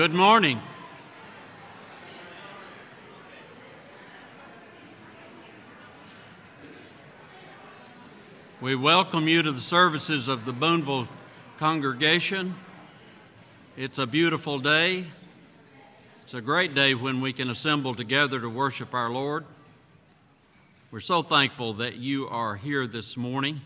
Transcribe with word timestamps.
Good 0.00 0.14
morning. 0.14 0.58
We 8.62 8.76
welcome 8.76 9.28
you 9.28 9.42
to 9.42 9.52
the 9.52 9.60
services 9.60 10.26
of 10.28 10.46
the 10.46 10.54
Boonville 10.54 11.06
congregation. 11.58 12.54
It's 13.76 13.98
a 13.98 14.06
beautiful 14.06 14.58
day. 14.58 15.04
It's 16.22 16.32
a 16.32 16.40
great 16.40 16.74
day 16.74 16.94
when 16.94 17.20
we 17.20 17.34
can 17.34 17.50
assemble 17.50 17.94
together 17.94 18.40
to 18.40 18.48
worship 18.48 18.94
our 18.94 19.10
Lord. 19.10 19.44
We're 20.90 21.00
so 21.00 21.22
thankful 21.22 21.74
that 21.74 21.96
you 21.96 22.26
are 22.28 22.56
here 22.56 22.86
this 22.86 23.18
morning. 23.18 23.60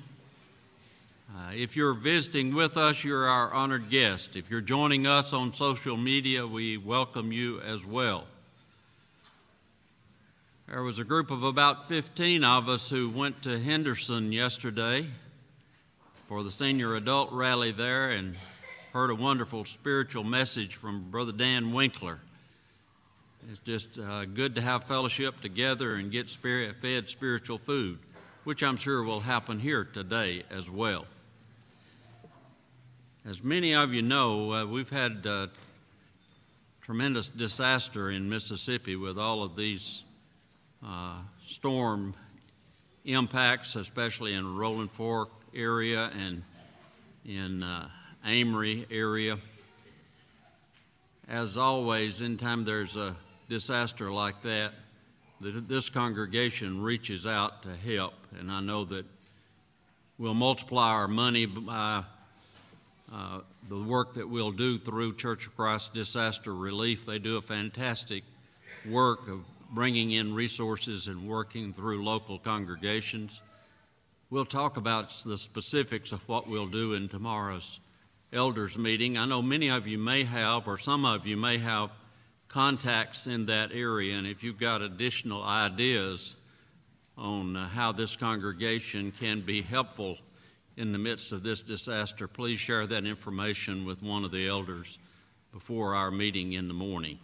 Uh, 1.36 1.50
if 1.52 1.74
you're 1.74 1.94
visiting 1.94 2.54
with 2.54 2.76
us, 2.76 3.02
you're 3.02 3.26
our 3.26 3.52
honored 3.52 3.90
guest. 3.90 4.36
If 4.36 4.50
you're 4.50 4.60
joining 4.60 5.04
us 5.08 5.32
on 5.32 5.52
social 5.52 5.96
media, 5.96 6.46
we 6.46 6.76
welcome 6.76 7.32
you 7.32 7.60
as 7.62 7.84
well. 7.84 8.24
There 10.68 10.84
was 10.84 11.00
a 11.00 11.04
group 11.04 11.32
of 11.32 11.42
about 11.42 11.88
15 11.88 12.44
of 12.44 12.68
us 12.68 12.88
who 12.88 13.10
went 13.10 13.42
to 13.42 13.58
Henderson 13.58 14.30
yesterday 14.30 15.08
for 16.28 16.44
the 16.44 16.52
senior 16.52 16.94
adult 16.94 17.32
rally 17.32 17.72
there 17.72 18.10
and 18.10 18.36
heard 18.92 19.10
a 19.10 19.16
wonderful 19.16 19.64
spiritual 19.64 20.22
message 20.22 20.76
from 20.76 21.10
Brother 21.10 21.32
Dan 21.32 21.72
Winkler. 21.72 22.20
It's 23.50 23.58
just 23.64 23.98
uh, 23.98 24.24
good 24.24 24.54
to 24.54 24.60
have 24.60 24.84
fellowship 24.84 25.40
together 25.40 25.94
and 25.94 26.12
get 26.12 26.28
spirit, 26.28 26.76
fed 26.80 27.08
spiritual 27.08 27.58
food, 27.58 27.98
which 28.44 28.62
I'm 28.62 28.76
sure 28.76 29.02
will 29.02 29.18
happen 29.18 29.58
here 29.58 29.82
today 29.82 30.44
as 30.52 30.70
well. 30.70 31.06
As 33.26 33.42
many 33.42 33.74
of 33.74 33.94
you 33.94 34.02
know, 34.02 34.52
uh, 34.52 34.66
we've 34.66 34.90
had 34.90 35.26
uh, 35.26 35.46
tremendous 36.82 37.28
disaster 37.28 38.10
in 38.10 38.28
Mississippi 38.28 38.96
with 38.96 39.18
all 39.18 39.42
of 39.42 39.56
these 39.56 40.02
uh, 40.86 41.20
storm 41.46 42.14
impacts, 43.06 43.76
especially 43.76 44.34
in 44.34 44.54
Rolling 44.54 44.88
Fork 44.88 45.30
area 45.54 46.12
and 46.20 46.42
in 47.24 47.62
uh, 47.62 47.88
Amory 48.26 48.86
area. 48.90 49.38
As 51.26 51.56
always, 51.56 52.20
anytime 52.20 52.62
there's 52.62 52.96
a 52.96 53.16
disaster 53.48 54.12
like 54.12 54.42
that, 54.42 54.72
this 55.40 55.88
congregation 55.88 56.82
reaches 56.82 57.24
out 57.24 57.62
to 57.62 57.74
help, 57.74 58.12
and 58.38 58.52
I 58.52 58.60
know 58.60 58.84
that 58.84 59.06
we'll 60.18 60.34
multiply 60.34 60.90
our 60.90 61.08
money 61.08 61.46
by 61.46 62.04
uh, 63.14 63.40
the 63.68 63.80
work 63.80 64.14
that 64.14 64.28
we'll 64.28 64.50
do 64.50 64.76
through 64.76 65.14
Church 65.14 65.46
of 65.46 65.54
Christ 65.54 65.94
Disaster 65.94 66.52
Relief. 66.52 67.06
They 67.06 67.20
do 67.20 67.36
a 67.36 67.42
fantastic 67.42 68.24
work 68.90 69.28
of 69.28 69.44
bringing 69.70 70.12
in 70.12 70.34
resources 70.34 71.06
and 71.06 71.28
working 71.28 71.72
through 71.72 72.04
local 72.04 72.40
congregations. 72.40 73.40
We'll 74.30 74.44
talk 74.44 74.76
about 74.76 75.10
the 75.24 75.38
specifics 75.38 76.10
of 76.10 76.26
what 76.28 76.48
we'll 76.48 76.66
do 76.66 76.94
in 76.94 77.08
tomorrow's 77.08 77.78
elders 78.32 78.76
meeting. 78.76 79.16
I 79.16 79.26
know 79.26 79.42
many 79.42 79.70
of 79.70 79.86
you 79.86 79.96
may 79.96 80.24
have, 80.24 80.66
or 80.66 80.76
some 80.76 81.04
of 81.04 81.24
you 81.24 81.36
may 81.36 81.58
have, 81.58 81.90
contacts 82.48 83.28
in 83.28 83.46
that 83.46 83.70
area, 83.72 84.16
and 84.16 84.26
if 84.26 84.42
you've 84.42 84.58
got 84.58 84.82
additional 84.82 85.44
ideas 85.44 86.34
on 87.16 87.56
uh, 87.56 87.68
how 87.68 87.92
this 87.92 88.16
congregation 88.16 89.12
can 89.12 89.40
be 89.40 89.62
helpful 89.62 90.18
in 90.76 90.92
the 90.92 90.98
midst 90.98 91.32
of 91.32 91.42
this 91.42 91.60
disaster, 91.60 92.26
please 92.26 92.58
share 92.58 92.86
that 92.86 93.04
information 93.04 93.84
with 93.84 94.02
one 94.02 94.24
of 94.24 94.30
the 94.30 94.48
elders 94.48 94.98
before 95.52 95.94
our 95.94 96.10
meeting 96.10 96.54
in 96.54 96.66
the 96.66 96.74
morning. 96.74 97.18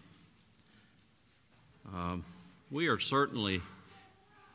Um, 1.93 2.25
we 2.71 2.87
are 2.87 3.01
certainly 3.01 3.61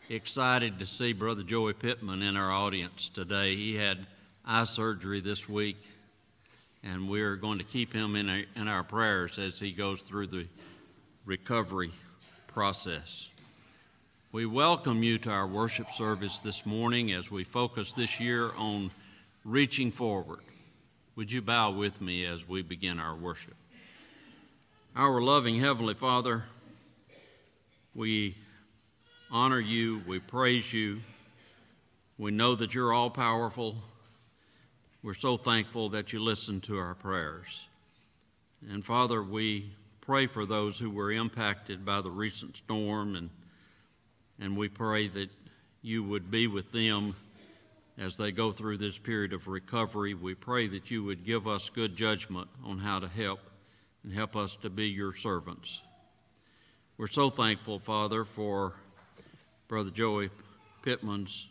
excited 0.10 0.80
to 0.80 0.86
see 0.86 1.12
Brother 1.12 1.44
Joey 1.44 1.74
Pittman 1.74 2.22
in 2.22 2.38
our 2.38 2.52
audience 2.52 3.10
today. 3.10 3.56
He 3.56 3.76
had 3.76 4.06
eye 4.46 4.64
surgery 4.64 5.20
this 5.20 5.50
week, 5.50 5.90
and 6.84 7.10
we 7.10 7.22
are 7.22 7.36
going 7.36 7.58
to 7.58 7.66
keep 7.66 7.92
him 7.92 8.16
in, 8.16 8.30
a, 8.30 8.46
in 8.56 8.70
our 8.70 8.84
prayers 8.84 9.38
as 9.38 9.60
he 9.60 9.72
goes 9.72 10.02
through 10.02 10.28
the 10.28 10.48
recovery 11.26 11.92
process. 12.48 13.30
We 14.36 14.46
welcome 14.46 15.02
you 15.02 15.18
to 15.20 15.30
our 15.30 15.48
worship 15.48 15.94
service 15.94 16.42
this 16.42 16.66
morning 16.66 17.14
as 17.14 17.32
we 17.32 17.46
focus 17.46 17.94
this 17.94 18.20
year 18.20 18.52
on 18.58 18.92
reaching 19.46 19.92
forward. 19.92 20.42
Would 21.16 21.32
you 21.32 21.42
bow 21.42 21.72
with 21.72 22.02
me 22.02 22.26
as 22.26 22.46
we 22.46 22.62
begin 22.62 23.00
our 23.00 23.16
worship? 23.16 23.56
Our 24.94 25.22
loving 25.22 25.58
Heavenly 25.58 25.94
Father, 25.94 26.44
we 27.94 28.36
honor 29.32 29.62
you, 29.62 30.02
we 30.06 30.20
praise 30.20 30.74
you. 30.74 30.98
We 32.18 32.32
know 32.32 32.56
that 32.56 32.74
you're 32.74 32.92
all 32.92 33.10
powerful. 33.10 33.78
We're 35.02 35.14
so 35.14 35.38
thankful 35.38 35.88
that 35.92 36.12
you 36.12 36.20
listen 36.20 36.60
to 36.60 36.78
our 36.78 36.96
prayers. 36.96 37.68
And 38.70 38.84
Father, 38.84 39.24
we 39.24 39.72
pray 40.02 40.28
for 40.28 40.46
those 40.46 40.78
who 40.78 40.90
were 40.90 41.14
impacted 41.14 41.86
by 41.86 42.02
the 42.02 42.12
recent 42.12 42.58
storm, 42.58 43.16
and, 43.16 43.30
and 44.40 44.58
we 44.58 44.68
pray 44.68 45.08
that 45.08 45.30
you 45.82 46.04
would 46.04 46.30
be 46.30 46.48
with 46.48 46.72
them 46.72 47.16
as 47.98 48.18
they 48.18 48.32
go 48.32 48.52
through 48.52 48.78
this 48.78 48.98
period 48.98 49.34
of 49.34 49.48
recovery. 49.48 50.14
We 50.14 50.36
pray 50.36 50.68
that 50.68 50.92
you 50.92 51.04
would 51.04 51.26
give 51.26 51.48
us 51.48 51.70
good 51.70 51.96
judgment 51.96 52.50
on 52.64 52.80
how 52.80 53.00
to 53.00 53.08
help 53.08 53.40
and 54.04 54.14
help 54.14 54.36
us 54.36 54.56
to 54.58 54.70
be 54.70 54.88
your 54.88 55.16
servants. 55.16 55.82
We're 56.98 57.08
so 57.08 57.30
thankful, 57.30 57.80
Father, 57.80 58.26
for 58.26 58.74
Brother 59.68 59.92
Joey 59.92 60.30
Pittman's 60.84 61.48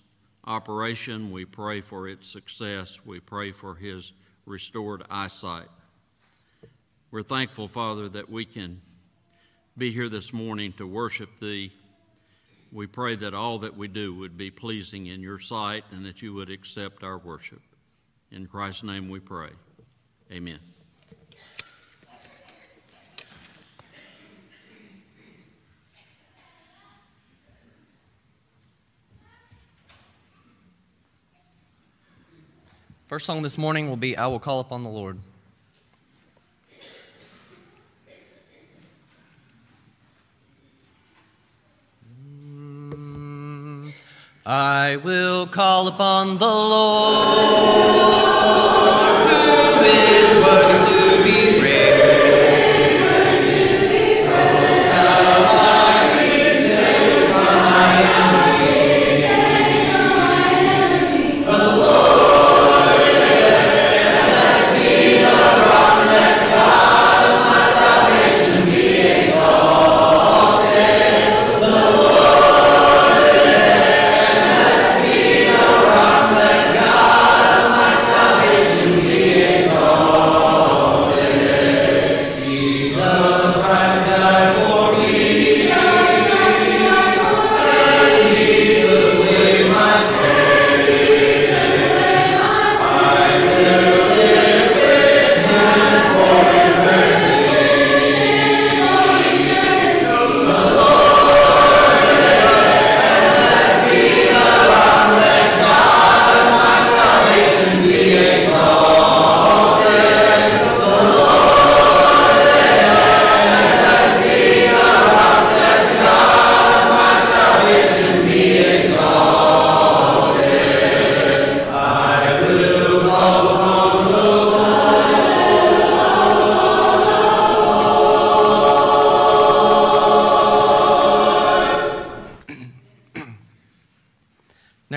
operation. 0.47 1.31
We 1.33 1.45
pray 1.45 1.81
for 1.81 2.09
its 2.09 2.29
success. 2.29 3.01
We 3.05 3.21
pray 3.21 3.53
for 3.53 3.75
his 3.75 4.13
restored 4.47 5.05
eyesight. 5.11 5.69
We're 7.11 7.23
thankful, 7.23 7.69
Father, 7.69 8.09
that 8.11 8.29
we 8.29 8.45
can 8.45 8.81
be 9.77 9.91
here 9.91 10.09
this 10.09 10.33
morning 10.33 10.73
to 10.75 10.87
worship 10.87 11.31
Thee. 11.41 11.73
We 12.75 12.89
pray 12.89 13.15
that 13.15 13.35
all 13.35 13.61
that 13.61 13.77
we 13.77 13.87
do 13.87 14.13
would 14.17 14.37
be 14.37 14.51
pleasing 14.51 15.07
in 15.07 15.21
your 15.21 15.39
sight 15.39 15.85
and 15.93 16.05
that 16.05 16.23
you 16.23 16.35
would 16.35 16.51
accept 16.51 17.05
our 17.05 17.17
worship. 17.17 17.63
In 18.33 18.49
Christ's 18.49 18.83
name 18.83 19.09
we 19.09 19.21
pray. 19.21 19.51
Amen. 20.33 20.59
First 33.07 33.27
song 33.27 33.43
this 33.43 33.57
morning 33.57 33.89
will 33.89 33.97
be 33.97 34.17
I 34.17 34.27
Will 34.27 34.41
Call 34.41 34.59
Upon 34.59 34.83
the 34.83 34.89
Lord. 34.89 35.21
I 44.47 44.97
will 44.97 45.47
call 45.47 45.89
upon 45.89 46.37
the 46.37 46.45
Lord. 46.45 47.39
Who 49.31 49.81
is 49.81 50.45
worthy 50.45 50.84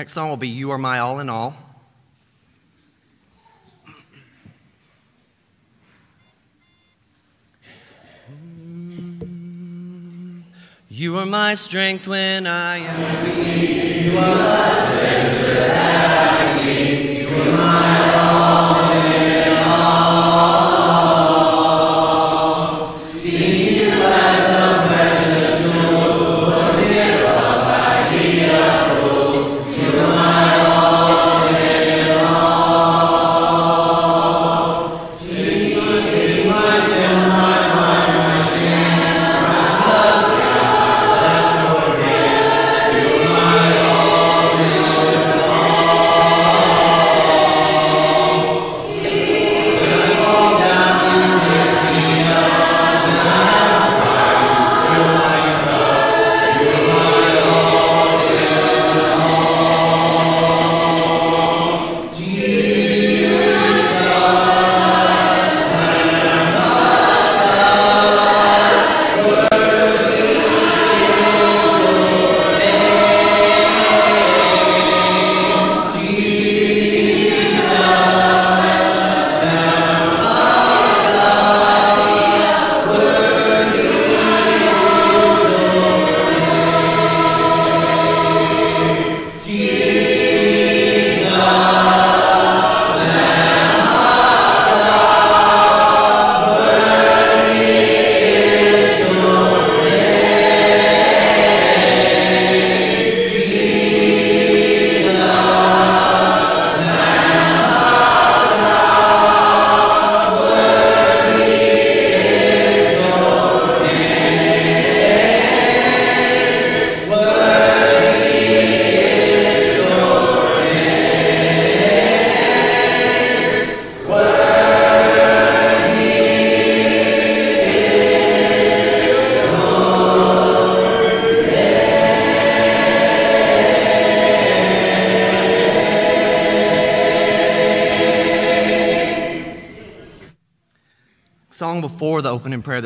Next 0.08 0.14
song 0.14 0.30
will 0.30 0.38
be 0.38 0.48
You 0.48 0.70
Are 0.70 0.78
My 0.78 1.00
All 1.00 1.20
in 1.20 1.28
All. 1.28 1.54
You 10.88 11.18
are 11.18 11.26
my 11.26 11.52
strength 11.56 12.08
when 12.08 12.46
I 12.46 12.78
am 12.78 13.36
weak. 13.36 14.06
You 14.06 14.18
are 14.18 14.34
the 14.34 14.98
treasure 14.98 15.17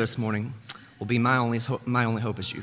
this 0.03 0.17
morning 0.17 0.53
will 0.99 1.05
be 1.05 1.17
My 1.17 1.37
Only, 1.37 1.61
My 1.85 2.03
Only 2.03 2.21
Hope 2.21 2.37
Is 2.37 2.51
You. 2.51 2.61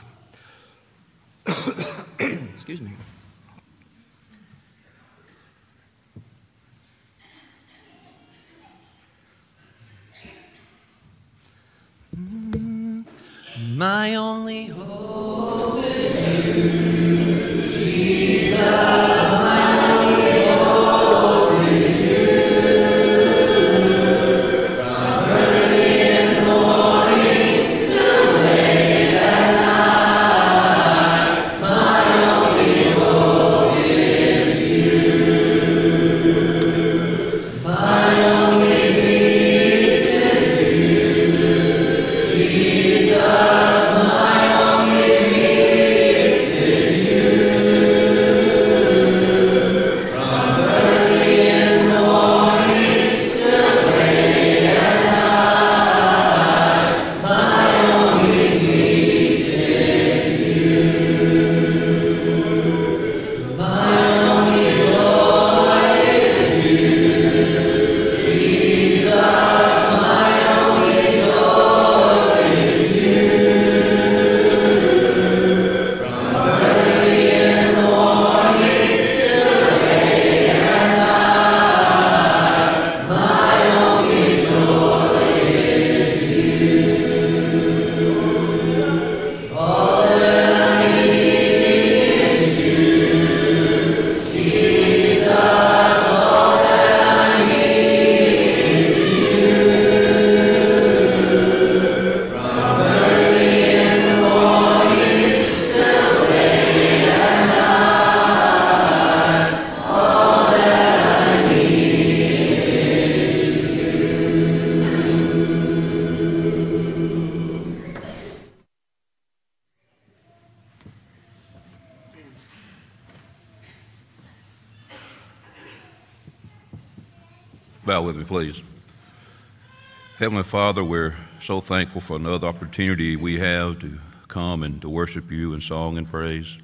Father, 130.50 130.83
we're 130.83 131.14
so 131.40 131.61
thankful 131.61 132.00
for 132.00 132.16
another 132.16 132.49
opportunity 132.49 133.14
we 133.14 133.38
have 133.38 133.78
to 133.78 134.00
come 134.26 134.64
and 134.64 134.83
to 134.83 134.88
worship 134.88 135.30
you 135.30 135.54
in 135.54 135.61
song 135.61 135.97
and 135.97 136.11
praise. 136.11 136.59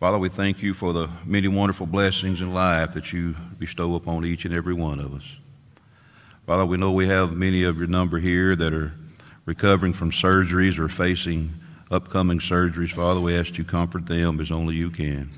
Father, 0.00 0.18
we 0.18 0.28
thank 0.28 0.62
you 0.64 0.74
for 0.74 0.92
the 0.92 1.08
many 1.24 1.46
wonderful 1.46 1.86
blessings 1.86 2.40
in 2.40 2.52
life 2.52 2.92
that 2.94 3.12
you 3.12 3.36
bestow 3.56 3.94
upon 3.94 4.24
each 4.24 4.44
and 4.44 4.52
every 4.52 4.74
one 4.74 4.98
of 4.98 5.14
us. 5.14 5.36
Father, 6.44 6.66
we 6.66 6.76
know 6.76 6.90
we 6.90 7.06
have 7.06 7.36
many 7.36 7.62
of 7.62 7.78
your 7.78 7.86
number 7.86 8.18
here 8.18 8.56
that 8.56 8.74
are 8.74 8.92
recovering 9.44 9.92
from 9.92 10.10
surgeries 10.10 10.76
or 10.76 10.88
facing 10.88 11.54
upcoming 11.92 12.40
surgeries. 12.40 12.90
Father, 12.90 13.20
we 13.20 13.38
ask 13.38 13.56
you 13.56 13.62
comfort 13.62 14.06
them 14.06 14.40
as 14.40 14.50
only 14.50 14.74
you 14.74 14.90
can. 14.90 15.30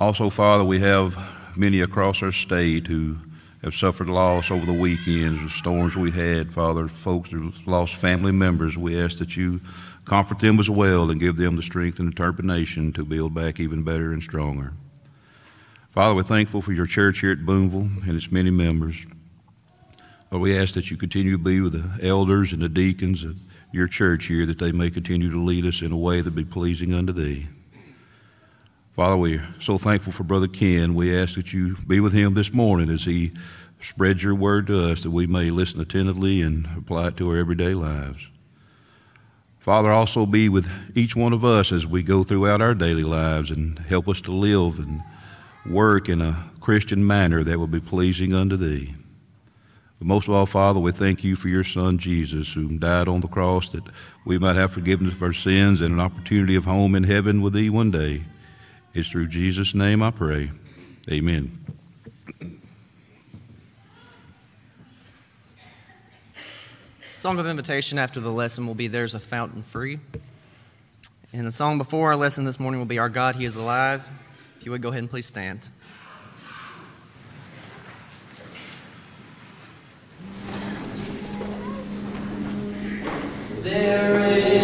Also, 0.00 0.30
Father, 0.30 0.64
we 0.64 0.78
have 0.78 1.18
many 1.54 1.82
across 1.82 2.22
our 2.22 2.32
state 2.32 2.86
who 2.86 3.18
have 3.66 3.74
suffered 3.74 4.08
loss 4.08 4.52
over 4.52 4.64
the 4.64 4.72
weekends, 4.72 5.42
the 5.42 5.50
storms 5.50 5.96
we 5.96 6.12
had, 6.12 6.54
Father, 6.54 6.86
folks 6.86 7.30
who 7.30 7.52
lost 7.66 7.96
family 7.96 8.30
members. 8.30 8.78
We 8.78 9.02
ask 9.02 9.18
that 9.18 9.36
you 9.36 9.60
comfort 10.04 10.38
them 10.38 10.60
as 10.60 10.70
well 10.70 11.10
and 11.10 11.18
give 11.18 11.36
them 11.36 11.56
the 11.56 11.64
strength 11.64 11.98
and 11.98 12.08
determination 12.08 12.92
to 12.92 13.04
build 13.04 13.34
back 13.34 13.58
even 13.58 13.82
better 13.82 14.12
and 14.12 14.22
stronger. 14.22 14.72
Father, 15.90 16.14
we're 16.14 16.22
thankful 16.22 16.62
for 16.62 16.72
your 16.72 16.86
church 16.86 17.18
here 17.18 17.32
at 17.32 17.44
Boonville 17.44 17.88
and 18.06 18.16
its 18.16 18.30
many 18.30 18.50
members. 18.50 19.04
Lord, 20.30 20.42
we 20.42 20.56
ask 20.56 20.74
that 20.74 20.92
you 20.92 20.96
continue 20.96 21.32
to 21.32 21.42
be 21.42 21.60
with 21.60 21.72
the 21.72 22.06
elders 22.06 22.52
and 22.52 22.62
the 22.62 22.68
deacons 22.68 23.24
of 23.24 23.36
your 23.72 23.88
church 23.88 24.26
here, 24.26 24.46
that 24.46 24.60
they 24.60 24.70
may 24.70 24.90
continue 24.90 25.30
to 25.32 25.42
lead 25.42 25.66
us 25.66 25.82
in 25.82 25.90
a 25.90 25.96
way 25.96 26.20
that 26.20 26.36
be 26.36 26.44
pleasing 26.44 26.94
unto 26.94 27.12
thee. 27.12 27.48
Father, 28.96 29.18
we're 29.18 29.46
so 29.60 29.76
thankful 29.76 30.10
for 30.10 30.24
Brother 30.24 30.48
Ken. 30.48 30.94
We 30.94 31.14
ask 31.14 31.34
that 31.34 31.52
you 31.52 31.76
be 31.86 32.00
with 32.00 32.14
him 32.14 32.32
this 32.32 32.54
morning 32.54 32.88
as 32.88 33.04
he 33.04 33.32
spreads 33.78 34.22
your 34.22 34.34
word 34.34 34.68
to 34.68 34.90
us, 34.90 35.02
that 35.02 35.10
we 35.10 35.26
may 35.26 35.50
listen 35.50 35.82
attentively 35.82 36.40
and 36.40 36.66
apply 36.78 37.08
it 37.08 37.18
to 37.18 37.28
our 37.28 37.36
everyday 37.36 37.74
lives. 37.74 38.26
Father, 39.58 39.92
also 39.92 40.24
be 40.24 40.48
with 40.48 40.66
each 40.94 41.14
one 41.14 41.34
of 41.34 41.44
us 41.44 41.72
as 41.72 41.86
we 41.86 42.02
go 42.02 42.24
throughout 42.24 42.62
our 42.62 42.74
daily 42.74 43.02
lives 43.02 43.50
and 43.50 43.78
help 43.80 44.08
us 44.08 44.22
to 44.22 44.32
live 44.32 44.78
and 44.78 45.02
work 45.70 46.08
in 46.08 46.22
a 46.22 46.50
Christian 46.60 47.06
manner 47.06 47.44
that 47.44 47.58
will 47.58 47.66
be 47.66 47.80
pleasing 47.80 48.32
unto 48.32 48.56
thee. 48.56 48.94
But 49.98 50.08
most 50.08 50.26
of 50.26 50.32
all, 50.32 50.46
Father, 50.46 50.80
we 50.80 50.92
thank 50.92 51.22
you 51.22 51.36
for 51.36 51.48
your 51.48 51.64
Son, 51.64 51.98
Jesus, 51.98 52.54
who 52.54 52.78
died 52.78 53.08
on 53.08 53.20
the 53.20 53.28
cross 53.28 53.68
that 53.68 53.84
we 54.24 54.38
might 54.38 54.56
have 54.56 54.72
forgiveness 54.72 55.16
of 55.16 55.22
our 55.22 55.34
sins 55.34 55.82
and 55.82 55.92
an 55.92 56.00
opportunity 56.00 56.56
of 56.56 56.64
home 56.64 56.94
in 56.94 57.04
heaven 57.04 57.42
with 57.42 57.52
thee 57.52 57.68
one 57.68 57.90
day. 57.90 58.24
It's 58.96 59.10
through 59.10 59.26
Jesus' 59.26 59.74
name 59.74 60.02
I 60.02 60.10
pray. 60.10 60.50
Amen. 61.10 61.62
Song 67.18 67.38
of 67.38 67.46
invitation 67.46 67.98
after 67.98 68.20
the 68.20 68.32
lesson 68.32 68.66
will 68.66 68.74
be 68.74 68.86
There's 68.86 69.14
a 69.14 69.20
Fountain 69.20 69.62
Free. 69.62 69.98
And 71.34 71.46
the 71.46 71.52
song 71.52 71.76
before 71.76 72.08
our 72.08 72.16
lesson 72.16 72.46
this 72.46 72.58
morning 72.58 72.80
will 72.80 72.86
be 72.86 72.98
Our 72.98 73.10
God, 73.10 73.36
He 73.36 73.44
is 73.44 73.54
Alive. 73.54 74.02
If 74.58 74.64
you 74.64 74.72
would 74.72 74.80
go 74.80 74.88
ahead 74.88 75.00
and 75.00 75.10
please 75.10 75.26
stand. 75.26 75.68
There 83.62 84.20
is 84.20 84.55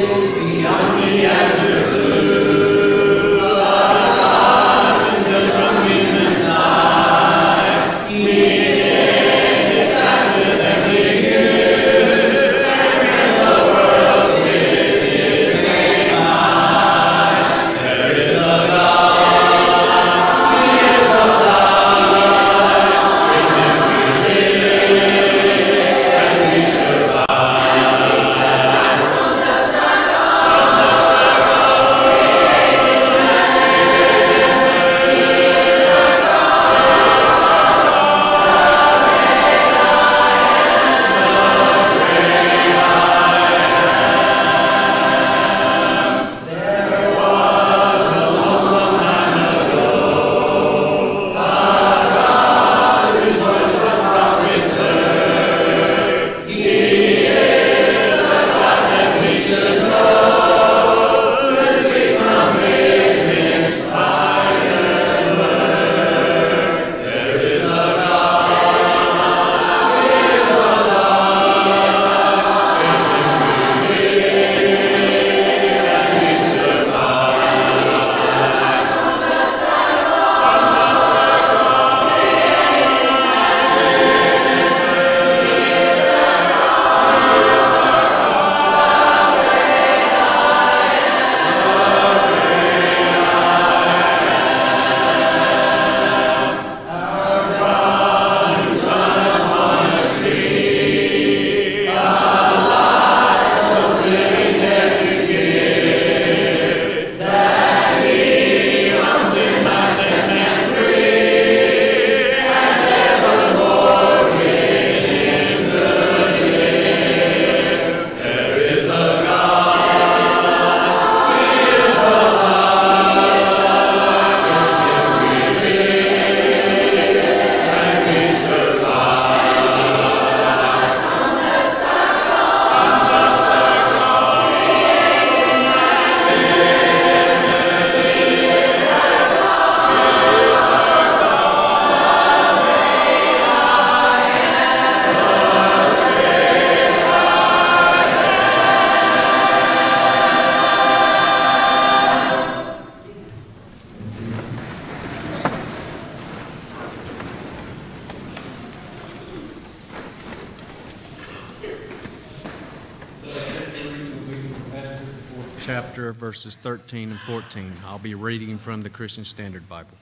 and 167.13 167.21
14. 167.21 167.71
I'll 167.85 167.99
be 167.99 168.15
reading 168.15 168.57
from 168.57 168.81
the 168.81 168.89
Christian 168.89 169.23
Standard 169.23 169.69
Bible. 169.69 169.99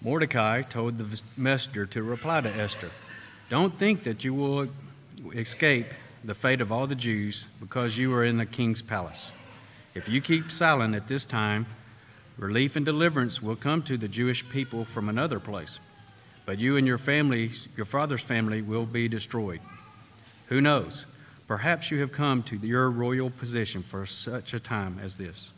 Mordecai 0.00 0.62
told 0.62 0.98
the 0.98 1.22
messenger 1.36 1.86
to 1.86 2.02
reply 2.02 2.40
to 2.40 2.48
Esther 2.48 2.90
Don't 3.48 3.72
think 3.72 4.02
that 4.02 4.24
you 4.24 4.34
will 4.34 4.66
escape 5.34 5.86
the 6.24 6.34
fate 6.34 6.60
of 6.60 6.72
all 6.72 6.88
the 6.88 6.96
Jews 6.96 7.46
because 7.60 7.96
you 7.96 8.12
are 8.12 8.24
in 8.24 8.38
the 8.38 8.46
king's 8.46 8.82
palace. 8.82 9.30
If 9.94 10.08
you 10.08 10.20
keep 10.20 10.50
silent 10.50 10.96
at 10.96 11.06
this 11.06 11.24
time, 11.24 11.66
relief 12.36 12.74
and 12.74 12.84
deliverance 12.84 13.40
will 13.40 13.54
come 13.54 13.82
to 13.84 13.96
the 13.96 14.08
Jewish 14.08 14.48
people 14.48 14.84
from 14.84 15.08
another 15.08 15.38
place. 15.38 15.78
But 16.44 16.58
you 16.58 16.76
and 16.76 16.88
your 16.88 16.98
family, 16.98 17.52
your 17.76 17.86
father's 17.86 18.24
family, 18.24 18.62
will 18.62 18.86
be 18.86 19.06
destroyed. 19.06 19.60
Who 20.48 20.60
knows? 20.60 21.06
Perhaps 21.46 21.90
you 21.90 21.98
have 22.00 22.12
come 22.12 22.42
to 22.44 22.56
your 22.56 22.90
royal 22.90 23.30
position 23.30 23.82
for 23.82 24.06
such 24.06 24.54
a 24.54 24.60
time 24.60 24.98
as 25.02 25.16
this. 25.16 25.52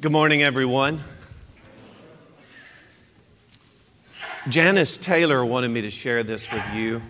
Good 0.00 0.12
morning, 0.12 0.42
everyone. 0.42 1.00
Janice 4.48 4.96
Taylor 4.96 5.44
wanted 5.44 5.72
me 5.72 5.80
to 5.80 5.90
share 5.90 6.22
this 6.22 6.52
with 6.52 6.62
you. 6.72 7.02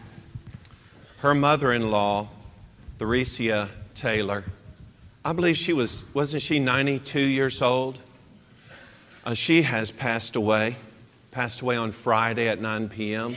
Her 1.18 1.34
mother 1.34 1.72
in 1.72 1.90
law, 1.90 2.28
Theresia 2.98 3.68
Taylor, 3.94 4.44
I 5.26 5.32
believe 5.32 5.56
she 5.56 5.72
was, 5.72 6.04
wasn't 6.14 6.40
she 6.40 6.60
92 6.60 7.18
years 7.18 7.60
old? 7.60 7.98
Uh, 9.24 9.34
she 9.34 9.62
has 9.62 9.90
passed 9.90 10.36
away, 10.36 10.76
passed 11.32 11.62
away 11.62 11.76
on 11.76 11.90
Friday 11.90 12.46
at 12.46 12.60
9 12.60 12.88
p.m. 12.88 13.34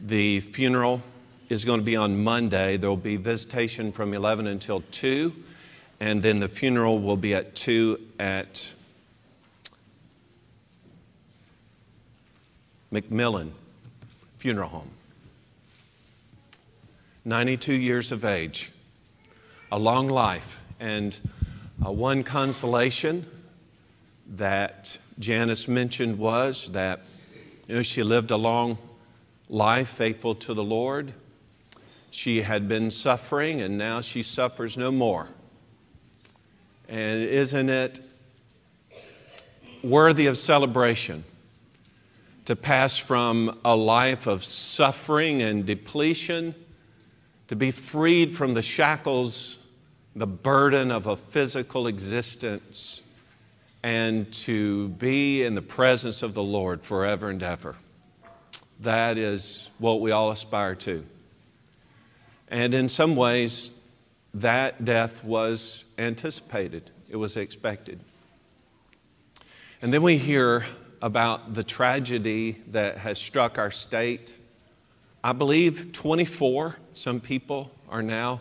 The 0.00 0.38
funeral 0.38 1.02
is 1.48 1.64
going 1.64 1.80
to 1.80 1.84
be 1.84 1.96
on 1.96 2.22
Monday. 2.22 2.76
There 2.76 2.88
will 2.88 2.96
be 2.96 3.16
visitation 3.16 3.90
from 3.90 4.14
11 4.14 4.46
until 4.46 4.84
2 4.92 5.34
and 5.98 6.22
then 6.22 6.38
the 6.38 6.46
funeral 6.46 7.00
will 7.00 7.16
be 7.16 7.34
at 7.34 7.56
2 7.56 7.98
at 8.20 8.72
McMillan 12.92 13.50
Funeral 14.36 14.68
Home. 14.68 14.90
92 17.24 17.72
years 17.72 18.12
of 18.12 18.24
age, 18.24 18.70
a 19.72 19.80
long 19.80 20.06
life, 20.06 20.61
and 20.82 21.16
uh, 21.86 21.92
one 21.92 22.24
consolation 22.24 23.24
that 24.26 24.98
Janice 25.16 25.68
mentioned 25.68 26.18
was 26.18 26.72
that 26.72 27.02
you 27.68 27.76
know, 27.76 27.82
she 27.82 28.02
lived 28.02 28.32
a 28.32 28.36
long 28.36 28.78
life 29.48 29.88
faithful 29.88 30.34
to 30.34 30.54
the 30.54 30.64
Lord. 30.64 31.12
She 32.10 32.42
had 32.42 32.68
been 32.68 32.90
suffering, 32.90 33.60
and 33.60 33.78
now 33.78 34.00
she 34.00 34.24
suffers 34.24 34.76
no 34.76 34.90
more. 34.90 35.28
And 36.88 37.22
isn't 37.22 37.68
it 37.68 38.00
worthy 39.84 40.26
of 40.26 40.36
celebration 40.36 41.22
to 42.46 42.56
pass 42.56 42.98
from 42.98 43.56
a 43.64 43.76
life 43.76 44.26
of 44.26 44.44
suffering 44.44 45.42
and 45.42 45.64
depletion 45.64 46.56
to 47.46 47.54
be 47.54 47.70
freed 47.70 48.34
from 48.34 48.54
the 48.54 48.62
shackles, 48.62 49.58
the 50.14 50.26
burden 50.26 50.90
of 50.90 51.06
a 51.06 51.16
physical 51.16 51.86
existence, 51.86 53.02
and 53.82 54.32
to 54.32 54.88
be 54.90 55.42
in 55.42 55.54
the 55.54 55.62
presence 55.62 56.22
of 56.22 56.34
the 56.34 56.42
Lord 56.42 56.82
forever 56.82 57.30
and 57.30 57.42
ever? 57.42 57.76
That 58.80 59.18
is 59.18 59.70
what 59.78 60.00
we 60.00 60.10
all 60.10 60.30
aspire 60.30 60.74
to. 60.76 61.04
And 62.48 62.74
in 62.74 62.88
some 62.88 63.16
ways, 63.16 63.72
that 64.34 64.84
death 64.84 65.24
was 65.24 65.84
anticipated, 65.98 66.90
it 67.08 67.16
was 67.16 67.36
expected. 67.36 68.00
And 69.80 69.92
then 69.92 70.02
we 70.02 70.16
hear 70.16 70.64
about 71.00 71.54
the 71.54 71.64
tragedy 71.64 72.62
that 72.68 72.98
has 72.98 73.18
struck 73.18 73.58
our 73.58 73.70
state. 73.70 74.38
I 75.24 75.32
believe 75.32 75.92
24, 75.92 76.76
some 76.92 77.20
people 77.20 77.72
are 77.88 78.02
now 78.02 78.40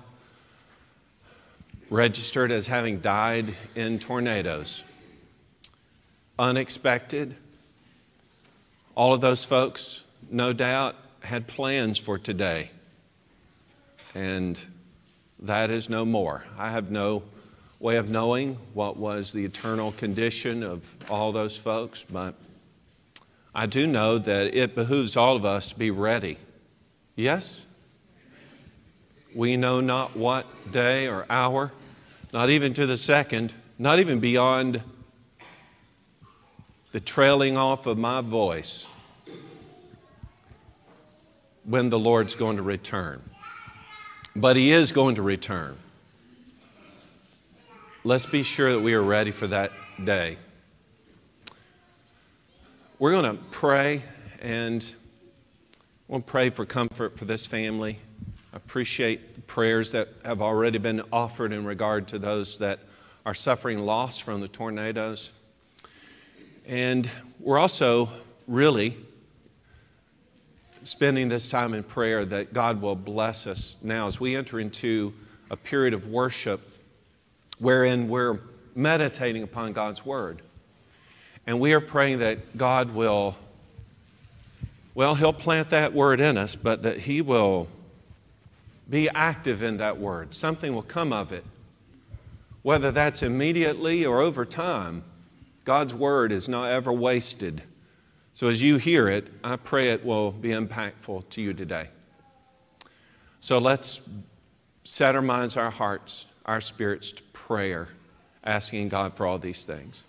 registered 1.92 2.52
as 2.52 2.68
having 2.68 3.02
died 3.02 3.54
in 3.76 4.00
tornadoes. 4.00 4.86
Unexpected. 6.40 7.36
All 8.96 9.14
of 9.14 9.20
those 9.20 9.44
folks, 9.44 10.06
no 10.30 10.54
doubt, 10.54 10.96
had 11.20 11.48
plans 11.48 12.00
for 12.00 12.18
today. 12.18 12.72
And 14.16 14.60
that 15.40 15.70
is 15.70 15.90
no 15.90 16.06
more. 16.06 16.46
I 16.58 16.72
have 16.72 16.90
no 16.90 17.24
way 17.80 17.98
of 17.98 18.10
knowing 18.10 18.58
what 18.74 18.96
was 18.96 19.34
the 19.34 19.44
eternal 19.44 19.92
condition 19.92 20.64
of 20.64 20.96
all 21.10 21.34
those 21.34 21.58
folks, 21.58 22.06
but 22.10 22.36
I 23.54 23.66
do 23.66 23.86
know 23.86 24.18
that 24.18 24.56
it 24.56 24.76
behooves 24.76 25.18
all 25.18 25.36
of 25.36 25.44
us 25.44 25.70
to 25.70 25.78
be 25.78 25.92
ready. 25.92 26.38
Yes? 27.18 27.66
We 29.36 29.58
know 29.58 29.82
not 29.82 30.16
what 30.16 30.46
day 30.72 31.08
or 31.08 31.26
hour, 31.30 31.74
not 32.32 32.50
even 32.50 32.74
to 32.74 32.86
the 32.86 32.98
second, 32.98 33.54
not 33.78 34.00
even 34.00 34.20
beyond 34.20 34.82
the 36.92 37.00
trailing 37.00 37.58
off 37.58 37.86
of 37.86 37.98
my 37.98 38.22
voice 38.22 38.88
when 41.64 41.90
the 41.90 42.00
Lord's 42.00 42.36
going 42.36 42.58
to 42.58 42.64
return 42.64 43.22
but 44.36 44.56
he 44.56 44.72
is 44.72 44.92
going 44.92 45.16
to 45.16 45.22
return. 45.22 45.78
Let's 48.04 48.26
be 48.26 48.44
sure 48.44 48.72
that 48.72 48.80
we 48.80 48.94
are 48.94 49.02
ready 49.02 49.32
for 49.32 49.48
that 49.48 49.72
day. 50.04 50.38
We're 52.98 53.12
going 53.12 53.38
to 53.38 53.44
pray 53.52 54.04
and 54.42 54.96
we'll 56.08 56.22
pray 56.22 56.50
for 56.50 56.66
comfort 56.66 57.18
for 57.18 57.26
this 57.26 57.46
family. 57.46 58.00
I 58.54 58.58
appreciate 58.58 59.31
prayers 59.52 59.92
that 59.92 60.08
have 60.24 60.42
already 60.42 60.78
been 60.78 61.02
offered 61.12 61.52
in 61.52 61.66
regard 61.66 62.08
to 62.08 62.18
those 62.18 62.60
that 62.60 62.80
are 63.26 63.34
suffering 63.34 63.80
loss 63.80 64.18
from 64.18 64.40
the 64.40 64.48
tornadoes. 64.48 65.34
And 66.66 67.10
we're 67.38 67.60
also 67.60 68.08
really 68.48 68.96
spending 70.84 71.28
this 71.28 71.50
time 71.50 71.74
in 71.74 71.84
prayer 71.84 72.24
that 72.24 72.54
God 72.54 72.82
will 72.82 72.96
bless 72.96 73.46
us 73.46 73.76
now 73.82 74.08
as 74.08 74.22
we 74.22 74.38
enter 74.38 74.58
into 74.58 75.14
a 75.50 75.58
period 75.58 75.94
of 75.94 76.08
worship 76.08 76.62
wherein 77.60 78.08
we're 78.08 78.40
meditating 78.74 79.44
upon 79.44 79.74
God's 79.74 80.06
Word. 80.06 80.42
And 81.46 81.60
we 81.60 81.74
are 81.74 81.82
praying 81.82 82.20
that 82.20 82.58
God 82.58 82.92
will, 82.92 83.36
well, 84.96 85.16
He'll 85.16 85.34
plant 85.34 85.72
that 85.72 85.92
Word 85.92 86.22
in 86.22 86.38
us, 86.38 86.56
but 86.56 86.84
that 86.84 87.00
He 87.00 87.22
will 87.22 87.68
be 88.92 89.10
active 89.10 89.64
in 89.64 89.78
that 89.78 89.98
Word. 89.98 90.36
Something 90.36 90.76
will 90.76 90.84
come 90.84 91.12
of 91.12 91.32
it. 91.32 91.46
Whether 92.62 92.92
that's 92.92 93.24
immediately 93.24 94.06
or 94.06 94.22
over 94.22 94.46
time, 94.46 95.04
God's 95.64 95.96
Word 95.96 96.32
is 96.32 96.48
not 96.48 96.70
ever 96.70 96.92
wasted. 96.92 97.64
So 98.34 98.50
as 98.50 98.62
you 98.62 98.78
hear 98.78 99.08
it, 99.08 99.28
I 99.44 99.56
pray 99.56 99.90
it 99.90 100.06
will 100.06 100.32
be 100.32 100.50
impactful 100.50 101.30
to 101.30 101.42
you 101.42 101.54
today. 101.54 101.88
So 103.40 103.58
let's 103.58 104.02
set 104.84 105.16
our 105.16 105.22
minds, 105.22 105.58
our 105.58 105.72
hearts, 105.72 106.26
our 106.46 106.62
spirits 106.62 107.14
to 107.14 107.24
prayer, 107.34 107.88
asking 108.44 108.90
God 108.90 109.16
for 109.16 109.26
all 109.26 109.40
these 109.40 109.66
things. 109.66 110.04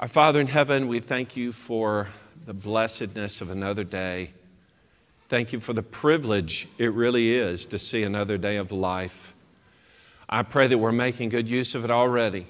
Our 0.00 0.08
Father 0.08 0.40
in 0.40 0.48
heaven, 0.48 0.88
we 0.88 1.00
thank 1.00 1.36
you 1.36 1.52
for 1.52 2.08
the 2.46 2.54
blessedness 2.54 3.40
of 3.40 3.50
another 3.50 3.84
day. 3.84 4.32
Thank 5.32 5.54
you 5.54 5.60
for 5.60 5.72
the 5.72 5.82
privilege 5.82 6.68
it 6.76 6.92
really 6.92 7.32
is 7.32 7.64
to 7.64 7.78
see 7.78 8.02
another 8.02 8.36
day 8.36 8.56
of 8.56 8.70
life. 8.70 9.34
I 10.28 10.42
pray 10.42 10.66
that 10.66 10.76
we're 10.76 10.92
making 10.92 11.30
good 11.30 11.48
use 11.48 11.74
of 11.74 11.86
it 11.86 11.90
already. 11.90 12.44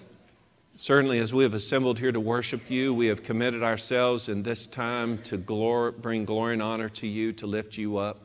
Certainly, 0.74 1.20
as 1.20 1.32
we 1.32 1.44
have 1.44 1.54
assembled 1.54 2.00
here 2.00 2.10
to 2.10 2.18
worship 2.18 2.68
you, 2.68 2.92
we 2.92 3.06
have 3.06 3.22
committed 3.22 3.62
ourselves 3.62 4.28
in 4.28 4.42
this 4.42 4.66
time 4.66 5.18
to 5.18 5.38
bring 5.38 6.24
glory 6.24 6.54
and 6.54 6.62
honor 6.62 6.88
to 6.88 7.06
you, 7.06 7.30
to 7.30 7.46
lift 7.46 7.78
you 7.78 7.98
up, 7.98 8.18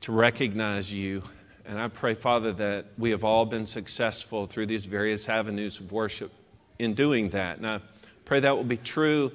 to 0.00 0.10
recognize 0.10 0.92
you. 0.92 1.22
And 1.64 1.78
I 1.78 1.86
pray, 1.86 2.14
Father, 2.14 2.50
that 2.54 2.86
we 2.98 3.10
have 3.10 3.22
all 3.22 3.46
been 3.46 3.66
successful 3.66 4.46
through 4.46 4.66
these 4.66 4.86
various 4.86 5.28
avenues 5.28 5.78
of 5.78 5.92
worship 5.92 6.32
in 6.80 6.94
doing 6.94 7.28
that. 7.28 7.58
And 7.58 7.66
I 7.68 7.80
pray 8.24 8.40
that 8.40 8.56
will 8.56 8.64
be 8.64 8.76
true 8.76 9.30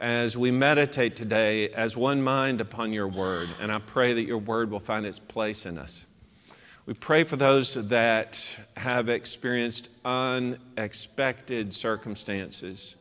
as 0.00 0.34
we 0.34 0.50
meditate 0.50 1.14
today 1.14 1.68
as 1.68 1.94
one 1.94 2.22
mind 2.22 2.60
upon 2.60 2.92
your 2.92 3.06
word. 3.06 3.50
And 3.60 3.70
I 3.70 3.78
pray 3.78 4.14
that 4.14 4.24
your 4.24 4.38
word 4.38 4.70
will 4.70 4.80
find 4.80 5.04
its 5.04 5.18
place 5.18 5.66
in 5.66 5.76
us. 5.76 6.06
We 6.86 6.94
pray 6.94 7.24
for 7.24 7.36
those 7.36 7.74
that 7.74 8.58
have 8.76 9.10
experienced 9.10 9.90
unexpected 10.04 11.74
circumstances, 11.74 12.96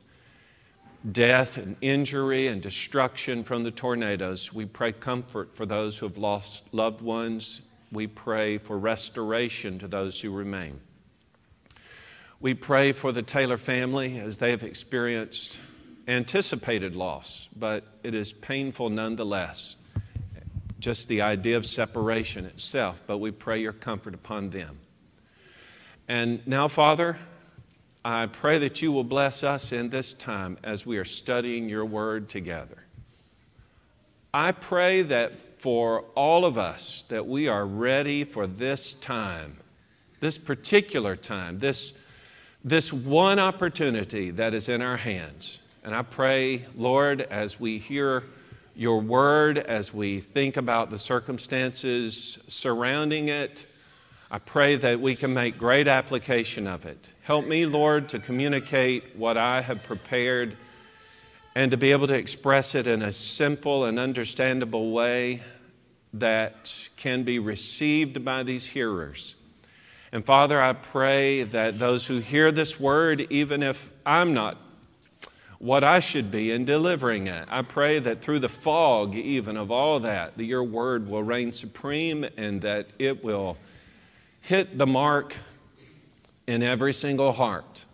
death 1.09 1.57
and 1.57 1.77
injury 1.79 2.47
and 2.47 2.62
destruction 2.62 3.45
from 3.45 3.63
the 3.63 3.71
tornadoes. 3.71 4.53
We 4.53 4.65
pray 4.65 4.91
comfort 4.91 5.55
for 5.55 5.65
those 5.65 5.97
who 5.97 6.05
have 6.05 6.17
lost 6.17 6.65
loved 6.73 6.99
ones. 7.01 7.62
We 7.91 8.07
pray 8.07 8.57
for 8.57 8.77
restoration 8.77 9.79
to 9.79 9.88
those 9.88 10.19
who 10.19 10.31
remain. 10.31 10.81
We 12.41 12.53
pray 12.53 12.91
for 12.91 13.12
the 13.12 13.23
Taylor 13.23 13.57
family 13.57 14.19
as 14.19 14.38
they 14.38 14.51
have 14.51 14.63
experienced 14.63 15.62
anticipated 16.10 16.95
loss, 16.95 17.48
but 17.56 17.84
it 18.04 18.13
is 18.13 18.34
painful 18.34 18.89
nonetheless 18.89 19.76
just 20.80 21.08
the 21.08 21.22
idea 21.22 21.58
of 21.58 21.65
separation 21.65 22.45
itself, 22.45 23.02
but 23.06 23.17
we 23.17 23.32
pray 23.32 23.62
your 23.62 23.74
comfort 23.74 24.13
upon 24.13 24.50
them. 24.50 24.80
And 26.08 26.45
now, 26.48 26.67
Father, 26.67 27.17
I 28.04 28.28
pray 28.28 28.58
that 28.60 28.82
you 28.82 28.91
will 28.91 29.04
bless 29.04 29.43
us 29.43 29.72
in 29.72 29.89
this 29.89 30.13
time 30.13 30.58
as 30.63 30.86
we 30.86 30.98
are 30.98 31.06
studying 31.06 31.67
your 31.67 31.86
word 31.86 32.30
together. 32.30 32.78
I 34.34 34.54
pray 34.54 35.02
that 35.04 35.38
for 35.62 36.06
all 36.15 36.45
of 36.45 36.58
us 36.58 37.04
that 37.10 37.28
we 37.28 37.48
are 37.48 37.65
ready 37.65 38.24
for 38.24 38.48
this 38.48 38.93
time, 38.93 39.58
this 40.22 40.38
particular 40.38 41.15
time, 41.15 41.60
this, 41.60 41.93
this 42.63 42.93
one 42.93 43.38
opportunity 43.38 44.30
that 44.32 44.54
is 44.54 44.69
in 44.69 44.82
our 44.82 44.98
hands. 44.98 45.60
And 45.84 45.96
I 45.96 46.02
pray, 46.02 46.65
Lord, 46.76 47.22
as 47.22 47.60
we 47.60 47.78
hear 47.78 48.24
your 48.80 49.02
word 49.02 49.58
as 49.58 49.94
we 49.94 50.22
think 50.22 50.56
about 50.56 50.89
the 50.89 50.98
circumstances 50.98 52.39
surrounding 52.48 53.28
it. 53.28 53.65
I 54.32 54.39
pray 54.39 54.78
that 54.78 55.02
we 55.02 55.18
can 55.18 55.34
make 55.34 55.58
great 55.58 55.89
application 55.89 56.65
of 56.65 56.86
it. 56.86 57.10
Help 57.24 57.46
me, 57.46 57.65
Lord, 57.65 58.08
to 58.10 58.20
communicate 58.20 59.18
what 59.18 59.36
I 59.36 59.60
have 59.60 59.84
prepared 59.84 60.56
and 61.56 61.72
to 61.72 61.78
be 61.78 61.92
able 61.92 62.08
to 62.08 62.13
express 62.13 62.74
it 62.74 62.88
in 62.88 63.02
a 63.02 63.12
simple 63.12 63.84
and 63.84 64.00
understandable 64.00 64.92
way 64.92 65.42
that 66.13 66.89
can 66.96 67.24
be 67.24 67.38
received 67.38 68.24
by 68.24 68.44
these 68.44 68.68
hearers. 68.68 69.36
And 70.13 70.26
Father, 70.26 70.62
I 70.62 70.72
pray 70.72 71.44
that 71.44 71.80
those 71.80 72.08
who 72.08 72.20
hear 72.20 72.54
this 72.54 72.80
word, 72.80 73.28
even 73.30 73.62
if 73.62 73.92
I'm 74.06 74.34
not 74.34 74.58
what 75.60 75.84
I 75.84 76.00
should 76.00 76.32
be 76.32 76.52
in 76.52 76.63
delivering 76.63 77.28
it. 77.28 77.45
I 77.50 77.62
pray 77.62 78.00
that 78.00 78.22
through 78.22 78.39
the 78.39 78.50
fog, 78.50 79.13
even 79.15 79.58
of 79.58 79.72
all 79.72 80.00
that, 80.00 80.38
that 80.38 80.45
your 80.45 80.63
word 80.63 81.08
will 81.08 81.22
reign 81.22 81.52
supreme 81.52 82.26
and 82.38 82.62
that 82.62 82.88
it 82.98 83.24
will 83.24 83.58
hit 84.41 84.78
the 84.78 84.88
mark 84.88 85.36
in 86.48 86.63
every 86.63 86.93
single 86.93 87.34
heart. 87.34 87.86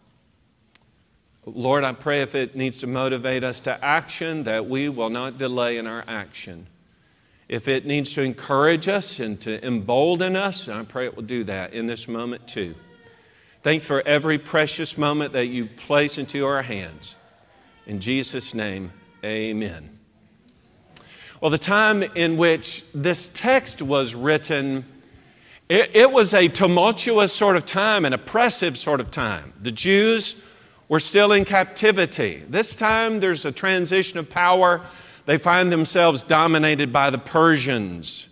Lord, 1.48 1.84
I 1.84 1.94
pray 1.94 2.22
if 2.22 2.36
it 2.36 2.56
needs 2.56 2.80
to 2.80 2.88
motivate 2.88 3.44
us 3.44 3.60
to 3.62 3.84
action, 3.84 4.44
that 4.44 4.68
we 4.68 4.90
will 4.90 5.10
not 5.10 5.38
delay 5.38 5.78
in 5.78 5.86
our 5.86 6.04
action. 6.08 6.68
If 7.48 7.68
it 7.68 7.86
needs 7.86 8.14
to 8.14 8.22
encourage 8.22 8.88
us 8.88 9.20
and 9.20 9.40
to 9.42 9.64
embolden 9.66 10.36
us, 10.36 10.68
I 10.68 10.84
pray 10.84 11.06
it 11.06 11.16
will 11.16 11.24
do 11.24 11.44
that 11.44 11.74
in 11.74 11.86
this 11.86 12.08
moment 12.08 12.48
too. 12.48 12.74
Thank 13.62 13.82
you 13.82 13.88
for 13.88 14.04
every 14.06 14.38
precious 14.38 14.98
moment 14.98 15.34
that 15.34 15.48
you 15.48 15.66
place 15.66 16.18
into 16.18 16.46
our 16.46 16.62
hands. 16.62 17.16
In 17.88 18.00
Jesus' 18.00 18.56
name, 18.56 18.92
amen. 19.24 20.00
Well, 21.40 21.52
the 21.52 21.60
time 21.60 22.02
in 22.02 22.36
which 22.36 22.84
this 22.94 23.28
text 23.28 23.80
was 23.80 24.16
written, 24.16 24.86
it, 25.70 25.96
it, 25.96 26.12
was 26.12 26.34
a 26.34 26.48
tumultuous 26.48 27.32
sort 27.32 27.56
of 27.56 27.64
time, 27.64 28.04
an 28.04 28.14
oppressive 28.14 28.76
sort 28.76 29.00
of 29.00 29.12
time. 29.12 29.54
The 29.62 29.72
Jews 29.72 30.44
were 30.90 31.00
still 31.00 31.32
in 31.32 31.46
captivity. 31.46 32.44
This 32.50 32.76
time 32.76 33.20
there's 33.20 33.46
a 33.46 33.52
transition 33.52 34.18
of 34.18 34.32
power. 34.32 34.82
They 35.28 35.38
find 35.38 35.72
themselves 35.72 36.24
dominated 36.24 36.92
by 36.92 37.12
the 37.12 37.20
Persians. 37.20 38.30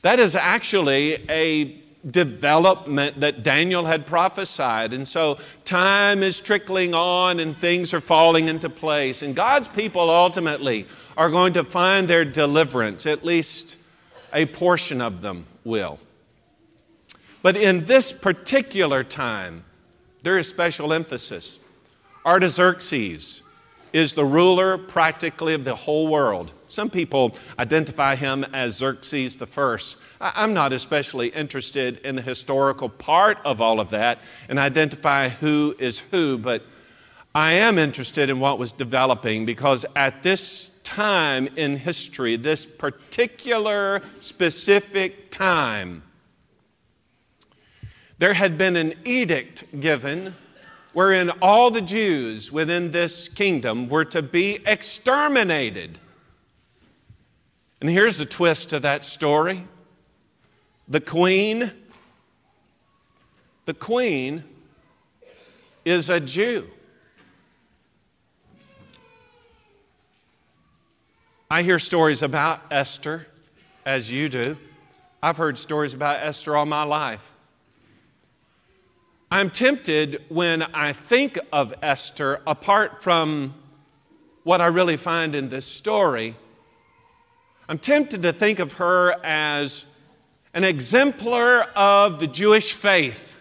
That 0.00 0.18
is 0.18 0.34
actually 0.34 1.28
a 1.28 1.81
development 2.10 3.20
that 3.20 3.42
Daniel 3.42 3.84
had 3.84 4.06
prophesied. 4.06 4.92
And 4.92 5.08
so 5.08 5.38
time 5.64 6.22
is 6.22 6.40
trickling 6.40 6.94
on 6.94 7.38
and 7.38 7.56
things 7.56 7.94
are 7.94 8.00
falling 8.00 8.48
into 8.48 8.68
place. 8.68 9.22
And 9.22 9.36
God's 9.36 9.68
people 9.68 10.10
ultimately 10.10 10.86
are 11.16 11.30
going 11.30 11.52
to 11.52 11.64
find 11.64 12.08
their 12.08 12.24
deliverance, 12.24 13.06
at 13.06 13.24
least 13.24 13.76
a 14.32 14.46
portion 14.46 15.00
of 15.00 15.20
them 15.20 15.46
will. 15.64 15.98
But 17.42 17.56
in 17.56 17.84
this 17.84 18.12
particular 18.12 19.02
time, 19.02 19.64
there 20.22 20.38
is 20.38 20.48
special 20.48 20.92
emphasis. 20.92 21.58
Artaxerxes 22.24 23.42
is 23.92 24.14
the 24.14 24.24
ruler 24.24 24.78
practically 24.78 25.54
of 25.54 25.64
the 25.64 25.74
whole 25.74 26.08
world. 26.08 26.52
Some 26.68 26.88
people 26.88 27.36
identify 27.58 28.14
him 28.14 28.44
as 28.52 28.76
Xerxes 28.76 29.36
the 29.36 29.46
First. 29.46 29.96
I'm 30.22 30.54
not 30.54 30.72
especially 30.72 31.28
interested 31.28 31.98
in 31.98 32.14
the 32.14 32.22
historical 32.22 32.88
part 32.88 33.38
of 33.44 33.60
all 33.60 33.80
of 33.80 33.90
that 33.90 34.20
and 34.48 34.56
identify 34.56 35.28
who 35.28 35.74
is 35.80 35.98
who, 35.98 36.38
but 36.38 36.62
I 37.34 37.52
am 37.54 37.76
interested 37.76 38.30
in 38.30 38.38
what 38.38 38.58
was 38.58 38.70
developing 38.70 39.46
because 39.46 39.84
at 39.96 40.22
this 40.22 40.68
time 40.84 41.48
in 41.56 41.76
history, 41.76 42.36
this 42.36 42.64
particular 42.64 44.00
specific 44.20 45.32
time, 45.32 46.04
there 48.18 48.34
had 48.34 48.56
been 48.56 48.76
an 48.76 48.94
edict 49.04 49.80
given 49.80 50.36
wherein 50.92 51.30
all 51.40 51.72
the 51.72 51.80
Jews 51.80 52.52
within 52.52 52.92
this 52.92 53.28
kingdom 53.28 53.88
were 53.88 54.04
to 54.04 54.22
be 54.22 54.60
exterminated. 54.66 55.98
And 57.80 57.90
here's 57.90 58.20
a 58.20 58.26
twist 58.26 58.70
to 58.70 58.78
that 58.80 59.04
story 59.04 59.66
the 60.88 61.00
queen, 61.00 61.70
the 63.64 63.74
queen 63.74 64.44
is 65.84 66.10
a 66.10 66.20
Jew. 66.20 66.68
I 71.50 71.62
hear 71.62 71.78
stories 71.78 72.22
about 72.22 72.60
Esther, 72.70 73.26
as 73.84 74.10
you 74.10 74.28
do. 74.28 74.56
I've 75.22 75.36
heard 75.36 75.58
stories 75.58 75.92
about 75.92 76.22
Esther 76.22 76.56
all 76.56 76.66
my 76.66 76.82
life. 76.82 77.30
I'm 79.30 79.50
tempted 79.50 80.22
when 80.28 80.62
I 80.62 80.92
think 80.92 81.38
of 81.52 81.72
Esther, 81.82 82.40
apart 82.46 83.02
from 83.02 83.54
what 84.44 84.60
I 84.60 84.66
really 84.66 84.96
find 84.96 85.34
in 85.34 85.48
this 85.48 85.64
story, 85.64 86.36
I'm 87.68 87.78
tempted 87.78 88.22
to 88.22 88.32
think 88.32 88.58
of 88.58 88.74
her 88.74 89.14
as 89.24 89.84
an 90.54 90.64
exemplar 90.64 91.62
of 91.74 92.20
the 92.20 92.26
Jewish 92.26 92.72
faith. 92.72 93.40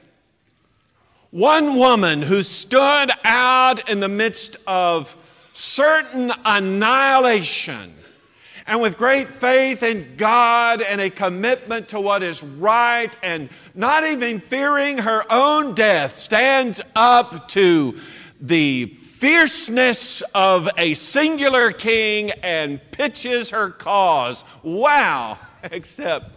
One 1.32 1.78
woman 1.78 2.22
who 2.22 2.44
stood 2.44 3.08
out 3.24 3.90
in 3.90 4.00
the 4.00 4.10
midst 4.10 4.58
of 4.68 5.16
certain 5.54 6.32
annihilation 6.46 7.96
and 8.68 8.82
with 8.82 8.98
great 8.98 9.34
faith 9.34 9.84
in 9.84 10.16
God 10.18 10.82
and 10.82 11.02
a 11.02 11.10
commitment 11.10 11.90
to 11.90 12.00
what 12.00 12.24
is 12.24 12.44
right 12.44 13.16
and 13.24 13.50
not 13.74 14.06
even 14.06 14.40
fearing 14.40 15.00
her 15.00 15.26
own 15.30 15.74
death 15.74 16.12
stands 16.12 16.82
up 16.96 17.48
to 17.50 17.98
the 18.40 18.86
fierceness 18.98 20.22
of 20.34 20.70
a 20.78 20.94
singular 20.94 21.72
king 21.72 22.32
and 22.44 22.80
pitches 22.92 23.50
her 23.50 23.70
cause. 23.70 24.44
Wow! 24.64 25.38
Except 25.64 26.32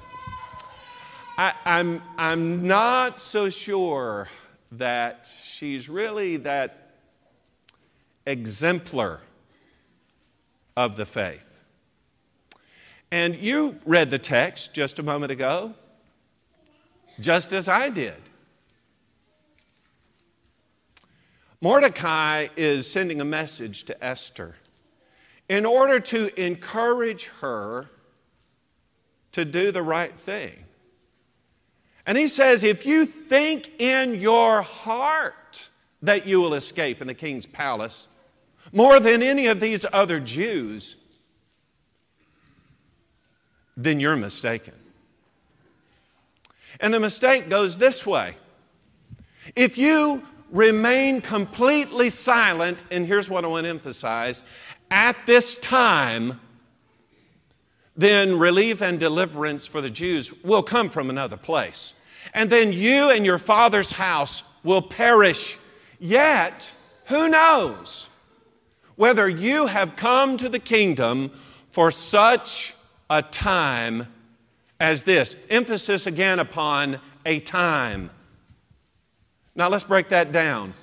I, 1.36 1.48
am 1.48 1.54
I'm, 1.66 2.02
I'm 2.16 2.66
not 2.68 3.18
so 3.18 3.48
sure 3.48 4.28
that 4.70 5.28
she's 5.44 5.88
really 5.88 6.36
that 6.38 6.92
exemplar 8.24 9.20
of 10.76 10.96
the 10.96 11.04
faith. 11.04 11.50
And 13.10 13.34
you 13.34 13.80
read 13.84 14.10
the 14.10 14.18
text 14.18 14.74
just 14.74 15.00
a 15.00 15.02
moment 15.02 15.32
ago, 15.32 15.74
just 17.18 17.52
as 17.52 17.66
I 17.66 17.88
did. 17.88 18.20
Mordecai 21.60 22.48
is 22.56 22.88
sending 22.88 23.20
a 23.20 23.24
message 23.24 23.84
to 23.84 24.04
Esther 24.04 24.54
in 25.48 25.66
order 25.66 25.98
to 25.98 26.40
encourage 26.40 27.26
her 27.40 27.90
to 29.32 29.44
do 29.44 29.72
the 29.72 29.82
right 29.82 30.16
thing. 30.16 30.64
And 32.06 32.18
he 32.18 32.28
says, 32.28 32.64
if 32.64 32.84
you 32.84 33.06
think 33.06 33.80
in 33.80 34.20
your 34.20 34.62
heart 34.62 35.68
that 36.02 36.26
you 36.26 36.40
will 36.40 36.54
escape 36.54 37.00
in 37.00 37.06
the 37.06 37.14
king's 37.14 37.46
palace 37.46 38.08
more 38.72 39.00
than 39.00 39.22
any 39.22 39.46
of 39.46 39.60
these 39.60 39.86
other 39.92 40.20
Jews, 40.20 40.96
then 43.76 44.00
you're 44.00 44.16
mistaken. 44.16 44.74
And 46.80 46.92
the 46.92 47.00
mistake 47.00 47.48
goes 47.48 47.78
this 47.78 48.04
way 48.04 48.36
if 49.54 49.78
you 49.78 50.22
remain 50.50 51.20
completely 51.20 52.08
silent, 52.08 52.82
and 52.90 53.06
here's 53.06 53.28
what 53.28 53.44
I 53.44 53.48
want 53.48 53.64
to 53.64 53.70
emphasize 53.70 54.42
at 54.90 55.16
this 55.26 55.58
time, 55.58 56.40
then 57.96 58.38
relief 58.38 58.80
and 58.80 58.98
deliverance 58.98 59.66
for 59.66 59.80
the 59.80 59.90
Jews 59.90 60.32
will 60.42 60.62
come 60.62 60.88
from 60.88 61.10
another 61.10 61.36
place. 61.36 61.94
And 62.32 62.50
then 62.50 62.72
you 62.72 63.10
and 63.10 63.24
your 63.24 63.38
father's 63.38 63.92
house 63.92 64.42
will 64.64 64.82
perish. 64.82 65.56
Yet, 66.00 66.70
who 67.06 67.28
knows 67.28 68.08
whether 68.96 69.28
you 69.28 69.66
have 69.66 69.96
come 69.96 70.36
to 70.38 70.48
the 70.48 70.58
kingdom 70.58 71.30
for 71.70 71.90
such 71.90 72.74
a 73.10 73.22
time 73.22 74.08
as 74.80 75.04
this? 75.04 75.36
Emphasis 75.48 76.06
again 76.06 76.38
upon 76.38 77.00
a 77.24 77.40
time. 77.40 78.10
Now, 79.54 79.68
let's 79.68 79.84
break 79.84 80.08
that 80.08 80.32
down. 80.32 80.74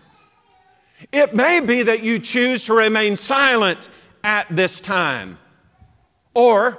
It 1.11 1.35
may 1.35 1.59
be 1.59 1.83
that 1.83 2.03
you 2.03 2.19
choose 2.19 2.65
to 2.65 2.73
remain 2.73 3.17
silent 3.17 3.89
at 4.23 4.47
this 4.49 4.79
time, 4.79 5.39
or 6.33 6.77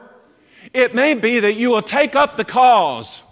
it 0.74 0.94
may 0.94 1.14
be 1.14 1.40
that 1.40 1.54
you 1.54 1.70
will 1.70 1.82
take 1.82 2.16
up 2.16 2.36
the 2.36 2.44
cause. 2.44 3.22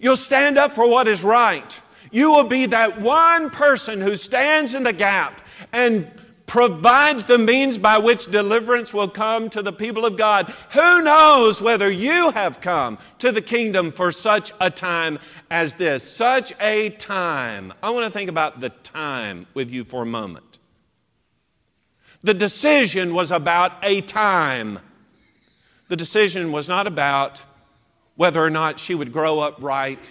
You'll 0.00 0.16
stand 0.16 0.58
up 0.58 0.74
for 0.74 0.88
what 0.88 1.08
is 1.08 1.22
right. 1.22 1.80
You 2.10 2.30
will 2.30 2.44
be 2.44 2.66
that 2.66 3.00
one 3.00 3.50
person 3.50 4.00
who 4.00 4.16
stands 4.16 4.74
in 4.74 4.82
the 4.82 4.92
gap 4.92 5.40
and 5.72 6.10
provides 6.46 7.24
the 7.24 7.38
means 7.38 7.78
by 7.78 7.98
which 7.98 8.30
deliverance 8.30 8.92
will 8.92 9.08
come 9.08 9.48
to 9.50 9.62
the 9.62 9.72
people 9.72 10.04
of 10.04 10.16
God. 10.16 10.52
Who 10.72 11.02
knows 11.02 11.60
whether 11.60 11.90
you 11.90 12.30
have 12.30 12.60
come 12.60 12.98
to 13.18 13.32
the 13.32 13.42
kingdom 13.42 13.92
for 13.92 14.12
such 14.12 14.52
a 14.60 14.70
time 14.70 15.18
as 15.50 15.74
this? 15.74 16.08
Such 16.08 16.52
a 16.60 16.90
time. 16.90 17.72
I 17.82 17.90
want 17.90 18.06
to 18.06 18.10
think 18.10 18.30
about 18.30 18.60
the 18.60 18.70
time 18.70 19.46
with 19.54 19.70
you 19.70 19.84
for 19.84 20.02
a 20.02 20.06
moment. 20.06 20.58
The 22.22 22.34
decision 22.34 23.14
was 23.14 23.30
about 23.30 23.72
a 23.82 24.00
time. 24.02 24.78
The 25.94 25.98
decision 25.98 26.50
was 26.50 26.68
not 26.68 26.88
about 26.88 27.44
whether 28.16 28.42
or 28.42 28.50
not 28.50 28.80
she 28.80 28.96
would 28.96 29.12
grow 29.12 29.38
up 29.38 29.62
right 29.62 30.10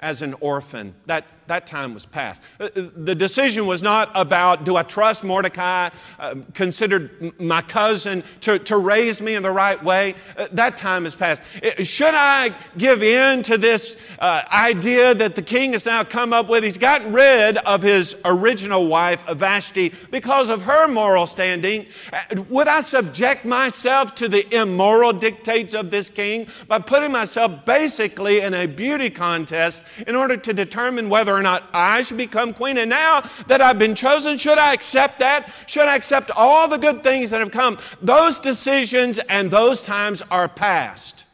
as 0.00 0.22
an 0.22 0.32
orphan. 0.40 0.94
That 1.04 1.26
that 1.48 1.66
time 1.66 1.94
was 1.94 2.06
past. 2.06 2.40
Uh, 2.60 2.64
uh, 2.64 2.88
the 2.94 3.14
decision 3.14 3.66
was 3.66 3.82
not 3.82 4.10
about 4.14 4.64
do 4.64 4.76
I 4.76 4.82
trust 4.82 5.24
Mordecai, 5.24 5.88
uh, 6.18 6.34
considered 6.54 7.38
my 7.40 7.62
cousin, 7.62 8.22
to, 8.42 8.58
to 8.60 8.76
raise 8.76 9.20
me 9.20 9.34
in 9.34 9.42
the 9.42 9.50
right 9.50 9.82
way. 9.82 10.14
Uh, 10.36 10.48
that 10.52 10.76
time 10.76 11.04
has 11.04 11.14
passed. 11.14 11.42
Should 11.82 12.14
I 12.14 12.54
give 12.76 13.02
in 13.02 13.42
to 13.44 13.56
this 13.56 13.96
uh, 14.18 14.42
idea 14.52 15.14
that 15.14 15.34
the 15.34 15.42
king 15.42 15.72
has 15.72 15.86
now 15.86 16.04
come 16.04 16.32
up 16.32 16.48
with? 16.48 16.64
He's 16.64 16.78
gotten 16.78 17.12
rid 17.12 17.56
of 17.58 17.82
his 17.82 18.14
original 18.24 18.86
wife, 18.86 19.26
Vashti, 19.26 19.94
because 20.10 20.50
of 20.50 20.62
her 20.62 20.86
moral 20.86 21.26
standing. 21.26 21.86
Uh, 22.12 22.42
would 22.48 22.68
I 22.68 22.82
subject 22.82 23.46
myself 23.46 24.14
to 24.16 24.28
the 24.28 24.54
immoral 24.54 25.14
dictates 25.14 25.72
of 25.72 25.90
this 25.90 26.10
king 26.10 26.46
by 26.66 26.78
putting 26.78 27.10
myself 27.10 27.64
basically 27.64 28.40
in 28.40 28.52
a 28.52 28.66
beauty 28.66 29.08
contest 29.08 29.82
in 30.06 30.14
order 30.14 30.36
to 30.36 30.52
determine 30.52 31.08
whether 31.08 31.37
or 31.38 31.42
not 31.42 31.64
I 31.72 32.02
should 32.02 32.16
become 32.16 32.52
queen. 32.52 32.78
And 32.78 32.90
now 32.90 33.22
that 33.46 33.60
I've 33.60 33.78
been 33.78 33.94
chosen, 33.94 34.38
should 34.38 34.58
I 34.58 34.72
accept 34.72 35.20
that? 35.20 35.52
Should 35.66 35.84
I 35.84 35.96
accept 35.96 36.30
all 36.30 36.68
the 36.68 36.78
good 36.78 37.02
things 37.02 37.30
that 37.30 37.40
have 37.40 37.50
come? 37.50 37.78
Those 38.02 38.38
decisions 38.38 39.18
and 39.18 39.50
those 39.50 39.82
times 39.82 40.22
are 40.30 40.48
past. 40.48 41.24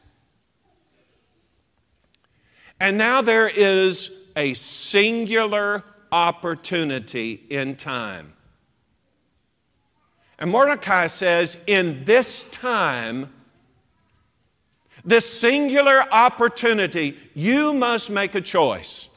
And 2.81 2.99
now 2.99 3.23
there 3.23 3.49
is 3.49 4.11
a 4.37 4.55
singular 4.55 5.85
opportunity 6.12 7.45
in 7.49 7.77
time. 7.77 8.35
And 10.38 10.51
Mordecai 10.51 11.07
says, 11.07 11.57
in 11.67 12.05
this 12.05 12.45
time, 12.45 13.33
this 15.05 15.29
singular 15.29 16.05
opportunity, 16.11 17.17
you 17.35 17.73
must 17.73 18.11
make 18.11 18.35
a 18.35 18.40
choice. 18.40 19.09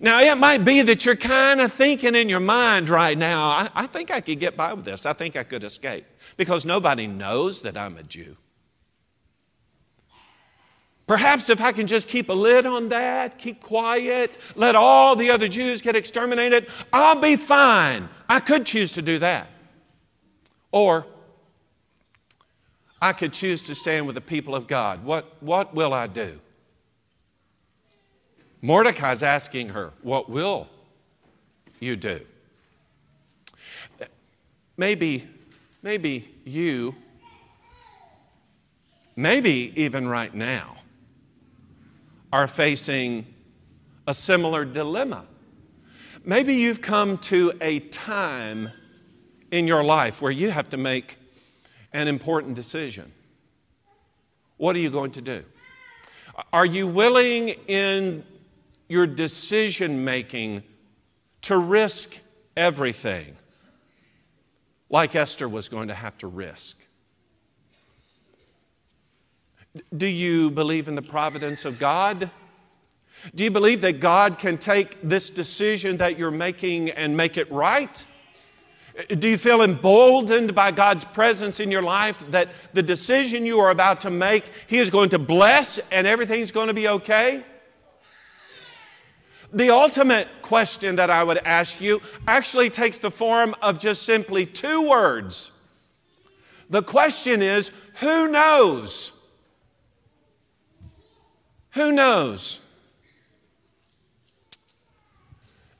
Now, 0.00 0.20
it 0.20 0.38
might 0.38 0.64
be 0.64 0.82
that 0.82 1.04
you're 1.04 1.16
kind 1.16 1.60
of 1.60 1.72
thinking 1.72 2.14
in 2.14 2.28
your 2.28 2.40
mind 2.40 2.88
right 2.88 3.18
now, 3.18 3.48
I, 3.48 3.70
I, 3.74 3.86
think 3.86 4.10
I 4.10 4.20
could 4.20 4.38
get 4.38 4.56
by 4.56 4.72
with 4.72 4.84
this. 4.84 5.06
I 5.06 5.12
think 5.12 5.36
I 5.36 5.42
could 5.42 5.64
escape 5.64 6.06
because 6.36 6.64
nobody 6.64 7.06
knows 7.06 7.62
that 7.62 7.76
I'm 7.76 7.96
a 7.96 8.02
Jew. 8.02 8.36
Perhaps 11.08 11.48
if 11.48 11.60
I 11.60 11.72
can 11.72 11.86
just 11.86 12.06
keep 12.06 12.28
a 12.28 12.34
lid 12.34 12.66
on 12.66 12.90
that, 12.90 13.38
keep 13.38 13.62
quiet, 13.62 14.36
let 14.54 14.76
all 14.76 15.16
the 15.16 15.30
other 15.30 15.48
Jews 15.48 15.80
get 15.80 15.96
exterminated, 15.96 16.68
I'll 16.92 17.18
be 17.18 17.34
fine. 17.34 18.08
I 18.28 18.40
could 18.40 18.66
choose 18.66 18.92
to 18.92 19.02
do 19.02 19.18
that. 19.18 19.48
Or 20.70 21.06
I 23.00 23.14
could 23.14 23.32
choose 23.32 23.62
to 23.62 23.74
stand 23.74 24.06
with 24.06 24.16
the 24.16 24.20
people 24.20 24.54
of 24.54 24.66
God. 24.66 25.02
What, 25.02 25.34
what 25.40 25.74
will 25.74 25.94
I 25.94 26.08
do? 26.08 26.40
Mordecai's 28.60 29.22
asking 29.22 29.70
her, 29.70 29.92
What 30.02 30.28
will 30.28 30.68
you 31.80 31.96
do? 31.96 32.20
Maybe, 34.76 35.26
maybe 35.82 36.28
you, 36.44 36.94
maybe 39.16 39.72
even 39.76 40.08
right 40.08 40.32
now, 40.32 40.76
are 42.32 42.46
facing 42.46 43.26
a 44.06 44.14
similar 44.14 44.64
dilemma. 44.64 45.24
Maybe 46.24 46.54
you've 46.54 46.80
come 46.80 47.18
to 47.18 47.52
a 47.60 47.80
time 47.80 48.70
in 49.50 49.66
your 49.66 49.82
life 49.82 50.20
where 50.20 50.32
you 50.32 50.50
have 50.50 50.68
to 50.70 50.76
make 50.76 51.16
an 51.92 52.06
important 52.06 52.54
decision. 52.54 53.10
What 54.58 54.76
are 54.76 54.80
you 54.80 54.90
going 54.90 55.12
to 55.12 55.22
do? 55.22 55.44
Are 56.52 56.66
you 56.66 56.86
willing 56.86 57.48
in 57.66 58.24
your 58.88 59.06
decision 59.06 60.04
making 60.04 60.62
to 61.42 61.56
risk 61.56 62.18
everything, 62.56 63.36
like 64.90 65.14
Esther 65.14 65.48
was 65.48 65.68
going 65.68 65.88
to 65.88 65.94
have 65.94 66.16
to 66.18 66.26
risk? 66.26 66.76
Do 69.96 70.06
you 70.06 70.50
believe 70.50 70.88
in 70.88 70.94
the 70.94 71.02
providence 71.02 71.64
of 71.64 71.78
God? 71.78 72.30
Do 73.34 73.44
you 73.44 73.50
believe 73.50 73.80
that 73.82 74.00
God 74.00 74.38
can 74.38 74.58
take 74.58 74.96
this 75.02 75.30
decision 75.30 75.98
that 75.98 76.18
you're 76.18 76.30
making 76.30 76.90
and 76.90 77.16
make 77.16 77.36
it 77.36 77.50
right? 77.50 78.04
Do 79.08 79.28
you 79.28 79.38
feel 79.38 79.62
emboldened 79.62 80.54
by 80.54 80.72
God's 80.72 81.04
presence 81.04 81.60
in 81.60 81.70
your 81.70 81.82
life 81.82 82.24
that 82.30 82.48
the 82.72 82.82
decision 82.82 83.46
you 83.46 83.60
are 83.60 83.70
about 83.70 84.00
to 84.00 84.10
make, 84.10 84.44
He 84.66 84.78
is 84.78 84.90
going 84.90 85.10
to 85.10 85.18
bless 85.18 85.78
and 85.92 86.06
everything's 86.06 86.50
going 86.50 86.66
to 86.68 86.74
be 86.74 86.88
okay? 86.88 87.44
The 89.52 89.70
ultimate 89.70 90.28
question 90.42 90.96
that 90.96 91.10
I 91.10 91.24
would 91.24 91.38
ask 91.38 91.80
you 91.80 92.02
actually 92.26 92.68
takes 92.68 92.98
the 92.98 93.10
form 93.10 93.54
of 93.62 93.78
just 93.78 94.02
simply 94.02 94.44
two 94.44 94.88
words. 94.88 95.52
The 96.68 96.82
question 96.82 97.40
is 97.40 97.70
who 98.00 98.28
knows? 98.28 99.12
Who 101.72 101.92
knows? 101.92 102.60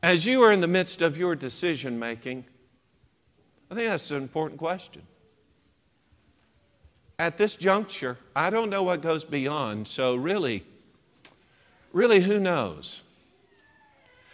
As 0.03 0.25
you 0.27 0.43
are 0.43 0.53
in 0.53 0.61
the 0.61 0.69
midst 0.69 1.03
of 1.03 1.19
your 1.19 1.35
decision 1.35 1.99
making, 1.99 2.45
I 3.71 3.75
think 3.75 3.89
that's 3.89 4.11
an 4.11 4.23
important 4.23 4.59
question. 4.59 5.03
At 7.19 7.37
this 7.37 7.57
juncture, 7.57 8.17
I 8.35 8.49
don't 8.49 8.71
know 8.71 8.85
what 8.85 9.03
goes 9.03 9.25
beyond, 9.25 9.89
so 9.89 10.15
really, 10.15 10.65
really, 11.93 12.21
who 12.21 12.39
knows? 12.39 13.03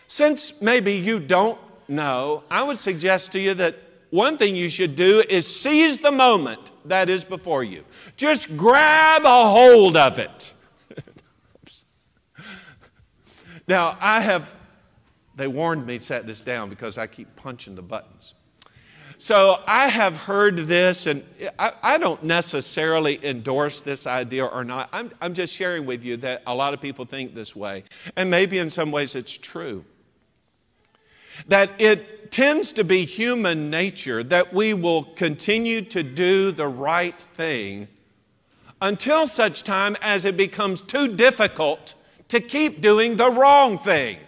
Since 0.07 0.61
maybe 0.61 0.95
you 0.95 1.19
don't 1.19 1.59
know, 1.89 2.43
I 2.51 2.63
would 2.63 2.79
suggest 2.79 3.33
to 3.33 3.41
you 3.41 3.55
that 3.55 3.77
one 4.11 4.39
thing 4.39 4.55
you 4.55 4.69
should 4.69 4.95
do 4.95 5.25
is 5.29 5.45
seize 5.45 5.99
the 5.99 6.13
moment 6.13 6.71
that 6.85 7.09
is 7.09 7.25
before 7.25 7.65
you. 7.65 7.85
Just 8.17 8.57
grab 8.57 9.25
a 9.25 9.49
hold 9.49 9.97
of 9.97 10.19
it. 10.19 10.53
now, 13.69 13.99
I 14.01 14.21
have, 14.21 14.55
they 15.35 15.49
warned 15.49 15.85
me 15.87 15.99
to 15.99 16.05
set 16.05 16.27
this 16.27 16.41
down 16.41 16.69
because 16.69 16.97
I 16.97 17.09
keep 17.09 17.35
punching 17.35 17.75
the 17.75 17.83
buttons. 17.83 18.35
So 19.19 19.61
I 19.67 19.89
have 19.89 20.17
heard 20.17 20.59
this, 20.59 21.07
and 21.07 21.25
I, 21.59 21.73
I, 21.83 21.99
don't 21.99 22.23
necessarily 22.25 23.25
endorse 23.25 23.81
this 23.81 24.07
idea 24.07 24.45
or 24.45 24.65
not. 24.65 24.89
I'm, 24.93 25.11
I'm 25.21 25.35
just 25.35 25.55
sharing 25.55 25.87
with 25.87 26.05
you 26.05 26.17
that 26.19 26.43
a 26.47 26.55
lot 26.55 26.75
of 26.75 26.81
people 26.81 27.05
think 27.05 27.35
this 27.35 27.57
way, 27.57 27.85
and 28.17 28.31
maybe 28.31 28.59
in 28.59 28.71
some 28.71 28.93
ways 28.93 29.15
it's 29.15 29.37
true 29.37 29.85
that 31.49 31.71
it 31.79 32.31
tends 32.31 32.73
to 32.73 32.85
be 32.85 33.05
human 33.05 33.71
nature 33.71 34.23
that 34.25 34.53
we 34.53 34.75
will 34.75 35.05
continue 35.05 35.83
to 35.83 36.03
do 36.03 36.51
the 36.51 36.67
right 36.67 37.19
thing 37.35 37.87
until 38.81 39.27
such 39.27 39.63
time 39.63 39.97
as 40.03 40.25
it 40.25 40.37
becomes 40.37 40.83
too 40.83 41.15
difficult 41.15 41.95
to 42.29 42.41
keep 42.41 42.81
doing 42.81 43.17
the 43.17 43.31
wrong 43.31 43.79
thing. 43.79 44.19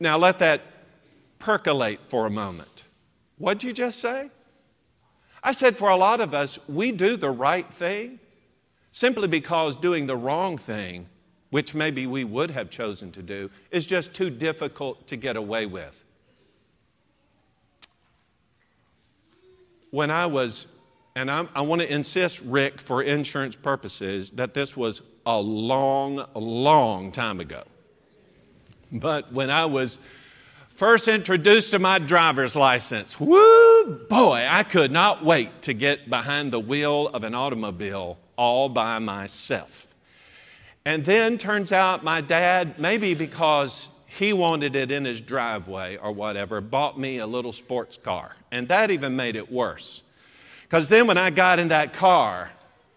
Now 0.00 0.18
let 0.18 0.38
that 0.40 0.62
percolate 1.38 2.00
for 2.04 2.26
a 2.26 2.30
moment. 2.30 2.84
What'd 3.38 3.62
you 3.62 3.72
just 3.72 4.00
say? 4.00 4.30
I 5.42 5.52
said, 5.52 5.76
for 5.76 5.90
a 5.90 5.96
lot 5.96 6.20
of 6.20 6.34
us, 6.34 6.58
we 6.68 6.90
do 6.90 7.16
the 7.16 7.30
right 7.30 7.72
thing 7.72 8.18
simply 8.90 9.28
because 9.28 9.76
doing 9.76 10.06
the 10.06 10.16
wrong 10.16 10.58
thing, 10.58 11.08
which 11.50 11.74
maybe 11.74 12.06
we 12.06 12.24
would 12.24 12.50
have 12.50 12.70
chosen 12.70 13.12
to 13.12 13.22
do, 13.22 13.50
is 13.70 13.86
just 13.86 14.14
too 14.14 14.30
difficult 14.30 15.06
to 15.08 15.16
get 15.16 15.36
away 15.36 15.66
with. 15.66 16.04
When 19.90 20.10
I 20.10 20.26
was, 20.26 20.66
and 21.14 21.30
I'm, 21.30 21.48
i 21.54 21.60
want 21.60 21.82
to 21.82 21.92
insist, 21.92 22.42
Rick, 22.42 22.80
for 22.80 23.02
insurance 23.02 23.56
purposes, 23.56 24.32
that 24.32 24.54
this 24.54 24.76
was 24.76 25.02
a 25.24 25.40
long, 25.40 26.24
long 26.34 27.12
time 27.12 27.40
ago. 27.40 27.62
But 28.92 29.32
when 29.32 29.50
I 29.50 29.66
was 29.66 29.98
first 30.74 31.08
introduced 31.08 31.70
to 31.72 31.78
my 31.78 31.98
driver's 31.98 32.54
license, 32.54 33.18
whoo, 33.18 34.00
boy, 34.08 34.46
I 34.48 34.62
could 34.62 34.92
not 34.92 35.24
wait 35.24 35.62
to 35.62 35.72
get 35.72 36.10
behind 36.10 36.52
the 36.52 36.60
wheel 36.60 37.08
of 37.08 37.24
an 37.24 37.34
automobile 37.34 38.18
all 38.36 38.68
by 38.68 38.98
myself. 38.98 39.95
And 40.86 41.04
then 41.04 41.36
turns 41.36 41.72
out 41.72 42.04
my 42.04 42.20
dad, 42.20 42.78
maybe 42.78 43.14
because 43.14 43.88
he 44.06 44.32
wanted 44.32 44.76
it 44.76 44.92
in 44.92 45.04
his 45.04 45.20
driveway 45.20 45.96
or 45.96 46.12
whatever, 46.12 46.60
bought 46.60 46.96
me 46.96 47.18
a 47.18 47.26
little 47.26 47.50
sports 47.50 47.96
car. 47.96 48.36
And 48.52 48.68
that 48.68 48.92
even 48.92 49.16
made 49.16 49.34
it 49.34 49.50
worse. 49.50 50.04
Because 50.62 50.88
then 50.88 51.08
when 51.08 51.18
I 51.18 51.30
got 51.30 51.58
in 51.58 51.68
that 51.68 51.92
car, 51.92 52.52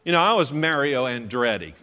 you 0.06 0.12
know, 0.12 0.20
I 0.20 0.34
was 0.34 0.54
Mario 0.54 1.06
Andretti. 1.06 1.74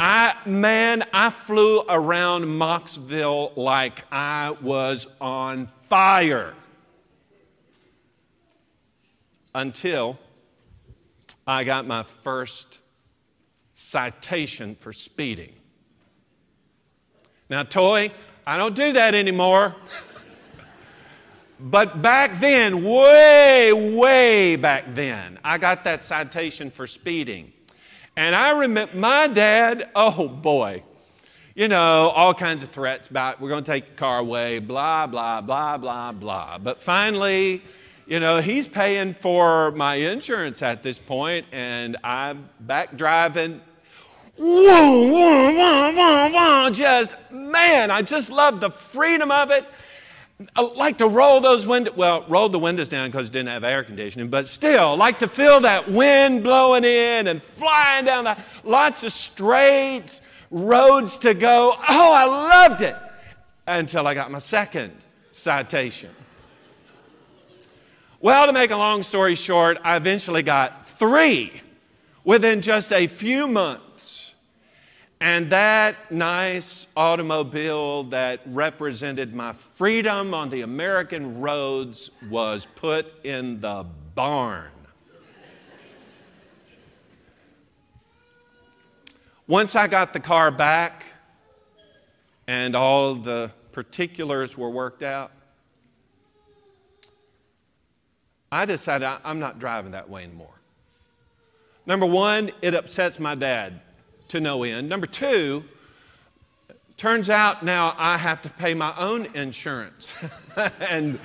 I, 0.00 0.36
man, 0.46 1.04
I 1.12 1.28
flew 1.28 1.82
around 1.82 2.44
Mocksville 2.44 3.54
like 3.58 4.10
I 4.10 4.56
was 4.62 5.06
on 5.20 5.68
fire 5.90 6.54
until 9.54 10.18
I 11.46 11.64
got 11.64 11.86
my 11.86 12.04
first 12.04 12.78
citation 13.74 14.76
for 14.76 14.92
speeding. 14.92 15.52
Now, 17.50 17.64
Toy, 17.64 18.10
I 18.46 18.56
don't 18.56 18.74
do 18.74 18.92
that 18.94 19.14
anymore. 19.14 19.74
but 21.60 22.00
back 22.00 22.40
then, 22.40 22.82
way, 22.82 23.72
way 23.94 24.56
back 24.56 24.94
then, 24.94 25.38
I 25.44 25.58
got 25.58 25.84
that 25.84 26.02
citation 26.02 26.70
for 26.70 26.86
speeding. 26.86 27.52
And 28.16 28.34
I 28.34 28.60
remember 28.60 28.96
my 28.96 29.26
dad, 29.26 29.90
oh 29.94 30.28
boy, 30.28 30.84
you 31.54 31.68
know, 31.68 32.12
all 32.14 32.32
kinds 32.32 32.62
of 32.62 32.70
threats 32.70 33.08
about 33.08 33.40
we're 33.40 33.48
going 33.48 33.64
to 33.64 33.70
take 33.70 33.86
your 33.86 33.96
car 33.96 34.18
away, 34.20 34.60
blah, 34.60 35.06
blah, 35.06 35.40
blah, 35.40 35.76
blah, 35.76 36.12
blah. 36.12 36.58
But 36.58 36.82
finally, 36.82 37.62
you 38.06 38.20
know, 38.20 38.40
he's 38.40 38.68
paying 38.68 39.14
for 39.14 39.72
my 39.72 39.94
insurance 39.96 40.62
at 40.62 40.82
this 40.82 40.98
point, 40.98 41.46
and 41.52 41.96
I'm 42.04 42.48
back 42.60 42.96
driving. 42.96 43.60
Whoa, 44.36 45.10
whoa, 45.10 45.52
whoa, 45.52 45.92
whoa, 45.92 46.30
whoa, 46.30 46.70
just, 46.70 47.14
man, 47.30 47.90
I 47.90 48.02
just 48.02 48.30
love 48.30 48.60
the 48.60 48.70
freedom 48.70 49.30
of 49.30 49.50
it. 49.50 49.64
I 50.56 50.62
like 50.62 50.98
to 50.98 51.06
roll 51.06 51.40
those 51.40 51.66
windows, 51.66 51.96
well, 51.96 52.24
roll 52.28 52.48
the 52.48 52.58
windows 52.58 52.88
down 52.88 53.08
because 53.08 53.28
it 53.28 53.32
didn't 53.32 53.50
have 53.50 53.62
air 53.62 53.84
conditioning, 53.84 54.28
but 54.28 54.48
still, 54.48 54.96
like 54.96 55.20
to 55.20 55.28
feel 55.28 55.60
that 55.60 55.88
wind 55.88 56.42
blowing 56.42 56.82
in 56.84 57.28
and 57.28 57.42
flying 57.42 58.04
down 58.04 58.24
the, 58.24 58.36
lots 58.64 59.04
of 59.04 59.12
straight 59.12 60.20
roads 60.50 61.18
to 61.18 61.34
go. 61.34 61.74
Oh, 61.88 62.12
I 62.12 62.24
loved 62.24 62.82
it 62.82 62.96
until 63.66 64.06
I 64.06 64.14
got 64.14 64.30
my 64.30 64.40
second 64.40 64.92
citation. 65.30 66.10
Well, 68.24 68.46
to 68.46 68.54
make 68.54 68.70
a 68.70 68.76
long 68.78 69.02
story 69.02 69.34
short, 69.34 69.76
I 69.84 69.96
eventually 69.96 70.42
got 70.42 70.88
three 70.88 71.60
within 72.24 72.62
just 72.62 72.90
a 72.90 73.06
few 73.06 73.46
months 73.46 74.34
and 75.20 75.50
that 75.50 76.10
nice 76.10 76.86
automobile 76.96 78.04
that 78.04 78.40
represented 78.46 79.34
my 79.34 79.52
freedom 79.52 80.32
on 80.32 80.48
the 80.48 80.62
American 80.62 81.42
roads 81.42 82.08
was 82.30 82.66
put 82.76 83.12
in 83.26 83.60
the 83.60 83.84
barn. 84.14 84.70
Once 89.46 89.76
I 89.76 89.86
got 89.86 90.14
the 90.14 90.20
car 90.20 90.50
back 90.50 91.04
and 92.46 92.74
all 92.74 93.16
the 93.16 93.50
particulars 93.72 94.56
were 94.56 94.70
worked 94.70 95.02
out, 95.02 95.30
I 98.54 98.66
decided 98.66 99.04
I'm 99.24 99.40
not 99.40 99.58
driving 99.58 99.90
that 99.92 100.08
way 100.08 100.22
anymore. 100.22 100.54
Number 101.86 102.06
one, 102.06 102.52
it 102.62 102.72
upsets 102.72 103.18
my 103.18 103.34
dad 103.34 103.80
to 104.28 104.38
no 104.38 104.62
end. 104.62 104.88
Number 104.88 105.08
two, 105.08 105.64
turns 106.96 107.28
out 107.28 107.64
now 107.64 107.96
I 107.98 108.16
have 108.16 108.42
to 108.42 108.50
pay 108.50 108.72
my 108.74 108.94
own 108.96 109.26
insurance. 109.34 110.14
and 110.78 111.18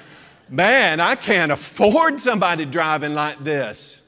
man, 0.49 0.99
I 0.99 1.13
can't 1.13 1.51
afford 1.51 2.19
somebody 2.19 2.65
driving 2.65 3.13
like 3.13 3.43
this. 3.43 4.01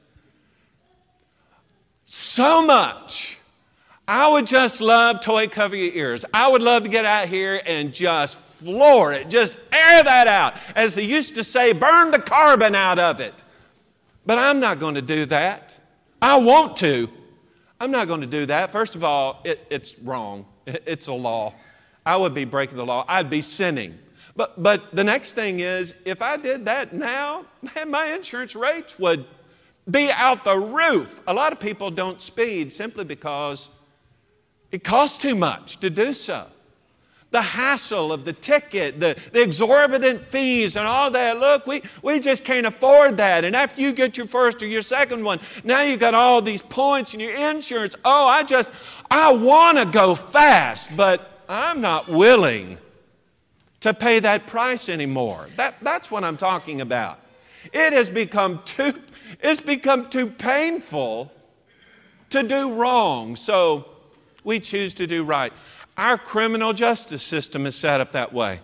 So 2.05 2.65
much. 2.65 3.37
I 4.07 4.29
would 4.29 4.47
just 4.47 4.81
love 4.81 5.21
toy 5.21 5.47
cover 5.47 5.75
your 5.75 5.93
ears. 5.93 6.25
I 6.33 6.47
would 6.47 6.63
love 6.63 6.83
to 6.83 6.89
get 6.89 7.05
out 7.05 7.29
here 7.29 7.61
and 7.67 7.93
just 7.93 8.35
floor 8.61 9.11
it, 9.13 9.29
just 9.29 9.57
air 9.71 10.03
that 10.03 10.27
out. 10.27 10.53
As 10.75 10.95
they 10.95 11.03
used 11.03 11.35
to 11.35 11.43
say, 11.43 11.73
burn 11.73 12.11
the 12.11 12.19
carbon 12.19 12.75
out 12.75 12.99
of 12.99 13.19
it. 13.19 13.43
But 14.25 14.37
I'm 14.37 14.59
not 14.59 14.79
going 14.79 14.95
to 14.95 15.01
do 15.01 15.25
that. 15.27 15.77
I 16.21 16.37
want 16.37 16.75
to, 16.77 17.09
I'm 17.79 17.91
not 17.91 18.07
going 18.07 18.21
to 18.21 18.27
do 18.27 18.45
that. 18.45 18.71
First 18.71 18.95
of 18.95 19.03
all, 19.03 19.41
it, 19.43 19.65
it's 19.69 19.97
wrong. 19.99 20.45
It's 20.85 21.07
a 21.07 21.13
law. 21.13 21.55
I 22.05 22.15
would 22.17 22.35
be 22.35 22.45
breaking 22.45 22.77
the 22.77 22.85
law. 22.85 23.03
I'd 23.07 23.29
be 23.29 23.41
sinning. 23.41 23.97
But, 24.35 24.61
but 24.61 24.95
the 24.95 25.03
next 25.03 25.33
thing 25.33 25.59
is, 25.59 25.93
if 26.05 26.21
I 26.21 26.37
did 26.37 26.65
that 26.65 26.93
now, 26.93 27.45
man, 27.75 27.89
my 27.89 28.13
insurance 28.13 28.55
rates 28.55 28.99
would 28.99 29.25
be 29.89 30.11
out 30.11 30.43
the 30.43 30.57
roof. 30.57 31.19
A 31.27 31.33
lot 31.33 31.51
of 31.51 31.59
people 31.59 31.89
don't 31.89 32.21
speed 32.21 32.71
simply 32.71 33.03
because 33.03 33.69
it 34.71 34.83
costs 34.83 35.17
too 35.17 35.35
much 35.35 35.77
to 35.77 35.89
do 35.89 36.13
so 36.13 36.45
the 37.31 37.41
hassle 37.41 38.11
of 38.11 38.25
the 38.25 38.33
ticket, 38.33 38.99
the, 38.99 39.17
the 39.31 39.41
exorbitant 39.41 40.25
fees, 40.25 40.75
and 40.75 40.85
all 40.85 41.09
that. 41.11 41.39
Look, 41.39 41.65
we, 41.65 41.81
we 42.01 42.19
just 42.19 42.43
can't 42.43 42.67
afford 42.67 43.17
that. 43.17 43.45
And 43.45 43.55
after 43.55 43.81
you 43.81 43.93
get 43.93 44.17
your 44.17 44.27
first 44.27 44.61
or 44.61 44.67
your 44.67 44.81
second 44.81 45.23
one, 45.23 45.39
now 45.63 45.81
you've 45.81 46.01
got 46.01 46.13
all 46.13 46.41
these 46.41 46.61
points 46.61 47.13
and 47.13 47.21
your 47.21 47.33
insurance. 47.33 47.95
Oh, 48.03 48.27
I 48.27 48.43
just, 48.43 48.69
I 49.09 49.31
want 49.31 49.77
to 49.77 49.85
go 49.85 50.13
fast, 50.13 50.95
but 50.95 51.43
I'm 51.47 51.79
not 51.79 52.09
willing 52.09 52.77
to 53.79 53.93
pay 53.93 54.19
that 54.19 54.45
price 54.45 54.89
anymore. 54.89 55.47
That, 55.55 55.75
that's 55.81 56.11
what 56.11 56.23
I'm 56.23 56.37
talking 56.37 56.81
about. 56.81 57.19
It 57.71 57.93
has 57.93 58.09
become 58.09 58.61
too, 58.65 59.01
it's 59.39 59.61
become 59.61 60.09
too 60.09 60.27
painful 60.27 61.31
to 62.29 62.43
do 62.43 62.73
wrong. 62.73 63.35
So 63.35 63.85
we 64.43 64.59
choose 64.59 64.93
to 64.95 65.07
do 65.07 65.23
right. 65.23 65.53
Our 65.97 66.17
criminal 66.17 66.73
justice 66.73 67.23
system 67.23 67.65
is 67.65 67.75
set 67.75 68.01
up 68.01 68.13
that 68.13 68.33
way. 68.33 68.59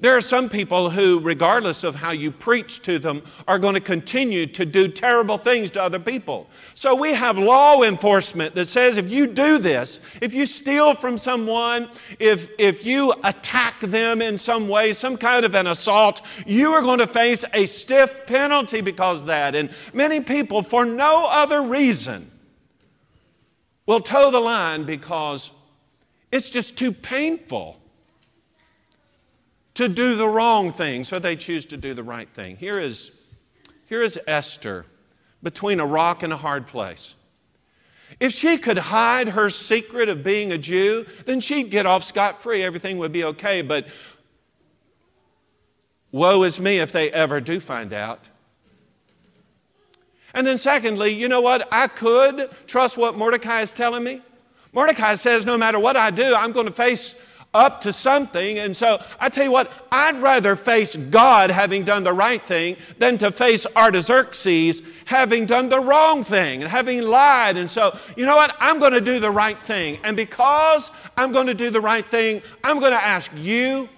There 0.00 0.16
are 0.16 0.22
some 0.22 0.48
people 0.48 0.90
who, 0.90 1.20
regardless 1.20 1.84
of 1.84 1.94
how 1.94 2.12
you 2.12 2.30
preach 2.30 2.80
to 2.82 2.98
them, 2.98 3.22
are 3.46 3.58
going 3.58 3.74
to 3.74 3.80
continue 3.80 4.46
to 4.46 4.64
do 4.64 4.88
terrible 4.88 5.38
things 5.38 5.70
to 5.72 5.82
other 5.82 5.98
people. 5.98 6.48
So 6.74 6.94
we 6.94 7.12
have 7.12 7.38
law 7.38 7.82
enforcement 7.82 8.54
that 8.54 8.66
says 8.66 8.96
if 8.96 9.10
you 9.10 9.26
do 9.26 9.58
this, 9.58 10.00
if 10.20 10.34
you 10.34 10.46
steal 10.46 10.94
from 10.94 11.18
someone, 11.18 11.88
if, 12.18 12.50
if 12.58 12.86
you 12.86 13.14
attack 13.22 13.80
them 13.80 14.22
in 14.22 14.38
some 14.38 14.68
way, 14.68 14.92
some 14.92 15.16
kind 15.16 15.44
of 15.44 15.54
an 15.54 15.66
assault, 15.66 16.22
you 16.46 16.72
are 16.72 16.82
going 16.82 16.98
to 16.98 17.06
face 17.06 17.44
a 17.52 17.66
stiff 17.66 18.26
penalty 18.26 18.80
because 18.80 19.20
of 19.20 19.26
that. 19.26 19.54
And 19.54 19.70
many 19.92 20.20
people, 20.20 20.62
for 20.62 20.84
no 20.84 21.26
other 21.28 21.62
reason, 21.62 22.30
will 23.86 24.00
toe 24.00 24.30
the 24.30 24.40
line 24.40 24.84
because 24.84 25.52
it's 26.32 26.50
just 26.50 26.76
too 26.76 26.90
painful 26.90 27.78
to 29.74 29.88
do 29.88 30.16
the 30.16 30.26
wrong 30.28 30.72
thing, 30.72 31.04
so 31.04 31.18
they 31.18 31.36
choose 31.36 31.66
to 31.66 31.76
do 31.76 31.94
the 31.94 32.02
right 32.02 32.28
thing. 32.28 32.56
Here 32.56 32.78
is, 32.78 33.12
here 33.86 34.02
is 34.02 34.18
Esther 34.26 34.86
between 35.42 35.78
a 35.78 35.86
rock 35.86 36.22
and 36.22 36.32
a 36.32 36.36
hard 36.36 36.66
place. 36.66 37.14
If 38.20 38.32
she 38.32 38.58
could 38.58 38.78
hide 38.78 39.28
her 39.28 39.48
secret 39.48 40.08
of 40.08 40.22
being 40.22 40.52
a 40.52 40.58
Jew, 40.58 41.06
then 41.24 41.40
she'd 41.40 41.70
get 41.70 41.86
off 41.86 42.04
scot 42.04 42.42
free. 42.42 42.62
Everything 42.62 42.98
would 42.98 43.12
be 43.12 43.24
okay. 43.24 43.62
But 43.62 43.86
woe 46.10 46.42
is 46.42 46.60
me 46.60 46.78
if 46.78 46.92
they 46.92 47.10
ever 47.10 47.40
do 47.40 47.58
find 47.60 47.92
out. 47.92 48.28
And 50.34 50.46
then, 50.46 50.58
secondly, 50.58 51.10
you 51.10 51.28
know 51.28 51.40
what? 51.40 51.68
I 51.72 51.88
could 51.88 52.50
trust 52.66 52.96
what 52.96 53.16
Mordecai 53.16 53.62
is 53.62 53.72
telling 53.72 54.04
me. 54.04 54.22
Mordecai 54.72 55.14
says, 55.16 55.44
no 55.44 55.58
matter 55.58 55.78
what 55.78 55.96
I 55.96 56.10
do, 56.10 56.34
I'm 56.34 56.52
going 56.52 56.66
to 56.66 56.72
face 56.72 57.14
up 57.54 57.82
to 57.82 57.92
something. 57.92 58.58
And 58.58 58.74
so 58.76 59.02
I 59.20 59.28
tell 59.28 59.44
you 59.44 59.52
what, 59.52 59.70
I'd 59.92 60.20
rather 60.22 60.56
face 60.56 60.96
God 60.96 61.50
having 61.50 61.84
done 61.84 62.02
the 62.02 62.12
right 62.12 62.42
thing 62.42 62.76
than 62.98 63.18
to 63.18 63.30
face 63.30 63.66
Artaxerxes 63.76 64.82
having 65.04 65.44
done 65.44 65.68
the 65.68 65.80
wrong 65.80 66.24
thing 66.24 66.62
and 66.62 66.70
having 66.70 67.02
lied. 67.02 67.56
And 67.58 67.70
so, 67.70 67.98
you 68.16 68.24
know 68.24 68.36
what? 68.36 68.56
I'm 68.58 68.78
going 68.78 68.92
to 68.92 69.00
do 69.00 69.20
the 69.20 69.30
right 69.30 69.62
thing. 69.62 69.98
And 70.02 70.16
because 70.16 70.90
I'm 71.16 71.32
going 71.32 71.46
to 71.46 71.54
do 71.54 71.70
the 71.70 71.80
right 71.80 72.10
thing, 72.10 72.42
I'm 72.64 72.80
going 72.80 72.92
to 72.92 73.04
ask 73.04 73.30
you 73.36 73.88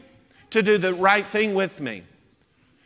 to 0.50 0.62
do 0.62 0.78
the 0.78 0.94
right 0.94 1.28
thing 1.28 1.54
with 1.54 1.80
me. 1.80 2.02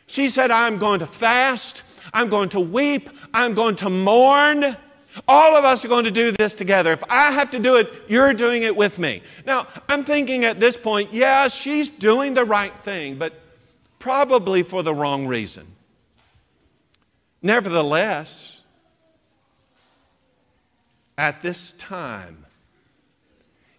She 0.05 0.29
said, 0.29 0.51
I'm 0.51 0.77
going 0.77 0.99
to 0.99 1.07
fast, 1.07 1.83
I'm 2.13 2.29
going 2.29 2.49
to 2.49 2.59
weep, 2.59 3.09
I'm 3.33 3.53
going 3.53 3.75
to 3.77 3.89
mourn. 3.89 4.75
All 5.27 5.55
of 5.55 5.65
us 5.65 5.83
are 5.83 5.87
going 5.87 6.05
to 6.05 6.11
do 6.11 6.31
this 6.31 6.53
together. 6.53 6.93
If 6.93 7.03
I 7.09 7.31
have 7.31 7.51
to 7.51 7.59
do 7.59 7.75
it, 7.77 7.91
you're 8.07 8.33
doing 8.33 8.63
it 8.63 8.75
with 8.75 8.99
me. 8.99 9.23
Now, 9.45 9.67
I'm 9.87 10.03
thinking 10.03 10.45
at 10.45 10.59
this 10.59 10.77
point, 10.77 11.13
yeah, 11.13 11.47
she's 11.47 11.89
doing 11.89 12.33
the 12.33 12.45
right 12.45 12.73
thing, 12.83 13.17
but 13.17 13.33
probably 13.97 14.63
for 14.63 14.83
the 14.83 14.93
wrong 14.93 15.27
reason. 15.27 15.67
Nevertheless, 17.41 18.61
at 21.17 21.41
this 21.41 21.71
time, 21.73 22.45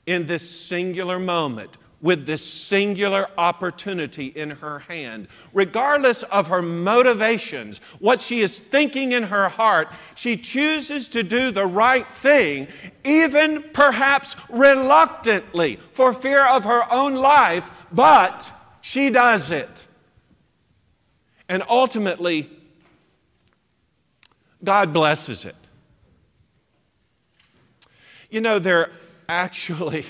in 0.07 0.27
this 0.27 0.49
singular 0.49 1.19
moment, 1.19 1.79
with 2.03 2.25
this 2.25 2.45
singular 2.45 3.27
opportunity 3.37 4.27
in 4.27 4.51
her 4.51 4.79
hand. 4.81 5.29
Regardless 5.53 6.23
of 6.25 6.49
her 6.49 6.63
motivations, 6.63 7.79
what 7.99 8.21
she 8.21 8.41
is 8.41 8.59
thinking 8.59 9.13
in 9.13 9.25
her 9.25 9.49
heart, 9.49 9.89
she 10.15 10.37
chooses 10.37 11.09
to 11.09 11.23
do 11.23 11.51
the 11.51 11.67
right 11.67 12.11
thing, 12.11 12.69
even 13.05 13.63
perhaps 13.75 14.35
reluctantly, 14.49 15.79
for 15.93 16.13
fear 16.13 16.45
of 16.45 16.65
her 16.65 16.91
own 16.91 17.15
life, 17.15 17.69
but 17.93 18.51
she 18.81 19.11
does 19.11 19.51
it. 19.51 19.87
And 21.49 21.63
ultimately, 21.69 22.49
God 24.63 24.93
blesses 24.93 25.45
it. 25.45 25.57
You 28.31 28.41
know, 28.41 28.59
there 28.59 28.91
actually 29.29 30.07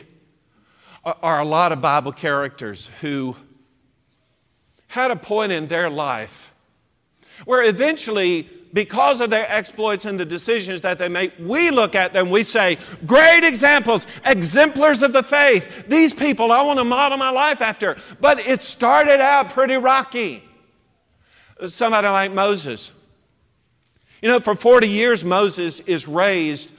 are 1.04 1.40
a 1.40 1.44
lot 1.44 1.72
of 1.72 1.80
Bible 1.80 2.12
characters 2.12 2.90
who 3.00 3.36
had 4.88 5.10
a 5.10 5.16
point 5.16 5.52
in 5.52 5.68
their 5.68 5.88
life 5.88 6.52
where 7.44 7.62
eventually, 7.62 8.48
because 8.72 9.20
of 9.20 9.30
their 9.30 9.50
exploits 9.50 10.04
and 10.04 10.20
the 10.20 10.24
decisions 10.24 10.82
that 10.82 10.98
they 10.98 11.08
make, 11.08 11.32
we 11.38 11.70
look 11.70 11.94
at 11.94 12.12
them, 12.12 12.30
we 12.30 12.42
say, 12.42 12.76
great 13.06 13.44
examples, 13.44 14.06
exemplars 14.26 15.02
of 15.02 15.12
the 15.12 15.22
faith. 15.22 15.88
These 15.88 16.12
people 16.12 16.52
I 16.52 16.62
want 16.62 16.78
to 16.78 16.84
model 16.84 17.18
my 17.18 17.30
life 17.30 17.62
after. 17.62 17.96
But 18.20 18.46
it 18.46 18.60
started 18.62 19.20
out 19.20 19.50
pretty 19.50 19.76
rocky. 19.76 20.44
Somebody 21.66 22.08
like 22.08 22.32
Moses. 22.32 22.92
You 24.22 24.28
know, 24.28 24.40
for 24.40 24.54
40 24.54 24.88
years, 24.88 25.24
Moses 25.24 25.80
is 25.80 26.06
raised 26.06 26.70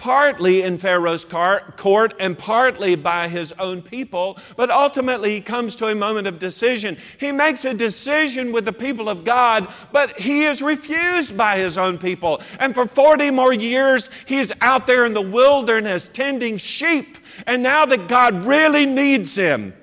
partly 0.00 0.62
in 0.62 0.78
Pharaoh's 0.78 1.26
court 1.26 2.14
and 2.18 2.36
partly 2.38 2.96
by 2.96 3.28
his 3.28 3.52
own 3.58 3.82
people, 3.82 4.38
but 4.56 4.70
ultimately 4.70 5.34
he 5.34 5.40
comes 5.42 5.76
to 5.76 5.88
a 5.88 5.94
moment 5.94 6.26
of 6.26 6.38
decision. 6.38 6.96
He 7.18 7.32
makes 7.32 7.66
a 7.66 7.74
decision 7.74 8.50
with 8.50 8.64
the 8.64 8.72
people 8.72 9.10
of 9.10 9.24
God, 9.24 9.68
but 9.92 10.18
he 10.18 10.44
is 10.44 10.62
refused 10.62 11.36
by 11.36 11.58
his 11.58 11.76
own 11.76 11.98
people. 11.98 12.40
And 12.58 12.72
for 12.72 12.86
40 12.86 13.30
more 13.30 13.52
years, 13.52 14.08
he's 14.24 14.50
out 14.62 14.86
there 14.86 15.04
in 15.04 15.12
the 15.12 15.20
wilderness 15.20 16.08
tending 16.08 16.56
sheep. 16.56 17.18
And 17.46 17.62
now 17.62 17.84
that 17.84 18.08
God 18.08 18.46
really 18.46 18.86
needs 18.86 19.36
him, 19.36 19.74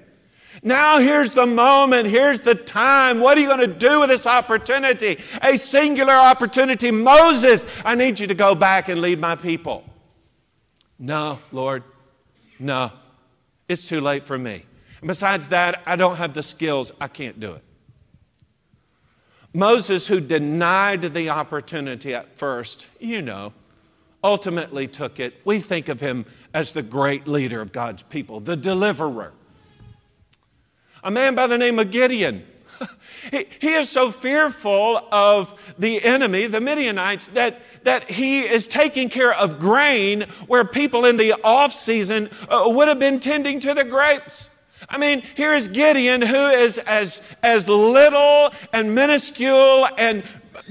now, 0.63 0.97
here's 0.97 1.33
the 1.33 1.45
moment, 1.45 2.07
here's 2.07 2.41
the 2.41 2.55
time. 2.55 3.19
What 3.19 3.37
are 3.37 3.41
you 3.41 3.47
going 3.47 3.59
to 3.59 3.67
do 3.67 3.99
with 3.99 4.09
this 4.09 4.25
opportunity? 4.25 5.19
A 5.43 5.55
singular 5.55 6.13
opportunity. 6.13 6.89
Moses, 6.89 7.63
I 7.85 7.93
need 7.93 8.19
you 8.19 8.25
to 8.25 8.33
go 8.33 8.55
back 8.55 8.89
and 8.89 8.99
lead 8.99 9.19
my 9.19 9.35
people. 9.35 9.83
No, 10.99 11.39
Lord, 11.51 11.83
no. 12.59 12.91
It's 13.67 13.87
too 13.87 14.01
late 14.01 14.25
for 14.25 14.37
me. 14.37 14.65
And 15.01 15.07
besides 15.07 15.49
that, 15.49 15.83
I 15.85 15.95
don't 15.95 16.15
have 16.15 16.33
the 16.33 16.43
skills. 16.43 16.91
I 16.99 17.07
can't 17.07 17.39
do 17.39 17.53
it. 17.53 17.63
Moses, 19.53 20.07
who 20.07 20.19
denied 20.19 21.01
the 21.01 21.29
opportunity 21.29 22.13
at 22.13 22.37
first, 22.37 22.87
you 22.99 23.21
know, 23.21 23.53
ultimately 24.23 24.87
took 24.87 25.19
it. 25.19 25.35
We 25.45 25.59
think 25.59 25.89
of 25.89 26.01
him 26.01 26.25
as 26.53 26.73
the 26.73 26.81
great 26.81 27.27
leader 27.27 27.61
of 27.61 27.71
God's 27.71 28.03
people, 28.03 28.39
the 28.39 28.55
deliverer. 28.55 29.33
A 31.03 31.11
man 31.11 31.35
by 31.35 31.47
the 31.47 31.57
name 31.57 31.79
of 31.79 31.91
Gideon. 31.91 32.45
he, 33.59 33.73
is 33.73 33.89
so 33.89 34.11
fearful 34.11 35.07
of 35.11 35.59
the 35.77 36.03
enemy, 36.03 36.47
the 36.47 36.61
Midianites, 36.61 37.27
that 37.29 37.61
that 37.83 38.09
he 38.11 38.41
is 38.41 38.67
taking 38.67 39.07
care 39.07 39.33
of 39.33 39.59
grain 39.59 40.23
where 40.47 40.65
people 40.65 41.05
in 41.05 41.15
the 41.15 41.33
off 41.41 41.71
season 41.71 42.29
uh, 42.49 42.63
would 42.65 42.89
have 42.89 42.99
been 42.99 43.19
tending 43.19 43.61
to 43.61 43.73
the 43.73 43.85
grapes. 43.85 44.49
I 44.89 44.97
mean, 44.97 45.21
here's 45.35 45.67
Gideon, 45.67 46.21
who 46.21 46.47
is 46.47 46.77
as, 46.77 47.21
as 47.43 47.67
little 47.67 48.53
and 48.71 48.95
minuscule 48.95 49.87
and 49.97 50.23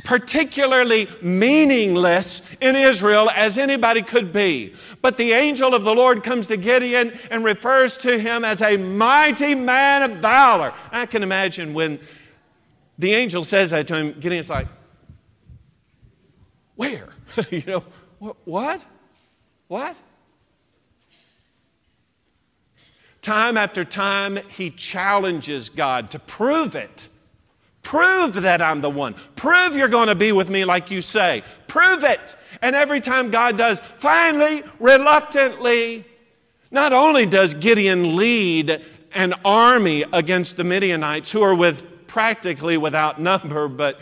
particularly 0.05 1.09
meaningless 1.21 2.43
in 2.61 2.77
Israel 2.77 3.29
as 3.31 3.59
anybody 3.59 4.03
could 4.03 4.33
be. 4.33 4.75
But 5.03 5.17
the 5.17 5.33
angel 5.33 5.75
of 5.75 5.85
the 5.85 5.95
Lord 5.95 6.23
comes 6.23 6.47
to 6.47 6.57
Gideon 6.57 7.19
and 7.31 7.45
refers 7.45 7.99
to 7.99 8.19
him 8.19 8.45
as 8.45 8.63
a 8.63 8.77
mighty 8.77 9.55
man 9.55 10.03
of 10.11 10.19
valor. 10.19 10.73
I 10.91 11.07
can 11.07 11.23
imagine 11.23 11.75
when 11.75 12.01
the 12.99 13.13
angel 13.13 13.45
says 13.45 13.71
that 13.71 13.87
to 13.89 13.97
him, 13.97 14.13
Gideon's 14.19 14.49
like, 14.49 14.69
where? 16.75 17.09
you 17.51 17.63
know, 17.67 17.85
what? 18.45 18.85
What? 19.69 19.97
Time 23.27 23.57
after 23.57 23.83
time, 23.83 24.39
he 24.51 24.71
challenges 24.71 25.69
God 25.69 26.13
to 26.13 26.19
prove 26.21 26.77
it. 26.77 27.09
Prove 27.83 28.35
that 28.35 28.63
I'm 28.63 28.83
the 28.83 28.89
one. 28.89 29.17
Prove 29.35 29.75
you're 29.77 29.89
going 29.89 30.07
to 30.07 30.15
be 30.15 30.31
with 30.31 30.49
me 30.49 30.65
like 30.65 30.93
you 30.93 31.03
say. 31.03 31.43
Prove 31.67 32.05
it. 32.05 32.37
And 32.63 32.77
every 32.77 33.01
time 33.01 33.33
God 33.33 33.59
does, 33.59 33.81
finally, 33.99 34.63
reluctantly, 34.79 36.05
not 36.71 36.93
only 36.93 37.27
does 37.27 37.53
Gideon 37.55 38.15
lead 38.15 38.85
an 39.13 39.35
army 39.45 40.05
against 40.13 40.57
the 40.57 40.63
Midianites 40.63 41.33
who 41.33 41.43
are 41.43 41.53
with 41.53 42.07
practically 42.07 42.77
without 42.77 43.21
number, 43.21 43.67
but 43.67 43.99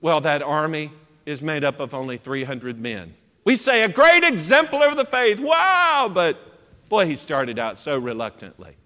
well, 0.00 0.22
that 0.22 0.40
army 0.40 0.90
is 1.26 1.42
made 1.42 1.64
up 1.64 1.80
of 1.80 1.92
only 1.92 2.16
300 2.16 2.80
men. 2.80 3.12
We 3.44 3.56
say 3.56 3.82
a 3.82 3.90
great 3.90 4.24
exemplar 4.24 4.88
of 4.88 4.96
the 4.96 5.04
faith. 5.04 5.38
Wow! 5.38 6.10
But 6.10 6.49
boy, 6.90 7.06
he 7.06 7.16
started 7.16 7.58
out 7.58 7.78
so 7.78 7.96
reluctantly. 7.96 8.76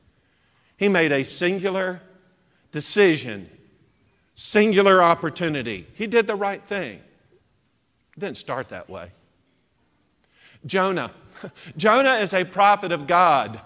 He 0.77 0.89
made 0.89 1.11
a 1.11 1.25
singular 1.25 2.03
decision, 2.71 3.51
singular 4.37 5.03
opportunity. 5.03 5.87
He 5.95 6.07
did 6.07 6.29
the 6.29 6.37
right 6.37 6.63
thing. 6.63 7.01
Didn't 8.17 8.37
start 8.37 8.69
that 8.69 8.89
way. 8.89 9.11
Jonah. 10.67 11.11
Jonah 11.77 12.17
is 12.17 12.35
a 12.35 12.45
prophet 12.45 12.93
of 12.93 13.07
God. 13.07 13.61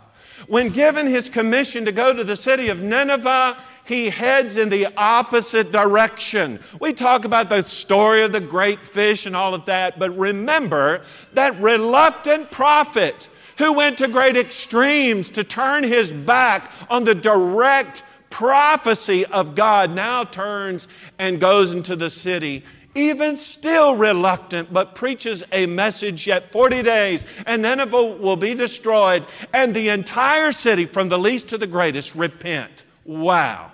When 0.47 0.69
given 0.69 1.09
his 1.09 1.29
commission 1.29 1.85
to 1.85 1.93
go 1.93 2.13
to 2.13 2.23
the 2.23 2.37
city 2.37 2.69
of 2.69 2.81
Nineveh, 2.81 3.59
he 3.85 4.09
heads 4.09 4.57
in 4.57 4.69
the 4.69 4.87
opposite 4.97 5.73
direction. 5.73 6.61
We 6.81 6.93
talk 6.93 7.25
about 7.25 7.49
the 7.49 7.63
story 7.63 8.23
of 8.23 8.31
the 8.31 8.41
great 8.41 8.83
fish 8.83 9.27
and 9.27 9.35
all 9.35 9.55
of 9.55 9.65
that, 9.65 9.99
but 9.99 10.17
remember 10.17 11.03
that 11.33 11.59
reluctant 11.61 12.53
prophet 12.53 13.29
who 13.59 13.73
went 13.73 13.99
to 13.99 14.09
great 14.09 14.37
extremes 14.37 15.31
to 15.31 15.45
turn 15.45 15.83
his 15.85 16.11
back 16.13 16.73
on 16.89 17.05
the 17.05 17.15
direct 17.15 18.03
prophecy 18.31 19.27
of 19.27 19.55
God 19.55 19.95
now 19.95 20.25
turns 20.25 20.89
and 21.19 21.41
goes 21.41 21.75
into 21.75 21.97
the 21.97 22.11
city 22.11 22.65
even 22.99 23.37
still 23.37 23.95
reluctant, 23.97 24.73
but 24.73 24.95
preaches 24.95 25.45
a 25.53 25.67
message 25.67 26.27
yet 26.27 26.51
40 26.51 26.83
days, 26.83 27.25
and 27.47 27.63
Nineveh 27.63 28.17
will 28.17 28.37
be 28.37 28.55
destroyed, 28.55 29.25
and 29.53 29.75
the 29.75 29.91
entire 29.91 30.53
city, 30.53 30.85
from 30.85 31.09
the 31.09 31.19
least 31.19 31.49
to 31.51 31.59
the 31.59 31.67
greatest, 31.67 32.15
repent. 32.15 32.85
Wow. 33.05 33.73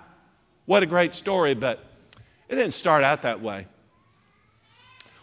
What 0.67 0.83
a 0.83 0.87
great 0.87 1.15
story, 1.15 1.55
but 1.55 1.85
it 2.49 2.57
didn't 2.57 2.75
start 2.75 3.03
out 3.05 3.23
that 3.23 3.41
way. 3.41 3.67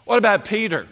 What 0.04 0.18
about 0.18 0.44
Peter? 0.44 0.88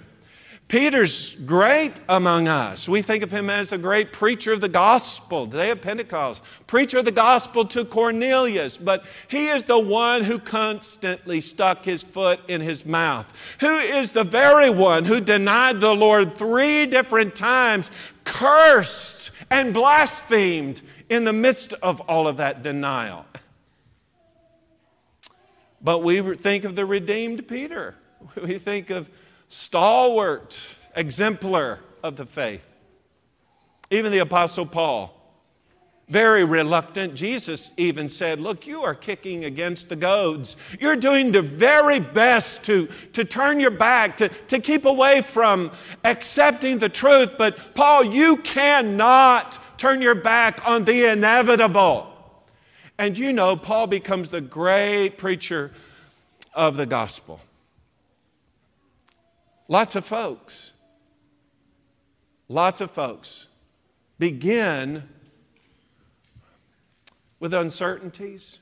Peter's 0.70 1.34
great 1.34 1.94
among 2.08 2.46
us. 2.46 2.88
We 2.88 3.02
think 3.02 3.24
of 3.24 3.32
him 3.32 3.50
as 3.50 3.70
the 3.70 3.76
great 3.76 4.12
preacher 4.12 4.52
of 4.52 4.60
the 4.60 4.68
gospel, 4.68 5.44
day 5.44 5.70
of 5.70 5.82
Pentecost, 5.82 6.44
preacher 6.68 6.98
of 6.98 7.04
the 7.04 7.10
gospel 7.10 7.64
to 7.64 7.84
Cornelius, 7.84 8.76
but 8.76 9.04
he 9.26 9.48
is 9.48 9.64
the 9.64 9.80
one 9.80 10.22
who 10.22 10.38
constantly 10.38 11.40
stuck 11.40 11.84
his 11.84 12.04
foot 12.04 12.38
in 12.46 12.60
his 12.60 12.86
mouth, 12.86 13.56
who 13.58 13.78
is 13.78 14.12
the 14.12 14.22
very 14.22 14.70
one 14.70 15.04
who 15.04 15.20
denied 15.20 15.80
the 15.80 15.92
Lord 15.92 16.36
three 16.36 16.86
different 16.86 17.34
times, 17.34 17.90
cursed 18.22 19.32
and 19.50 19.74
blasphemed 19.74 20.82
in 21.08 21.24
the 21.24 21.32
midst 21.32 21.72
of 21.82 22.00
all 22.02 22.28
of 22.28 22.36
that 22.36 22.62
denial. 22.62 23.26
But 25.82 26.04
we 26.04 26.20
think 26.36 26.62
of 26.62 26.76
the 26.76 26.86
redeemed 26.86 27.48
Peter. 27.48 27.96
We 28.40 28.58
think 28.58 28.90
of 28.90 29.08
stalwart, 29.50 30.76
exemplar 30.96 31.80
of 32.02 32.16
the 32.16 32.24
faith. 32.24 32.66
Even 33.90 34.12
the 34.12 34.18
Apostle 34.18 34.64
Paul, 34.64 35.16
very 36.08 36.44
reluctant. 36.44 37.14
Jesus 37.14 37.72
even 37.76 38.08
said, 38.08 38.40
Look, 38.40 38.66
you 38.66 38.82
are 38.82 38.94
kicking 38.94 39.44
against 39.44 39.88
the 39.88 39.96
goads. 39.96 40.56
You're 40.80 40.96
doing 40.96 41.32
the 41.32 41.42
very 41.42 42.00
best 42.00 42.64
to, 42.64 42.88
to 43.12 43.24
turn 43.24 43.60
your 43.60 43.70
back, 43.70 44.16
to, 44.18 44.28
to 44.28 44.60
keep 44.60 44.84
away 44.84 45.22
from 45.22 45.72
accepting 46.04 46.78
the 46.78 46.88
truth. 46.88 47.32
But 47.36 47.74
Paul, 47.74 48.04
you 48.04 48.38
cannot 48.38 49.58
turn 49.78 50.00
your 50.00 50.14
back 50.14 50.66
on 50.66 50.84
the 50.84 51.10
inevitable. 51.10 52.06
And 52.98 53.18
you 53.18 53.32
know, 53.32 53.56
Paul 53.56 53.88
becomes 53.88 54.30
the 54.30 54.40
great 54.40 55.16
preacher 55.16 55.72
of 56.54 56.76
the 56.76 56.86
gospel. 56.86 57.40
Lots 59.70 59.94
of 59.94 60.04
folks, 60.04 60.72
lots 62.48 62.80
of 62.80 62.90
folks 62.90 63.46
begin 64.18 65.04
with 67.38 67.54
uncertainties, 67.54 68.58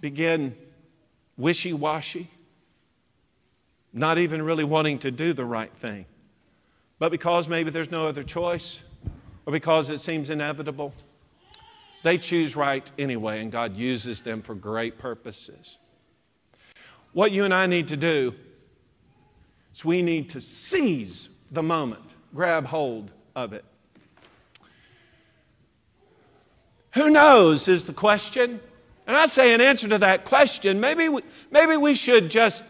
begin 0.00 0.54
wishy 1.36 1.72
washy, 1.72 2.28
not 3.92 4.18
even 4.18 4.42
really 4.42 4.62
wanting 4.62 5.00
to 5.00 5.10
do 5.10 5.32
the 5.32 5.44
right 5.44 5.72
thing. 5.74 6.06
But 7.00 7.10
because 7.10 7.48
maybe 7.48 7.70
there's 7.70 7.90
no 7.90 8.06
other 8.06 8.22
choice, 8.22 8.84
or 9.46 9.52
because 9.52 9.90
it 9.90 9.98
seems 9.98 10.30
inevitable, 10.30 10.94
they 12.04 12.18
choose 12.18 12.54
right 12.54 12.88
anyway, 12.96 13.40
and 13.40 13.50
God 13.50 13.76
uses 13.76 14.22
them 14.22 14.42
for 14.42 14.54
great 14.54 14.96
purposes. 14.96 15.78
What 17.12 17.32
you 17.32 17.44
and 17.44 17.52
I 17.52 17.66
need 17.66 17.88
to 17.88 17.96
do 17.96 18.34
is 19.74 19.84
we 19.84 20.02
need 20.02 20.30
to 20.30 20.40
seize 20.40 21.28
the 21.50 21.62
moment, 21.62 22.02
grab 22.34 22.66
hold 22.66 23.10
of 23.36 23.52
it. 23.52 23.64
Who 26.94 27.10
knows 27.10 27.68
is 27.68 27.86
the 27.86 27.92
question. 27.92 28.60
And 29.06 29.16
I 29.16 29.26
say, 29.26 29.54
in 29.54 29.60
answer 29.60 29.88
to 29.88 29.98
that 29.98 30.24
question, 30.24 30.78
maybe 30.80 31.08
we, 31.08 31.22
maybe 31.50 31.76
we 31.76 31.94
should 31.94 32.30
just, 32.30 32.62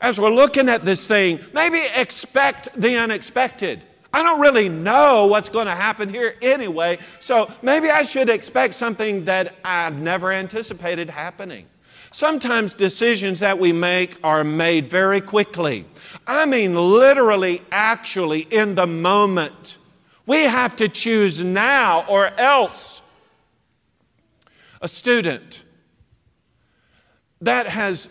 as 0.00 0.20
we're 0.20 0.30
looking 0.30 0.68
at 0.68 0.84
this 0.84 1.06
thing, 1.06 1.40
maybe 1.52 1.80
expect 1.94 2.68
the 2.80 2.96
unexpected. 2.96 3.82
I 4.12 4.22
don't 4.24 4.40
really 4.40 4.68
know 4.68 5.26
what's 5.26 5.48
going 5.48 5.66
to 5.66 5.74
happen 5.74 6.08
here 6.08 6.34
anyway, 6.42 6.98
so 7.20 7.50
maybe 7.62 7.90
I 7.90 8.02
should 8.02 8.28
expect 8.28 8.74
something 8.74 9.24
that 9.26 9.54
I've 9.64 10.00
never 10.00 10.32
anticipated 10.32 11.08
happening. 11.08 11.66
Sometimes 12.12 12.74
decisions 12.74 13.40
that 13.40 13.58
we 13.58 13.72
make 13.72 14.16
are 14.24 14.42
made 14.42 14.90
very 14.90 15.20
quickly. 15.20 15.84
I 16.26 16.44
mean, 16.44 16.74
literally, 16.74 17.62
actually, 17.70 18.40
in 18.40 18.74
the 18.74 18.86
moment. 18.86 19.78
We 20.26 20.42
have 20.42 20.76
to 20.76 20.88
choose 20.88 21.42
now 21.42 22.04
or 22.08 22.28
else. 22.38 23.02
A 24.82 24.88
student 24.88 25.64
that 27.40 27.68
has 27.68 28.08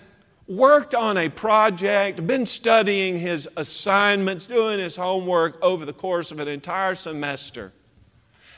worked 0.47 0.95
on 0.95 1.18
a 1.18 1.30
project, 1.30 2.26
been 2.26 2.45
studying 2.45 3.20
his 3.20 3.47
assignments, 3.58 4.47
doing 4.47 4.80
his 4.80 4.95
homework 4.95 5.62
over 5.62 5.86
the 5.86 5.93
course 5.93 6.32
of 6.32 6.39
an 6.39 6.47
entire 6.47 6.95
semester 6.95 7.72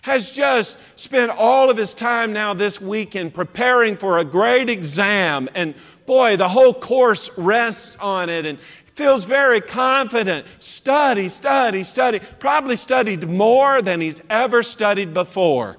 has 0.02 0.32
just 0.32 0.78
spent 0.96 1.32
all 1.32 1.70
of 1.70 1.78
his 1.78 1.94
time 1.94 2.34
now 2.34 2.54
this 2.54 2.82
weekend 2.82 3.34
preparing 3.34 3.96
for 3.96 4.18
a 4.18 4.26
great 4.26 4.70
exam. 4.70 5.48
And 5.54 5.76
boy, 6.06 6.38
the 6.38 6.50
whole 6.50 6.74
course 6.74 7.30
rests 7.38 7.96
on 7.98 8.30
it 8.30 8.46
and 8.46 8.60
feels 8.96 9.26
very 9.26 9.62
confident. 9.62 10.46
Study, 10.60 11.30
study, 11.30 11.84
study. 11.84 12.20
Probably 12.40 12.76
studied 12.76 13.30
more 13.30 13.82
than 13.82 14.02
he's 14.02 14.22
ever 14.30 14.64
studied 14.64 15.14
before 15.14 15.78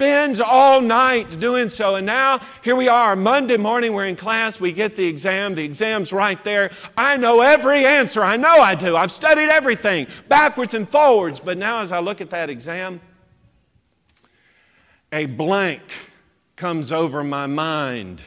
spends 0.00 0.40
all 0.40 0.80
night 0.80 1.38
doing 1.40 1.68
so. 1.68 1.96
And 1.96 2.06
now 2.06 2.40
here 2.64 2.74
we 2.74 2.88
are, 2.88 3.14
Monday 3.14 3.58
morning, 3.58 3.92
we're 3.92 4.06
in 4.06 4.16
class, 4.16 4.58
we 4.58 4.72
get 4.72 4.96
the 4.96 5.06
exam, 5.06 5.54
the 5.54 5.62
exam's 5.62 6.10
right 6.10 6.42
there. 6.42 6.70
I 6.96 7.18
know 7.18 7.42
every 7.42 7.84
answer, 7.84 8.22
I 8.22 8.38
know 8.38 8.62
I 8.62 8.74
do. 8.74 8.96
I've 8.96 9.12
studied 9.12 9.50
everything, 9.50 10.06
backwards 10.26 10.72
and 10.72 10.88
forwards. 10.88 11.38
But 11.38 11.58
now 11.58 11.80
as 11.80 11.92
I 11.92 11.98
look 11.98 12.22
at 12.22 12.30
that 12.30 12.48
exam, 12.48 13.02
a 15.12 15.26
blank 15.26 15.82
comes 16.56 16.92
over 16.92 17.22
my 17.22 17.46
mind. 17.46 18.22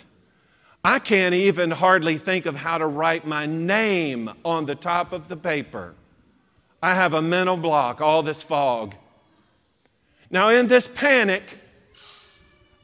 I 0.83 0.99
can't 0.99 1.33
even 1.33 1.71
hardly 1.71 2.19
think 2.19 2.45
of 2.45 2.55
how 2.55 2.77
to 2.77 2.85
write 2.85 3.25
my 3.25 3.47
name 3.47 4.29
on 4.45 4.67
the 4.67 4.75
top 4.75 5.11
of 5.11 5.27
the 5.27 5.37
paper. 5.37 5.95
I 6.83 6.93
have 6.93 7.15
a 7.15 7.21
mental 7.23 7.57
block, 7.57 7.99
all 7.99 8.21
this 8.21 8.43
fog. 8.43 8.93
Now, 10.29 10.49
in 10.49 10.67
this 10.67 10.87
panic, 10.87 11.61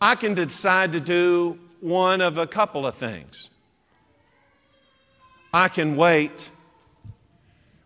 I 0.02 0.16
can 0.16 0.34
decide 0.34 0.94
to 0.94 1.00
do 1.00 1.60
one 1.82 2.22
of 2.22 2.38
a 2.38 2.48
couple 2.48 2.88
of 2.88 2.96
things. 2.96 3.50
I 5.54 5.68
can 5.68 5.96
wait, 5.98 6.52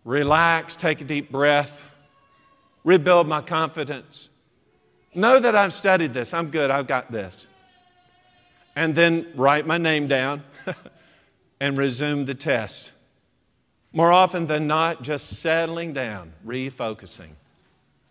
relax, 0.04 0.76
take 0.76 1.02
a 1.02 1.06
deep 1.06 1.32
breath, 1.32 1.90
rebuild 2.84 3.28
my 3.28 3.42
confidence, 3.42 4.30
know 5.16 5.40
that 5.40 5.56
I've 5.56 5.74
studied 5.74 6.14
this, 6.14 6.34
I'm 6.34 6.52
good, 6.52 6.70
I've 6.70 6.88
got 6.88 7.12
this. 7.12 7.48
And 8.76 8.94
then 8.94 9.28
write 9.36 9.66
my 9.66 9.78
name 9.78 10.08
down 10.08 10.44
and 11.60 11.78
resume 11.78 12.26
the 12.26 12.34
test. 12.34 12.92
More 13.92 14.12
often 14.12 14.48
than 14.48 14.68
not, 14.68 15.04
just 15.04 15.40
settling 15.40 15.94
down, 15.94 16.34
refocusing. 16.46 17.30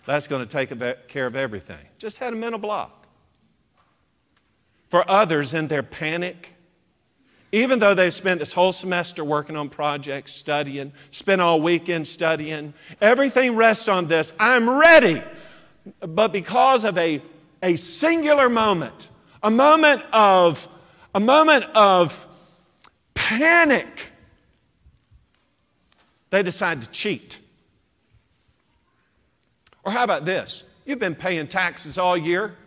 That's 0.06 0.28
going 0.28 0.44
to 0.44 0.48
take 0.48 1.08
care 1.08 1.26
of 1.26 1.36
everything. 1.36 1.84
Just 1.98 2.18
had 2.18 2.32
a 2.32 2.36
mental 2.36 2.60
block 2.60 3.01
for 4.92 5.10
others 5.10 5.54
in 5.54 5.68
their 5.68 5.82
panic. 5.82 6.52
Even 7.50 7.78
though 7.78 7.94
they've 7.94 8.12
spent 8.12 8.40
this 8.40 8.52
whole 8.52 8.72
semester 8.72 9.24
working 9.24 9.56
on 9.56 9.70
projects, 9.70 10.32
studying, 10.32 10.92
spent 11.10 11.40
all 11.40 11.62
weekend 11.62 12.06
studying, 12.06 12.74
everything 13.00 13.56
rests 13.56 13.88
on 13.88 14.06
this. 14.06 14.34
I'm 14.38 14.68
ready. 14.68 15.22
But 16.00 16.30
because 16.30 16.84
of 16.84 16.98
a, 16.98 17.22
a 17.62 17.76
singular 17.76 18.50
moment, 18.50 19.08
a 19.42 19.50
moment 19.50 20.02
of 20.12 20.68
a 21.14 21.20
moment 21.20 21.64
of 21.74 22.28
panic, 23.14 24.08
they 26.28 26.42
decide 26.42 26.82
to 26.82 26.90
cheat. 26.90 27.40
Or 29.84 29.92
how 29.92 30.04
about 30.04 30.26
this? 30.26 30.64
You've 30.84 30.98
been 30.98 31.14
paying 31.14 31.46
taxes 31.46 31.96
all 31.96 32.14
year. 32.14 32.58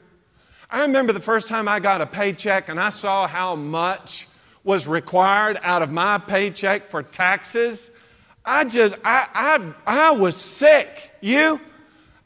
I 0.69 0.81
remember 0.81 1.13
the 1.13 1.19
first 1.19 1.47
time 1.47 1.67
I 1.67 1.79
got 1.79 2.01
a 2.01 2.05
paycheck 2.05 2.69
and 2.69 2.79
I 2.79 2.89
saw 2.89 3.27
how 3.27 3.55
much 3.55 4.27
was 4.63 4.87
required 4.87 5.59
out 5.61 5.81
of 5.81 5.91
my 5.91 6.17
paycheck 6.17 6.89
for 6.89 7.03
taxes. 7.03 7.91
I 8.43 8.65
just, 8.65 8.95
I, 9.03 9.27
I, 9.33 9.73
I 9.85 10.11
was 10.11 10.35
sick. 10.35 11.11
You? 11.21 11.59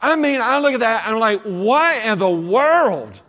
I 0.02 0.16
mean, 0.16 0.40
I 0.42 0.60
look 0.60 0.74
at 0.74 0.80
that 0.80 1.06
and 1.06 1.16
I'm 1.16 1.20
like, 1.20 1.42
why 1.42 1.96
in 2.06 2.18
the 2.18 2.30
world? 2.30 3.20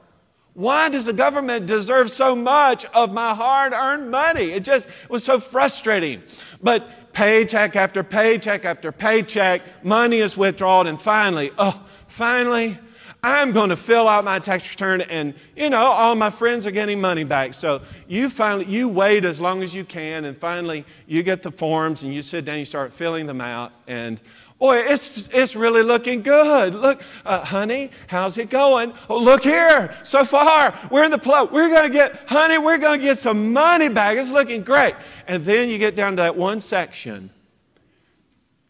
Why 0.55 0.89
does 0.89 1.07
the 1.07 1.13
government 1.13 1.67
deserve 1.67 2.11
so 2.11 2.37
much 2.37 2.85
of 2.87 3.13
my 3.13 3.35
hard 3.35 3.73
earned 3.73 4.11
money? 4.11 4.51
It 4.53 4.65
just 4.65 4.89
was 5.09 5.25
so 5.25 5.41
frustrating. 5.41 6.23
But 6.63 7.13
paycheck 7.13 7.77
after 7.77 8.03
paycheck 8.03 8.65
after 8.65 8.93
paycheck, 8.93 9.63
money 9.85 10.19
is 10.19 10.37
withdrawn, 10.37 10.87
and 10.87 11.01
finally, 11.01 11.51
oh, 11.59 11.85
finally, 12.09 12.79
I'm 13.23 13.53
going 13.53 13.69
to 13.69 13.77
fill 13.77 14.09
out 14.09 14.25
my 14.25 14.39
tax 14.39 14.71
return 14.71 15.03
and, 15.03 15.35
you 15.55 15.69
know, 15.69 15.83
all 15.83 16.15
my 16.15 16.31
friends 16.31 16.67
are 16.67 16.71
getting 16.71 17.01
money 17.01 17.25
back. 17.25 17.53
So 17.55 17.83
you 18.09 18.31
finally, 18.31 18.65
you 18.67 18.89
wait 18.89 19.25
as 19.25 19.41
long 19.41 19.63
as 19.63 19.75
you 19.75 19.85
can 19.85 20.25
and 20.25 20.37
finally 20.37 20.87
you 21.07 21.23
get 21.23 21.43
the 21.43 21.51
forms 21.51 22.03
and 22.03 22.15
you 22.15 22.23
sit 22.23 22.47
down, 22.47 22.59
you 22.59 22.65
start 22.65 22.93
filling 22.93 23.27
them 23.27 23.41
out 23.41 23.73
and 23.87 24.21
Boy, 24.61 24.81
it's, 24.81 25.27
it's 25.29 25.57
really 25.57 25.83
looking 25.83 26.21
good. 26.21 26.75
Look, 26.75 27.01
uh, 27.25 27.43
honey, 27.43 27.91
how's 28.09 28.37
it 28.37 28.51
going? 28.51 28.93
Oh, 29.09 29.19
look 29.19 29.43
here. 29.43 29.91
So 30.03 30.23
far, 30.23 30.79
we're 30.91 31.05
in 31.05 31.11
the 31.11 31.17
plug. 31.17 31.51
We're 31.51 31.71
going 31.71 31.91
to 31.91 31.93
get, 31.99 32.29
honey, 32.29 32.59
we're 32.59 32.77
going 32.77 33.01
to 33.01 33.07
get 33.07 33.19
some 33.19 33.55
money 33.55 33.89
back. 33.89 34.19
It's 34.19 34.31
looking 34.31 34.63
great. 34.63 34.95
And 35.27 35.43
then 35.47 35.71
you 35.71 35.79
get 35.79 35.97
down 35.97 36.13
to 36.13 36.17
that 36.17 36.37
one 36.37 36.61
section 36.61 37.31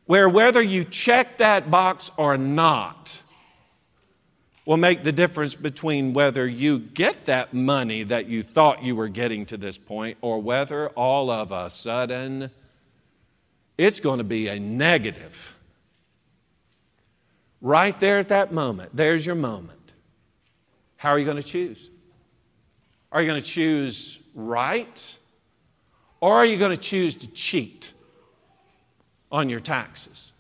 where 0.07 0.29
whether 0.29 0.63
you 0.63 0.85
check 0.85 1.39
that 1.39 1.73
box 1.73 2.13
or 2.17 2.39
not 2.39 3.20
will 4.67 4.77
make 4.77 5.03
the 5.03 5.13
difference 5.13 5.55
between 5.55 6.13
whether 6.13 6.47
you 6.47 6.79
get 6.79 7.25
that 7.25 7.55
money 7.55 8.03
that 8.05 8.27
you 8.27 8.43
thought 8.43 8.85
you 8.85 8.95
were 8.95 9.09
getting 9.09 9.47
to 9.47 9.57
this 9.57 9.79
point 9.79 10.19
or 10.21 10.41
whether 10.41 10.89
all 10.91 11.31
of 11.31 11.51
a 11.51 11.71
sudden 11.71 12.51
it's 13.79 14.01
going 14.01 14.19
to 14.19 14.25
be 14.25 14.49
a 14.49 14.59
negative. 14.59 15.55
Right 17.63 17.99
there 17.99 18.19
at 18.19 18.29
that 18.29 18.53
moment, 18.53 18.91
there's 18.95 19.25
your 19.25 19.35
moment. 19.35 19.95
How 20.97 21.11
are 21.11 21.19
you 21.19 21.25
going 21.25 21.39
to 21.39 21.43
choose? 21.43 21.91
Are 23.11 23.21
you 23.21 23.27
going 23.27 23.41
to 23.41 23.47
choose 23.47 24.21
right? 24.35 25.19
Or 26.21 26.37
are 26.37 26.45
you 26.45 26.59
going 26.59 26.73
to 26.73 26.81
choose 26.81 27.17
to 27.17 27.27
cheat 27.29 27.93
on 29.33 29.49
your 29.49 29.61
taxes? 29.61 30.33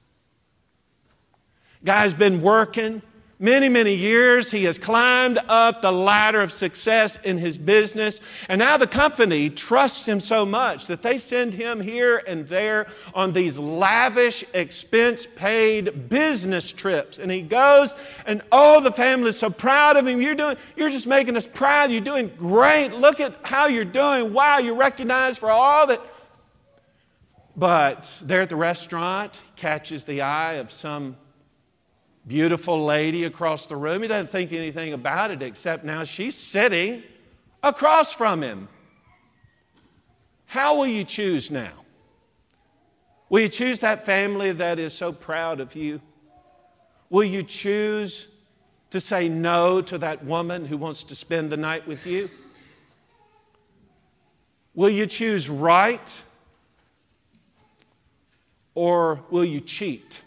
Guy's 1.82 2.12
been 2.12 2.42
working 2.42 3.00
many, 3.40 3.70
many 3.70 3.94
years. 3.94 4.50
He 4.50 4.64
has 4.64 4.78
climbed 4.78 5.38
up 5.48 5.80
the 5.80 5.90
ladder 5.90 6.40
of 6.42 6.52
success 6.52 7.16
in 7.22 7.38
his 7.38 7.58
business. 7.58 8.20
And 8.48 8.58
now 8.58 8.76
the 8.76 8.86
company 8.86 9.50
trusts 9.50 10.06
him 10.06 10.20
so 10.20 10.44
much 10.44 10.86
that 10.86 11.02
they 11.02 11.18
send 11.18 11.54
him 11.54 11.80
here 11.80 12.22
and 12.28 12.46
there 12.46 12.86
on 13.14 13.32
these 13.32 13.58
lavish, 13.58 14.44
expense 14.52 15.26
paid 15.34 16.08
business 16.08 16.70
trips. 16.70 17.18
And 17.18 17.32
he 17.32 17.40
goes, 17.40 17.94
and 18.26 18.42
oh, 18.52 18.80
the 18.80 18.92
family 18.92 19.30
is 19.30 19.38
so 19.38 19.50
proud 19.50 19.96
of 19.96 20.06
him. 20.06 20.20
You're, 20.20 20.34
doing, 20.34 20.56
you're 20.76 20.90
just 20.90 21.06
making 21.06 21.36
us 21.36 21.46
proud. 21.46 21.90
You're 21.90 22.02
doing 22.02 22.30
great. 22.36 22.92
Look 22.92 23.18
at 23.18 23.34
how 23.42 23.66
you're 23.66 23.84
doing. 23.84 24.34
Wow, 24.34 24.58
you're 24.58 24.74
recognized 24.74 25.38
for 25.38 25.50
all 25.50 25.86
that. 25.86 26.00
But 27.56 28.18
there 28.22 28.42
at 28.42 28.48
the 28.48 28.56
restaurant, 28.56 29.40
catches 29.56 30.04
the 30.04 30.22
eye 30.22 30.54
of 30.54 30.72
some 30.72 31.16
beautiful 32.26 32.84
lady 32.84 33.24
across 33.24 33.66
the 33.66 33.76
room. 33.76 34.02
He 34.02 34.08
doesn't 34.08 34.30
think 34.30 34.52
anything 34.52 34.92
about 34.92 35.30
it 35.30 35.42
except 35.42 35.84
now 35.84 36.04
she's 36.04 36.36
sitting 36.36 37.02
across 37.62 38.12
from 38.12 38.42
him. 38.42 38.68
How 40.46 40.76
will 40.76 40.86
you 40.86 41.04
choose 41.04 41.50
now? 41.50 41.72
Will 43.28 43.40
you 43.40 43.48
choose 43.48 43.80
that 43.80 44.04
family 44.04 44.52
that 44.52 44.78
is 44.78 44.92
so 44.92 45.12
proud 45.12 45.60
of 45.60 45.76
you? 45.76 46.00
Will 47.08 47.24
you 47.24 47.42
choose 47.42 48.26
to 48.90 49.00
say 49.00 49.28
no 49.28 49.80
to 49.82 49.98
that 49.98 50.24
woman 50.24 50.64
who 50.64 50.76
wants 50.76 51.04
to 51.04 51.14
spend 51.14 51.50
the 51.50 51.56
night 51.56 51.86
with 51.86 52.06
you? 52.06 52.28
Will 54.74 54.90
you 54.90 55.06
choose 55.06 55.48
right 55.48 56.22
or 58.74 59.20
will 59.30 59.44
you 59.44 59.60
cheat? 59.60 60.22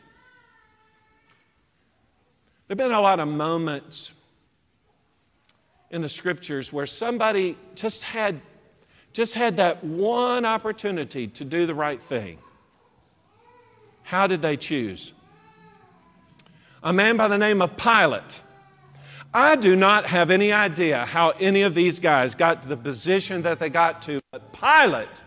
There 2.74 2.86
have 2.86 2.90
been 2.90 2.98
a 2.98 3.02
lot 3.02 3.20
of 3.20 3.28
moments 3.28 4.14
in 5.92 6.02
the 6.02 6.10
scriptures 6.10 6.74
where 6.74 6.88
somebody 6.88 7.56
just 7.76 8.04
had 8.04 8.42
just 9.12 9.36
had 9.36 9.58
that 9.58 9.84
one 9.84 10.44
opportunity 10.44 11.28
to 11.28 11.46
do 11.46 11.68
the 11.68 11.76
right 11.76 12.02
thing. 12.02 12.40
How 14.02 14.26
did 14.26 14.42
they 14.42 14.58
choose? 14.58 15.14
A 16.82 16.92
man 16.92 17.16
by 17.16 17.28
the 17.28 17.38
name 17.38 17.62
of 17.62 17.78
Pilate. 17.78 18.42
I 19.36 19.56
do 19.56 19.76
not 19.76 20.08
have 20.08 20.32
any 20.32 20.52
idea 20.52 21.06
how 21.06 21.30
any 21.40 21.62
of 21.62 21.76
these 21.76 22.00
guys 22.00 22.34
got 22.34 22.64
to 22.64 22.68
the 22.68 22.78
position 22.78 23.44
that 23.44 23.60
they 23.60 23.70
got 23.70 24.02
to, 24.04 24.20
but 24.32 24.52
Pilate 24.52 25.22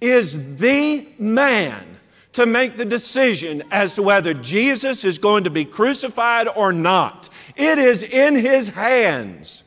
is 0.00 0.56
the 0.56 1.06
man 1.16 1.97
to 2.38 2.46
make 2.46 2.76
the 2.76 2.84
decision 2.84 3.64
as 3.72 3.94
to 3.94 4.00
whether 4.00 4.32
Jesus 4.32 5.04
is 5.04 5.18
going 5.18 5.42
to 5.42 5.50
be 5.50 5.64
crucified 5.64 6.46
or 6.46 6.72
not. 6.72 7.28
It 7.56 7.80
is 7.80 8.04
in 8.04 8.36
his 8.36 8.68
hands. 8.68 9.64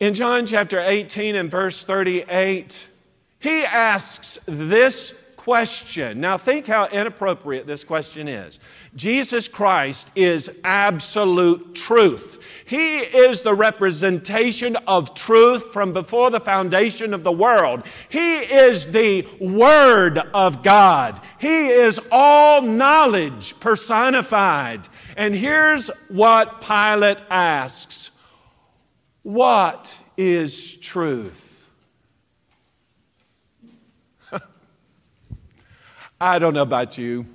In 0.00 0.14
John 0.14 0.46
chapter 0.46 0.80
18 0.80 1.34
and 1.34 1.50
verse 1.50 1.84
38, 1.84 2.88
he 3.40 3.62
asks 3.66 4.38
this 4.46 5.12
question. 5.44 6.22
Now, 6.22 6.38
think 6.38 6.66
how 6.66 6.86
inappropriate 6.86 7.66
this 7.66 7.84
question 7.84 8.28
is. 8.28 8.58
Jesus 8.96 9.46
Christ 9.46 10.10
is 10.16 10.50
absolute 10.64 11.74
truth. 11.74 12.42
He 12.64 13.00
is 13.00 13.42
the 13.42 13.52
representation 13.52 14.76
of 14.86 15.14
truth 15.14 15.70
from 15.70 15.92
before 15.92 16.30
the 16.30 16.40
foundation 16.40 17.12
of 17.12 17.24
the 17.24 17.32
world. 17.32 17.82
He 18.08 18.38
is 18.38 18.90
the 18.90 19.28
Word 19.38 20.16
of 20.32 20.62
God. 20.62 21.20
He 21.38 21.68
is 21.68 22.00
all 22.10 22.62
knowledge 22.62 23.60
personified. 23.60 24.88
And 25.14 25.36
here's 25.36 25.88
what 26.08 26.62
Pilate 26.62 27.18
asks 27.28 28.12
What 29.22 29.98
is 30.16 30.78
truth? 30.78 31.43
I 36.24 36.38
don't 36.38 36.54
know 36.54 36.62
about 36.62 36.96
you. 36.96 37.26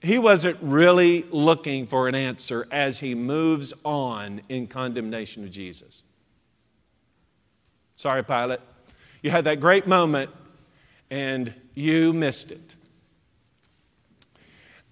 He 0.00 0.16
wasn't 0.16 0.56
really 0.62 1.26
looking 1.32 1.88
for 1.88 2.06
an 2.06 2.14
answer 2.14 2.68
as 2.70 3.00
he 3.00 3.16
moves 3.16 3.72
on 3.84 4.42
in 4.48 4.68
condemnation 4.68 5.42
of 5.42 5.50
Jesus. 5.50 6.04
Sorry, 7.96 8.22
Pilate. 8.22 8.60
You 9.22 9.32
had 9.32 9.46
that 9.46 9.58
great 9.58 9.88
moment 9.88 10.30
and 11.10 11.52
you 11.74 12.12
missed 12.12 12.52
it. 12.52 12.76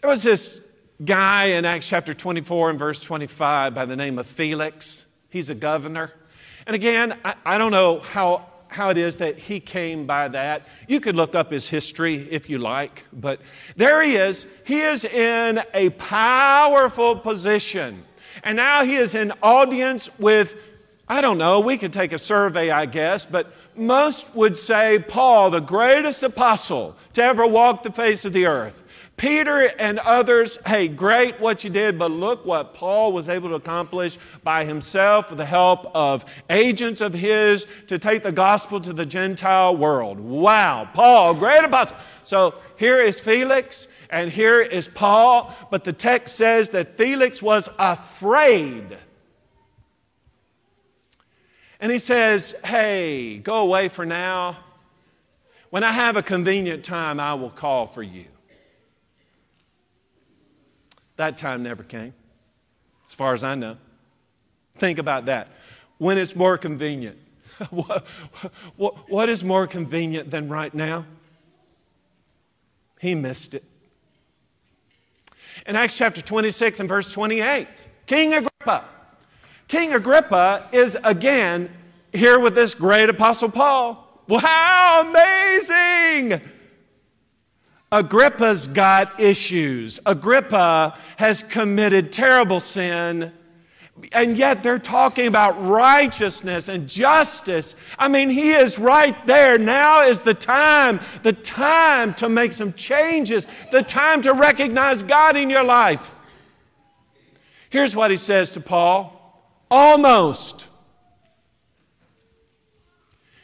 There 0.00 0.10
was 0.10 0.24
this 0.24 0.68
guy 1.04 1.44
in 1.50 1.64
Acts 1.64 1.88
chapter 1.88 2.12
24 2.12 2.70
and 2.70 2.78
verse 2.80 3.00
25 3.00 3.76
by 3.76 3.84
the 3.84 3.94
name 3.94 4.18
of 4.18 4.26
Felix. 4.26 5.06
He's 5.28 5.50
a 5.50 5.54
governor. 5.54 6.10
And 6.66 6.74
again, 6.74 7.16
I, 7.24 7.36
I 7.46 7.58
don't 7.58 7.70
know 7.70 8.00
how 8.00 8.49
how 8.70 8.90
it 8.90 8.96
is 8.96 9.16
that 9.16 9.38
he 9.38 9.60
came 9.60 10.06
by 10.06 10.28
that. 10.28 10.62
You 10.86 11.00
could 11.00 11.16
look 11.16 11.34
up 11.34 11.50
his 11.50 11.68
history 11.68 12.14
if 12.30 12.48
you 12.48 12.58
like, 12.58 13.04
but 13.12 13.40
there 13.76 14.02
he 14.02 14.16
is. 14.16 14.46
He 14.64 14.80
is 14.80 15.04
in 15.04 15.60
a 15.74 15.90
powerful 15.90 17.16
position. 17.16 18.04
And 18.44 18.56
now 18.56 18.84
he 18.84 18.94
is 18.94 19.14
in 19.14 19.32
audience 19.42 20.08
with, 20.18 20.56
I 21.08 21.20
don't 21.20 21.38
know, 21.38 21.60
we 21.60 21.76
could 21.76 21.92
take 21.92 22.12
a 22.12 22.18
survey, 22.18 22.70
I 22.70 22.86
guess, 22.86 23.26
but 23.26 23.52
most 23.76 24.34
would 24.34 24.56
say 24.56 24.98
Paul, 24.98 25.50
the 25.50 25.60
greatest 25.60 26.22
apostle 26.22 26.96
to 27.14 27.22
ever 27.22 27.46
walk 27.46 27.82
the 27.82 27.92
face 27.92 28.24
of 28.24 28.32
the 28.32 28.46
earth. 28.46 28.82
Peter 29.20 29.70
and 29.78 29.98
others, 29.98 30.56
hey, 30.64 30.88
great 30.88 31.38
what 31.40 31.62
you 31.62 31.68
did, 31.68 31.98
but 31.98 32.10
look 32.10 32.46
what 32.46 32.72
Paul 32.72 33.12
was 33.12 33.28
able 33.28 33.50
to 33.50 33.54
accomplish 33.56 34.16
by 34.42 34.64
himself 34.64 35.28
with 35.28 35.36
the 35.36 35.44
help 35.44 35.94
of 35.94 36.24
agents 36.48 37.02
of 37.02 37.12
his 37.12 37.66
to 37.88 37.98
take 37.98 38.22
the 38.22 38.32
gospel 38.32 38.80
to 38.80 38.94
the 38.94 39.04
Gentile 39.04 39.76
world. 39.76 40.18
Wow, 40.18 40.88
Paul, 40.94 41.34
great 41.34 41.62
apostle. 41.62 41.98
So 42.24 42.54
here 42.78 42.98
is 42.98 43.20
Felix 43.20 43.88
and 44.08 44.30
here 44.30 44.58
is 44.58 44.88
Paul, 44.88 45.54
but 45.70 45.84
the 45.84 45.92
text 45.92 46.34
says 46.34 46.70
that 46.70 46.96
Felix 46.96 47.42
was 47.42 47.68
afraid. 47.78 48.96
And 51.78 51.92
he 51.92 51.98
says, 51.98 52.54
Hey, 52.64 53.36
go 53.36 53.56
away 53.56 53.88
for 53.88 54.06
now. 54.06 54.56
When 55.68 55.84
I 55.84 55.92
have 55.92 56.16
a 56.16 56.22
convenient 56.22 56.86
time, 56.86 57.20
I 57.20 57.34
will 57.34 57.50
call 57.50 57.86
for 57.86 58.02
you. 58.02 58.24
That 61.20 61.36
time 61.36 61.62
never 61.62 61.82
came, 61.82 62.14
as 63.04 63.12
far 63.12 63.34
as 63.34 63.44
I 63.44 63.54
know. 63.54 63.76
Think 64.76 64.98
about 64.98 65.26
that. 65.26 65.48
When 65.98 66.16
it's 66.16 66.34
more 66.34 66.56
convenient. 66.56 67.18
what, 67.70 68.06
what, 68.76 69.10
what 69.10 69.28
is 69.28 69.44
more 69.44 69.66
convenient 69.66 70.30
than 70.30 70.48
right 70.48 70.72
now? 70.72 71.04
He 73.00 73.14
missed 73.14 73.52
it. 73.52 73.64
In 75.66 75.76
Acts 75.76 75.98
chapter 75.98 76.22
26 76.22 76.80
and 76.80 76.88
verse 76.88 77.12
28, 77.12 77.66
King 78.06 78.32
Agrippa. 78.32 78.86
King 79.68 79.92
Agrippa 79.92 80.70
is 80.72 80.96
again 81.04 81.68
here 82.14 82.40
with 82.40 82.54
this 82.54 82.74
great 82.74 83.10
apostle 83.10 83.50
Paul. 83.50 84.24
Wow, 84.26 85.04
amazing! 85.06 86.40
Agrippa's 87.92 88.68
got 88.68 89.18
issues. 89.18 89.98
Agrippa 90.06 90.96
has 91.16 91.42
committed 91.42 92.12
terrible 92.12 92.60
sin, 92.60 93.32
And 94.12 94.38
yet 94.38 94.62
they're 94.62 94.78
talking 94.78 95.26
about 95.26 95.62
righteousness 95.62 96.68
and 96.68 96.88
justice. 96.88 97.74
I 97.98 98.08
mean, 98.08 98.30
he 98.30 98.52
is 98.52 98.78
right 98.78 99.14
there. 99.26 99.58
Now 99.58 100.06
is 100.06 100.22
the 100.22 100.32
time, 100.32 101.00
the 101.22 101.34
time 101.34 102.14
to 102.14 102.28
make 102.28 102.52
some 102.52 102.72
changes, 102.72 103.46
the 103.70 103.82
time 103.82 104.22
to 104.22 104.32
recognize 104.32 105.02
God 105.02 105.36
in 105.36 105.50
your 105.50 105.64
life. 105.64 106.14
Here's 107.68 107.94
what 107.94 108.10
he 108.10 108.16
says 108.16 108.50
to 108.52 108.60
Paul 108.60 109.16
almost. 109.70 110.68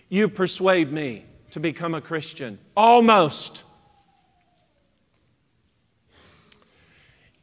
You 0.08 0.28
persuade 0.28 0.90
me 0.90 1.24
to 1.50 1.60
become 1.60 1.94
a 1.94 2.00
Christian. 2.00 2.58
Almost. 2.76 3.64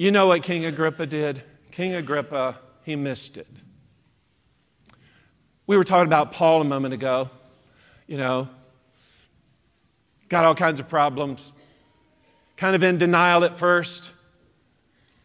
You 0.03 0.11
know 0.11 0.27
what 0.27 0.43
King 0.43 0.65
Agrippa 0.65 1.05
did? 1.05 1.41
King 1.71 1.93
Agrippa, 1.93 2.57
he 2.83 2.97
missed 2.97 3.37
it. 3.37 3.47
We 5.65 5.77
were 5.77 5.85
talking 5.85 6.07
about 6.07 6.33
Paul 6.33 6.59
a 6.59 6.65
moment 6.65 6.93
ago. 6.93 7.29
You 8.05 8.17
know, 8.17 8.49
got 10.27 10.43
all 10.43 10.55
kinds 10.55 10.81
of 10.81 10.89
problems, 10.89 11.53
kind 12.57 12.75
of 12.75 12.83
in 12.83 12.97
denial 12.97 13.45
at 13.45 13.57
first. 13.57 14.11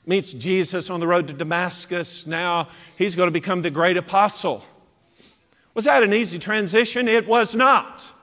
Meets 0.07 0.33
Jesus 0.33 0.91
on 0.91 1.01
the 1.01 1.09
road 1.09 1.27
to 1.27 1.33
Damascus. 1.33 2.25
Now 2.25 2.69
he's 2.97 3.17
going 3.17 3.27
to 3.27 3.33
become 3.33 3.63
the 3.63 3.71
great 3.71 3.97
apostle. 3.97 4.65
Was 5.75 5.87
that 5.87 6.05
an 6.05 6.15
easy 6.15 6.39
transition? 6.39 7.09
It 7.09 7.27
was 7.27 7.53
not. 7.53 8.15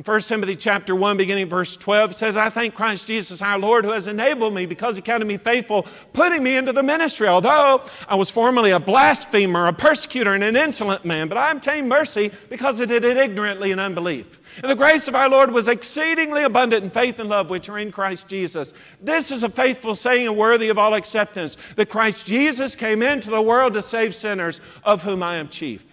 In 0.00 0.04
1 0.04 0.20
Timothy 0.22 0.56
chapter 0.56 0.94
1, 0.94 1.18
beginning 1.18 1.46
verse 1.46 1.76
12, 1.76 2.12
it 2.12 2.16
says, 2.16 2.34
I 2.34 2.48
thank 2.48 2.74
Christ 2.74 3.06
Jesus 3.06 3.42
our 3.42 3.58
Lord 3.58 3.84
who 3.84 3.90
has 3.90 4.08
enabled 4.08 4.54
me 4.54 4.64
because 4.64 4.96
he 4.96 5.02
counted 5.02 5.26
me 5.26 5.36
faithful, 5.36 5.86
putting 6.14 6.42
me 6.42 6.56
into 6.56 6.72
the 6.72 6.82
ministry. 6.82 7.28
Although 7.28 7.82
I 8.08 8.14
was 8.14 8.30
formerly 8.30 8.70
a 8.70 8.80
blasphemer, 8.80 9.66
a 9.66 9.74
persecutor, 9.74 10.32
and 10.32 10.42
an 10.42 10.56
insolent 10.56 11.04
man, 11.04 11.28
but 11.28 11.36
I 11.36 11.50
obtained 11.50 11.90
mercy 11.90 12.32
because 12.48 12.80
I 12.80 12.86
did 12.86 13.04
it 13.04 13.18
ignorantly 13.18 13.72
in 13.72 13.78
unbelief. 13.78 14.40
And 14.62 14.70
the 14.70 14.74
grace 14.74 15.06
of 15.06 15.14
our 15.14 15.28
Lord 15.28 15.50
was 15.50 15.68
exceedingly 15.68 16.44
abundant 16.44 16.82
in 16.82 16.88
faith 16.88 17.18
and 17.18 17.28
love 17.28 17.50
which 17.50 17.68
are 17.68 17.78
in 17.78 17.92
Christ 17.92 18.26
Jesus. 18.26 18.72
This 19.02 19.30
is 19.30 19.42
a 19.42 19.50
faithful 19.50 19.94
saying 19.94 20.26
and 20.26 20.34
worthy 20.38 20.70
of 20.70 20.78
all 20.78 20.94
acceptance 20.94 21.58
that 21.76 21.90
Christ 21.90 22.26
Jesus 22.26 22.74
came 22.74 23.02
into 23.02 23.28
the 23.28 23.42
world 23.42 23.74
to 23.74 23.82
save 23.82 24.14
sinners, 24.14 24.62
of 24.82 25.02
whom 25.02 25.22
I 25.22 25.36
am 25.36 25.50
chief. 25.50 25.89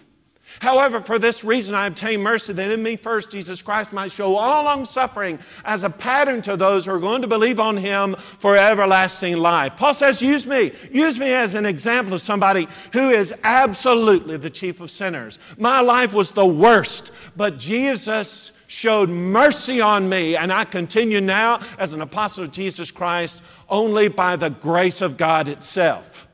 However, 0.60 1.00
for 1.00 1.18
this 1.18 1.44
reason 1.44 1.74
I 1.74 1.86
obtain 1.86 2.20
mercy 2.20 2.52
that 2.52 2.70
in 2.70 2.82
me 2.82 2.96
first 2.96 3.30
Jesus 3.30 3.62
Christ 3.62 3.92
might 3.92 4.10
show 4.10 4.36
all 4.36 4.64
long 4.64 4.84
suffering 4.84 5.38
as 5.64 5.84
a 5.84 5.90
pattern 5.90 6.42
to 6.42 6.56
those 6.56 6.86
who 6.86 6.92
are 6.92 6.98
going 6.98 7.22
to 7.22 7.28
believe 7.28 7.60
on 7.60 7.76
him 7.76 8.14
for 8.16 8.56
everlasting 8.56 9.36
life. 9.36 9.76
Paul 9.76 9.94
says, 9.94 10.20
Use 10.22 10.46
me. 10.46 10.72
Use 10.90 11.18
me 11.18 11.32
as 11.32 11.54
an 11.54 11.66
example 11.66 12.14
of 12.14 12.20
somebody 12.20 12.68
who 12.92 13.10
is 13.10 13.34
absolutely 13.44 14.36
the 14.36 14.50
chief 14.50 14.80
of 14.80 14.90
sinners. 14.90 15.38
My 15.56 15.80
life 15.80 16.14
was 16.14 16.32
the 16.32 16.46
worst, 16.46 17.12
but 17.36 17.58
Jesus 17.58 18.52
showed 18.68 19.08
mercy 19.08 19.80
on 19.80 20.08
me, 20.08 20.36
and 20.36 20.52
I 20.52 20.64
continue 20.64 21.20
now 21.20 21.60
as 21.78 21.94
an 21.94 22.02
apostle 22.02 22.44
of 22.44 22.52
Jesus 22.52 22.90
Christ 22.90 23.42
only 23.68 24.08
by 24.08 24.36
the 24.36 24.50
grace 24.50 25.00
of 25.00 25.16
God 25.16 25.48
itself. 25.48 26.27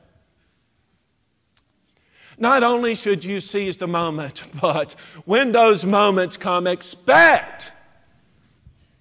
Not 2.37 2.63
only 2.63 2.95
should 2.95 3.23
you 3.23 3.39
seize 3.41 3.77
the 3.77 3.87
moment, 3.87 4.43
but 4.61 4.95
when 5.25 5.51
those 5.51 5.85
moments 5.85 6.37
come, 6.37 6.67
expect 6.67 7.71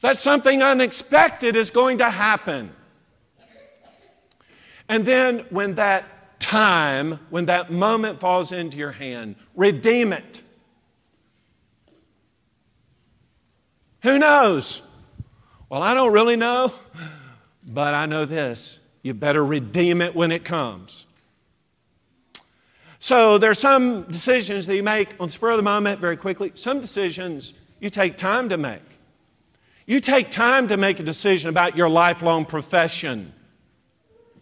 that 0.01 0.17
something 0.17 0.63
unexpected 0.63 1.57
is 1.57 1.71
going 1.71 1.99
to 1.99 2.11
happen. 2.11 2.71
And 4.89 5.07
then 5.07 5.47
when 5.51 5.77
that 5.77 6.41
time, 6.41 7.19
when 7.31 7.47
that 7.47 7.71
moment 7.71 8.21
falls 8.21 8.53
into 8.53 8.77
your 8.77 8.93
hand, 8.93 9.37
redeem 9.55 10.13
it. 10.13 10.43
Who 14.03 14.19
knows? 14.19 14.83
Well, 15.71 15.83
I 15.83 15.95
don't 15.95 16.13
really 16.13 16.37
know, 16.37 16.73
but 17.67 17.95
I 17.95 18.05
know 18.05 18.27
this 18.27 18.79
you 19.03 19.15
better 19.15 19.45
redeem 19.45 20.01
it 20.01 20.15
when 20.15 20.33
it 20.33 20.45
comes. 20.45 21.07
So 23.05 23.37
there's 23.37 23.59
some 23.59 24.05
decisions 24.05 24.65
that 24.65 24.77
you 24.77 24.83
make 24.83 25.11
on 25.21 25.27
the 25.27 25.33
spur 25.35 25.51
of 25.51 25.59
the 25.59 25.63
moment 25.63 26.01
very 26.01 26.17
quickly. 26.17 26.53
Some 26.55 26.81
decisions 26.81 27.53
you 27.79 27.91
take 27.91 28.17
time 28.17 28.49
to 28.49 28.57
make. 28.57 28.81
You 29.85 30.01
take 30.01 30.31
time 30.31 30.69
to 30.69 30.79
make 30.79 31.01
a 31.01 31.03
decision 31.03 31.51
about 31.51 31.77
your 31.77 31.91
lifelong 31.91 32.47
profession. 32.47 33.35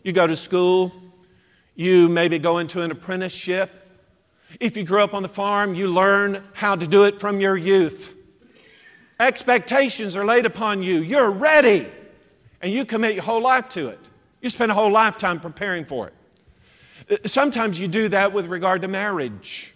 You 0.04 0.12
go 0.12 0.28
to 0.28 0.36
school, 0.36 0.92
you 1.74 2.08
maybe 2.08 2.38
go 2.38 2.58
into 2.58 2.82
an 2.82 2.92
apprenticeship. 2.92 3.72
If 4.60 4.76
you 4.76 4.84
grew 4.84 5.02
up 5.02 5.12
on 5.12 5.24
the 5.24 5.28
farm, 5.28 5.74
you 5.74 5.88
learn 5.88 6.44
how 6.52 6.76
to 6.76 6.86
do 6.86 7.02
it 7.06 7.18
from 7.18 7.40
your 7.40 7.56
youth. 7.56 8.14
Expectations 9.18 10.14
are 10.14 10.24
laid 10.24 10.46
upon 10.46 10.84
you. 10.84 11.02
You're 11.02 11.32
ready, 11.32 11.88
and 12.60 12.72
you 12.72 12.84
commit 12.84 13.14
your 13.14 13.24
whole 13.24 13.42
life 13.42 13.70
to 13.70 13.88
it. 13.88 13.98
You 14.40 14.50
spend 14.50 14.70
a 14.70 14.74
whole 14.76 14.92
lifetime 14.92 15.40
preparing 15.40 15.84
for 15.84 16.06
it. 16.06 16.14
Sometimes 17.24 17.78
you 17.78 17.88
do 17.88 18.08
that 18.08 18.32
with 18.32 18.46
regard 18.46 18.82
to 18.82 18.88
marriage. 18.88 19.74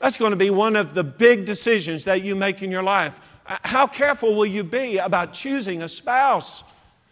That's 0.00 0.16
going 0.16 0.30
to 0.30 0.36
be 0.36 0.50
one 0.50 0.76
of 0.76 0.94
the 0.94 1.04
big 1.04 1.46
decisions 1.46 2.04
that 2.04 2.22
you 2.22 2.36
make 2.36 2.62
in 2.62 2.70
your 2.70 2.82
life. 2.82 3.18
Uh, 3.46 3.56
how 3.62 3.86
careful 3.86 4.34
will 4.34 4.46
you 4.46 4.62
be 4.62 4.98
about 4.98 5.32
choosing 5.32 5.82
a 5.82 5.88
spouse? 5.88 6.64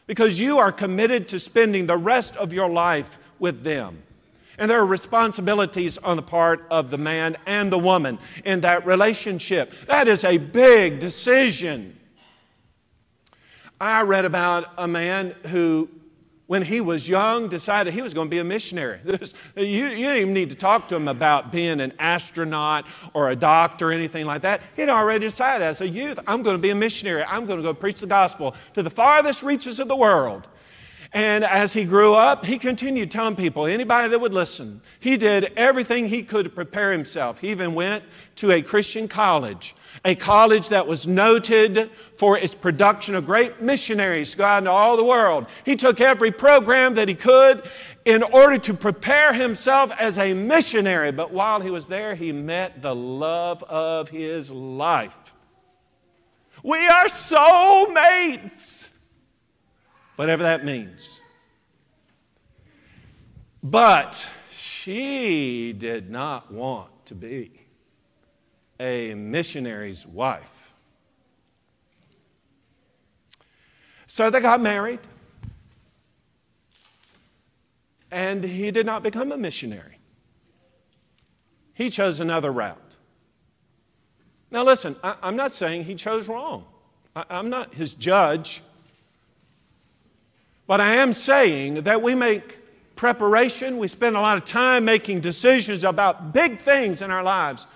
Because 0.07 0.39
you 0.39 0.59
are 0.59 0.71
committed 0.71 1.29
to 1.29 1.39
spending 1.39 1.87
the 1.87 1.97
rest 1.97 2.37
of 2.37 2.53
your 2.53 2.69
life 2.69 3.19
with 3.39 3.63
them. 3.63 4.03
And 4.59 4.71
there 4.71 4.79
are 4.79 4.87
responsibilities 4.87 5.99
on 5.99 6.17
the 6.17 6.23
part 6.23 6.65
of 6.71 6.91
the 6.91 6.99
man 6.99 7.37
and 7.47 7.73
the 7.73 7.79
woman 7.79 8.19
in 8.45 8.61
that 8.61 8.87
relationship. 8.87 9.73
That 9.87 10.07
is 10.07 10.23
a 10.23 10.39
big 10.39 11.01
decision. 11.01 11.99
I 13.81 14.03
read 14.03 14.25
about 14.25 14.71
a 14.79 14.87
man 14.87 15.35
who 15.47 15.89
when 16.47 16.63
he 16.63 16.81
was 16.81 17.09
young, 17.09 17.49
decided 17.49 17.95
he 17.95 18.03
was 18.03 18.13
going 18.13 18.29
to 18.29 18.31
be 18.31 18.39
a 18.39 18.45
missionary. 18.45 19.01
you, 19.07 19.65
you 19.65 19.89
didn't 19.89 20.21
even 20.21 20.35
need 20.35 20.51
to 20.51 20.57
talk 20.57 20.89
to 20.89 20.97
him 20.97 21.09
about 21.09 21.51
being 21.51 21.81
an 21.81 21.93
astronaut 21.99 22.87
or 23.15 23.31
a 23.31 23.37
doctor 23.37 23.89
or 23.89 23.93
anything 23.93 24.27
like 24.27 24.43
that. 24.43 24.61
He'd 24.77 24.91
already 24.91 25.27
decided 25.27 25.65
as 25.65 25.81
a 25.81 25.89
youth, 25.89 26.19
I'm 26.27 26.43
going 26.43 26.57
to 26.57 26.63
be 26.63 26.71
a 26.71 26.75
missionary. 26.75 27.25
I'm 27.25 27.47
going 27.47 27.59
to 27.59 27.63
go 27.63 27.73
preach 27.73 28.01
the 28.01 28.07
gospel 28.07 28.55
to 28.75 28.83
the 28.83 28.91
farthest 28.91 29.43
reaches 29.43 29.81
of 29.81 29.89
the 29.89 29.97
world. 29.97 30.47
And 31.15 31.45
as 31.45 31.73
he 31.73 31.85
grew 31.85 32.15
up, 32.15 32.45
he 32.45 32.59
continued 32.59 33.09
telling 33.09 33.37
people, 33.37 33.67
anybody 33.67 34.09
that 34.09 34.21
would 34.21 34.35
listen, 34.35 34.83
he 34.99 35.17
did 35.17 35.53
everything 35.57 36.09
he 36.09 36.25
could 36.25 36.43
to 36.43 36.51
prepare 36.51 36.91
himself. 36.91 37.39
He 37.39 37.51
even 37.51 37.73
went 37.75 38.03
to 38.37 38.51
a 38.51 38.61
Christian 38.61 39.07
college, 39.07 39.77
a 40.05 40.15
college 40.15 40.69
that 40.71 40.87
was 40.87 41.07
noted 41.07 41.91
for 42.17 42.39
its 42.39 42.55
production 42.55 43.15
of 43.15 43.27
great 43.27 43.61
missionaries 43.61 44.33
to 44.33 44.39
go 44.39 44.45
out 44.45 44.59
into 44.59 44.71
all 44.71 44.97
the 44.97 45.05
world. 45.05 45.47
He 45.65 45.77
took 45.77 46.01
every 46.01 46.31
program 46.31 46.95
that 46.95 47.09
he 47.09 47.15
could 47.15 47.63
in 48.05 48.23
order 48.23 48.59
to 48.59 48.75
prepare 48.75 49.33
himself 49.33 49.93
as 49.99 50.19
a 50.19 50.33
missionary. 50.35 51.13
But 51.13 51.33
while 51.33 51.61
he 51.61 51.71
was 51.71 51.87
there, 51.87 52.15
he 52.15 52.33
met 52.33 52.83
the 52.83 52.95
love 52.95 53.63
of 53.65 54.09
his 54.09 54.51
life. 54.51 55.17
We 56.63 56.87
are 56.87 57.07
soulmates 57.07 58.89
whatever 60.17 60.43
that 60.43 60.65
means. 60.65 61.21
But 63.63 64.29
she 64.53 65.73
did 65.73 66.11
not 66.11 66.53
want 66.53 67.07
to 67.07 67.15
be 67.15 67.64
a 68.85 69.15
missionary's 69.15 70.07
wife. 70.07 70.75
So 74.07 74.29
they 74.29 74.41
got 74.41 74.61
married, 74.61 75.01
and 78.11 78.45
he 78.45 78.71
did 78.71 78.85
not 78.85 79.03
become 79.03 79.33
a 79.33 79.39
missionary. 79.39 79.99
He 81.73 81.89
chose 81.89 82.21
another 82.21 82.53
route. 82.53 82.97
Now, 84.51 84.63
listen, 84.63 84.95
I, 85.03 85.17
am 85.23 85.35
not 85.35 85.51
saying 85.51 85.85
he 85.85 85.95
chose 85.95 86.29
wrong, 86.29 86.67
I, 87.17 87.25
I'm 87.31 87.49
not 87.49 87.75
his 87.75 87.95
judge. 87.95 88.63
But 90.67 90.81
I 90.81 90.97
am 90.97 91.13
saying 91.13 91.83
that 91.83 92.01
we 92.01 92.15
make 92.15 92.59
preparation, 92.97 93.77
we 93.77 93.89
spend 93.89 94.17
a 94.17 94.21
lot 94.21 94.39
of 94.39 94.45
time 94.45 94.85
making 94.85 95.21
decisions 95.21 95.85
about 95.85 96.33
big 96.33 96.59
things 96.59 97.03
in 97.03 97.11
our 97.11 97.23
lives, 97.23 97.67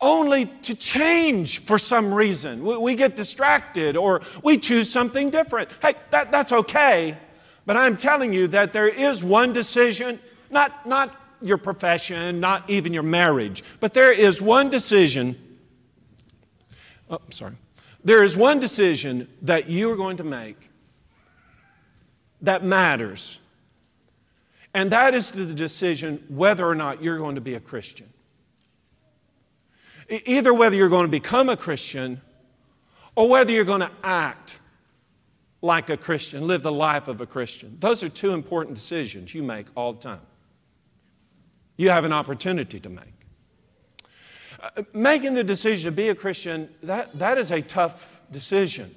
only 0.00 0.46
to 0.46 0.74
change 0.74 1.60
for 1.60 1.78
some 1.78 2.12
reason. 2.12 2.64
We, 2.64 2.76
we 2.76 2.94
get 2.94 3.16
distracted 3.16 3.96
or 3.96 4.22
we 4.42 4.58
choose 4.58 4.90
something 4.90 5.30
different. 5.30 5.70
Hey, 5.80 5.94
that, 6.10 6.30
that's 6.30 6.52
okay. 6.52 7.16
But 7.64 7.76
I'm 7.76 7.96
telling 7.96 8.32
you 8.32 8.48
that 8.48 8.72
there 8.72 8.88
is 8.88 9.24
one 9.24 9.52
decision, 9.52 10.20
not, 10.50 10.86
not 10.86 11.14
your 11.40 11.58
profession, 11.58 12.40
not 12.40 12.68
even 12.68 12.92
your 12.92 13.02
marriage, 13.02 13.64
but 13.80 13.94
there 13.94 14.12
is 14.12 14.40
one 14.40 14.70
decision. 14.70 15.36
Oh, 17.10 17.20
sorry. 17.30 17.54
There 18.04 18.22
is 18.22 18.36
one 18.36 18.60
decision 18.60 19.28
that 19.42 19.68
you 19.68 19.90
are 19.90 19.96
going 19.96 20.18
to 20.18 20.24
make 20.24 20.70
that 22.42 22.62
matters. 22.62 23.40
And 24.74 24.92
that 24.92 25.14
is 25.14 25.30
the 25.30 25.46
decision 25.46 26.22
whether 26.28 26.66
or 26.66 26.74
not 26.74 27.02
you're 27.02 27.18
going 27.18 27.34
to 27.34 27.40
be 27.40 27.54
a 27.54 27.60
Christian. 27.60 28.08
Either 30.08 30.54
whether 30.54 30.76
you're 30.76 30.88
going 30.88 31.06
to 31.06 31.10
become 31.10 31.48
a 31.48 31.56
Christian 31.56 32.20
or 33.14 33.28
whether 33.28 33.52
you're 33.52 33.64
going 33.64 33.80
to 33.80 33.90
act 34.04 34.60
like 35.62 35.90
a 35.90 35.96
Christian, 35.96 36.46
live 36.46 36.62
the 36.62 36.72
life 36.72 37.08
of 37.08 37.20
a 37.20 37.26
Christian. 37.26 37.76
Those 37.80 38.02
are 38.02 38.08
two 38.08 38.32
important 38.32 38.76
decisions 38.76 39.34
you 39.34 39.42
make 39.42 39.66
all 39.74 39.94
the 39.94 40.00
time. 40.00 40.20
You 41.76 41.90
have 41.90 42.04
an 42.04 42.12
opportunity 42.12 42.78
to 42.80 42.88
make. 42.88 43.04
Uh, 44.60 44.82
making 44.92 45.34
the 45.34 45.44
decision 45.44 45.90
to 45.90 45.96
be 45.96 46.08
a 46.08 46.14
Christian, 46.14 46.68
that, 46.82 47.18
that 47.18 47.36
is 47.36 47.50
a 47.50 47.60
tough 47.60 48.20
decision. 48.30 48.94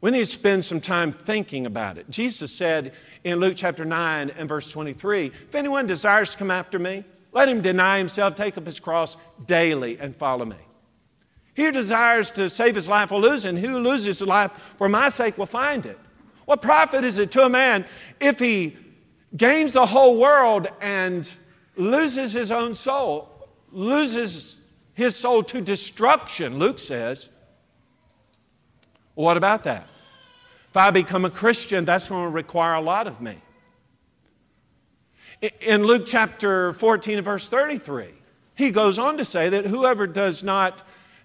We 0.00 0.10
need 0.10 0.20
to 0.20 0.26
spend 0.26 0.64
some 0.64 0.80
time 0.80 1.12
thinking 1.12 1.66
about 1.66 1.98
it. 1.98 2.08
Jesus 2.08 2.52
said 2.52 2.92
in 3.22 3.38
Luke 3.38 3.54
chapter 3.56 3.84
9 3.84 4.30
and 4.30 4.48
verse 4.48 4.70
23 4.70 5.26
If 5.26 5.54
anyone 5.54 5.86
desires 5.86 6.30
to 6.30 6.38
come 6.38 6.50
after 6.50 6.78
me, 6.78 7.04
let 7.32 7.48
him 7.48 7.60
deny 7.60 7.98
himself, 7.98 8.34
take 8.34 8.58
up 8.58 8.66
his 8.66 8.80
cross 8.80 9.16
daily, 9.46 9.98
and 9.98 10.14
follow 10.14 10.44
me. 10.44 10.56
He 11.54 11.64
who 11.64 11.72
desires 11.72 12.30
to 12.32 12.48
save 12.48 12.74
his 12.74 12.88
life 12.88 13.10
will 13.10 13.20
lose 13.20 13.44
and 13.44 13.58
who 13.58 13.78
loses 13.78 14.18
his 14.18 14.22
life 14.22 14.50
for 14.78 14.88
my 14.88 15.08
sake 15.08 15.36
will 15.36 15.46
find 15.46 15.86
it. 15.86 15.98
What 16.44 16.62
profit 16.62 17.04
is 17.04 17.18
it 17.18 17.30
to 17.32 17.44
a 17.44 17.48
man 17.48 17.84
if 18.18 18.38
he 18.38 18.76
gains 19.36 19.72
the 19.72 19.86
whole 19.86 20.18
world 20.18 20.68
and 20.80 21.30
loses 21.76 22.32
his 22.32 22.50
own 22.50 22.74
soul, 22.74 23.48
loses 23.70 24.56
his 24.94 25.16
soul 25.16 25.42
to 25.44 25.60
destruction, 25.60 26.58
Luke 26.58 26.78
says? 26.78 27.28
What 29.14 29.36
about 29.36 29.64
that? 29.64 29.88
If 30.70 30.76
I 30.76 30.90
become 30.90 31.24
a 31.24 31.30
Christian, 31.30 31.84
that's 31.84 32.08
going 32.08 32.24
to 32.24 32.30
require 32.30 32.74
a 32.74 32.80
lot 32.80 33.06
of 33.06 33.20
me. 33.20 33.36
In 35.42 35.84
Luke 35.84 36.04
chapter 36.06 36.74
14 36.74 37.18
and 37.18 37.24
verse 37.24 37.48
33, 37.48 38.08
he 38.56 38.70
goes 38.70 38.98
on 38.98 39.16
to 39.16 39.24
say 39.24 39.48
that 39.48 39.66
whoever 39.66 40.06
does 40.06 40.44
not 40.44 40.82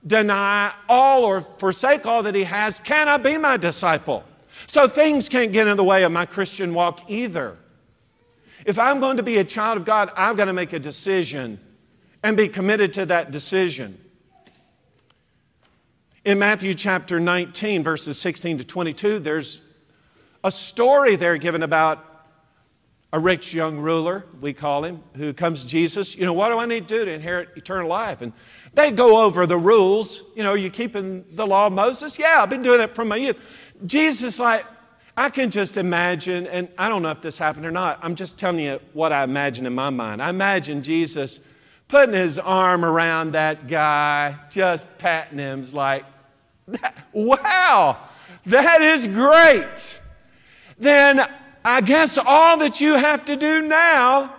deny 0.07 0.74
all 0.88 1.24
or 1.26 1.41
forsake 1.57 2.05
all 2.05 2.24
that 2.24 2.36
he 2.36 2.45
has 2.45 2.80
cannot 2.80 3.24
be 3.24 3.38
my 3.38 3.57
disciple. 3.57 4.24
So 4.68 4.88
things 4.88 5.28
can't 5.28 5.51
get 5.51 5.68
in 5.68 5.76
the 5.76 5.84
way 5.84 6.03
of 6.03 6.13
my 6.13 6.26
Christian 6.26 6.74
walk 6.74 7.09
either. 7.09 7.57
If 8.66 8.80
I'm 8.80 9.01
going 9.01 9.18
to 9.18 9.24
be 9.24 9.38
a 9.38 9.43
child 9.43 9.78
of 9.78 9.86
God, 9.86 10.11
I've 10.16 10.38
got 10.38 10.45
to 10.45 10.53
make 10.53 10.72
a 10.72 10.80
decision 10.80 11.59
and 12.24 12.38
be 12.38 12.47
committed 12.47 12.93
to 12.93 13.05
that 13.07 13.32
decision. 13.32 13.99
In 16.24 16.39
Matthew 16.39 16.74
chapter 16.74 17.20
19, 17.20 17.84
verses 17.84 18.20
16 18.20 18.59
to 18.59 18.63
22, 18.63 19.20
there's 19.20 19.61
a 20.43 20.51
story 20.51 21.16
there 21.18 21.38
given 21.38 21.61
about 21.61 22.14
a 23.14 23.20
rich 23.20 23.53
young 23.53 23.78
ruler, 23.78 24.26
we 24.41 24.51
call 24.51 24.84
him, 24.84 25.01
who 25.16 25.34
comes 25.34 25.64
to 25.64 25.68
Jesus. 25.68 26.18
You 26.18 26.26
know, 26.26 26.34
what 26.34 26.49
do 26.49 26.58
I 26.58 26.66
need 26.66 26.88
to 26.88 26.97
do 26.97 27.06
to 27.06 27.12
inherit 27.12 27.49
eternal 27.56 27.88
life? 27.88 28.22
And 28.22 28.34
they 28.74 28.91
go 28.91 29.24
over 29.24 29.45
the 29.45 29.58
rules. 29.58 30.24
You 30.36 30.43
know, 30.43 30.53
you 30.53 30.70
keeping 30.70 31.24
the 31.32 31.47
law 31.47 31.68
of 31.68 31.74
Moses? 31.74 32.20
Yeah, 32.20 32.41
I've 32.41 32.49
been 32.49 32.64
doing 32.64 32.80
that 32.80 32.93
from 32.95 33.08
my 33.08 33.16
youth. 33.16 33.39
Jesus, 33.86 34.38
like, 34.38 34.66
I 35.16 35.30
can 35.30 35.49
just 35.49 35.78
imagine, 35.78 36.45
and 36.47 36.68
I 36.78 36.89
don't 36.89 37.01
know 37.01 37.12
if 37.12 37.22
this 37.22 37.38
happened 37.38 37.66
or 37.66 37.72
not. 37.72 37.99
I'm 38.01 38.16
just 38.16 38.38
telling 38.38 38.60
you 38.60 38.82
what 38.91 39.14
I 39.14 39.24
imagine 39.24 39.66
in 39.66 39.74
my 39.74 39.89
mind. 39.89 40.22
I 40.22 40.30
imagine 40.30 40.84
Jesus 40.84 41.39
putting 41.88 42.16
his 42.16 42.38
arm 42.38 42.84
around 42.84 43.32
that 43.32 43.68
guy, 43.68 44.36
just 44.49 44.97
patting 44.97 45.38
him, 45.38 45.66
like, 45.72 46.03
wow, 47.14 47.97
that 48.47 48.82
is 48.82 49.08
great. 49.08 49.99
Then 50.78 51.26
I 51.68 51.82
guess 51.82 52.20
all 52.20 52.59
that 52.59 52.80
you 52.80 52.93
have 52.93 53.26
to 53.26 53.36
do 53.36 53.63
now 53.63 54.36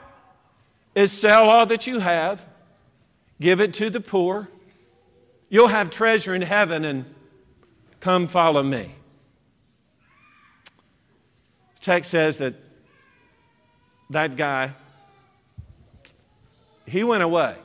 is 0.95 1.11
sell 1.11 1.51
all 1.51 1.67
that 1.67 1.85
you 1.85 1.99
have, 1.99 2.41
give 3.41 3.61
it 3.61 3.75
to 3.75 3.91
the 3.91 4.01
poor. 4.01 4.49
You'll 5.49 5.67
have 5.67 5.91
treasure 5.91 6.37
in 6.37 6.43
heaven 6.43 6.85
and 6.85 7.05
come 7.99 8.29
follow 8.29 8.63
me. 8.63 8.95
The 11.75 11.81
text 11.81 12.13
says 12.13 12.39
that 12.39 12.55
that 14.11 14.37
guy, 14.37 14.71
he 16.87 17.03
went 17.03 17.25
away. 17.25 17.57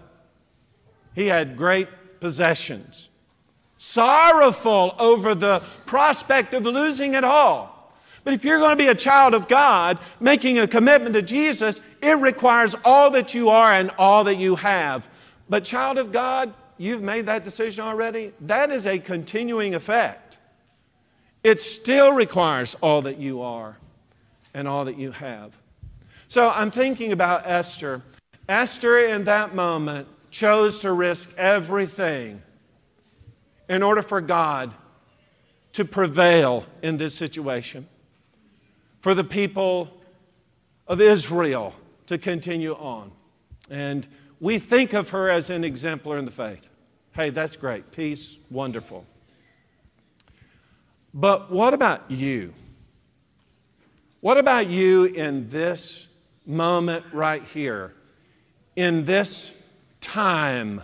He 1.13 1.27
had 1.27 1.55
great 1.55 1.87
possessions, 2.19 3.09
sorrowful 3.77 4.95
over 4.97 5.35
the 5.35 5.61
prospect 5.85 6.55
of 6.55 6.63
losing 6.63 7.13
it 7.13 7.23
all. 7.23 7.80
But 8.23 8.33
if 8.33 8.45
you're 8.45 8.59
going 8.59 8.71
to 8.71 8.75
be 8.75 8.87
a 8.87 8.95
child 8.95 9.33
of 9.33 9.47
God, 9.47 9.97
making 10.19 10.59
a 10.59 10.67
commitment 10.67 11.13
to 11.15 11.21
Jesus, 11.21 11.81
it 12.01 12.17
requires 12.17 12.75
all 12.85 13.11
that 13.11 13.33
you 13.33 13.49
are 13.49 13.71
and 13.71 13.91
all 13.97 14.23
that 14.25 14.35
you 14.35 14.55
have. 14.55 15.09
But, 15.49 15.65
child 15.65 15.97
of 15.97 16.11
God, 16.11 16.53
you've 16.77 17.01
made 17.01 17.25
that 17.25 17.43
decision 17.43 17.83
already. 17.83 18.33
That 18.41 18.71
is 18.71 18.85
a 18.85 18.99
continuing 18.99 19.73
effect. 19.73 20.37
It 21.43 21.59
still 21.59 22.13
requires 22.13 22.75
all 22.75 23.01
that 23.03 23.17
you 23.17 23.41
are 23.41 23.77
and 24.53 24.67
all 24.67 24.85
that 24.85 24.97
you 24.97 25.11
have. 25.11 25.57
So, 26.27 26.49
I'm 26.49 26.71
thinking 26.71 27.11
about 27.11 27.47
Esther. 27.47 28.03
Esther, 28.47 28.99
in 28.99 29.23
that 29.23 29.55
moment, 29.55 30.07
chose 30.29 30.79
to 30.79 30.91
risk 30.91 31.33
everything 31.37 32.41
in 33.67 33.81
order 33.83 34.01
for 34.01 34.21
God 34.21 34.73
to 35.73 35.85
prevail 35.85 36.65
in 36.81 36.97
this 36.97 37.15
situation 37.15 37.87
for 39.01 39.13
the 39.13 39.23
people 39.23 39.89
of 40.87 41.01
Israel 41.01 41.73
to 42.07 42.17
continue 42.17 42.73
on. 42.73 43.11
And 43.69 44.07
we 44.39 44.59
think 44.59 44.93
of 44.93 45.09
her 45.09 45.29
as 45.29 45.49
an 45.49 45.63
exemplar 45.63 46.17
in 46.17 46.25
the 46.25 46.31
faith. 46.31 46.69
Hey, 47.13 47.29
that's 47.29 47.55
great. 47.55 47.91
Peace, 47.91 48.37
wonderful. 48.49 49.05
But 51.13 51.51
what 51.51 51.73
about 51.73 52.09
you? 52.09 52.53
What 54.21 54.37
about 54.37 54.67
you 54.67 55.05
in 55.05 55.49
this 55.49 56.07
moment 56.45 57.05
right 57.11 57.43
here, 57.43 57.93
in 58.75 59.05
this 59.05 59.53
time? 59.99 60.83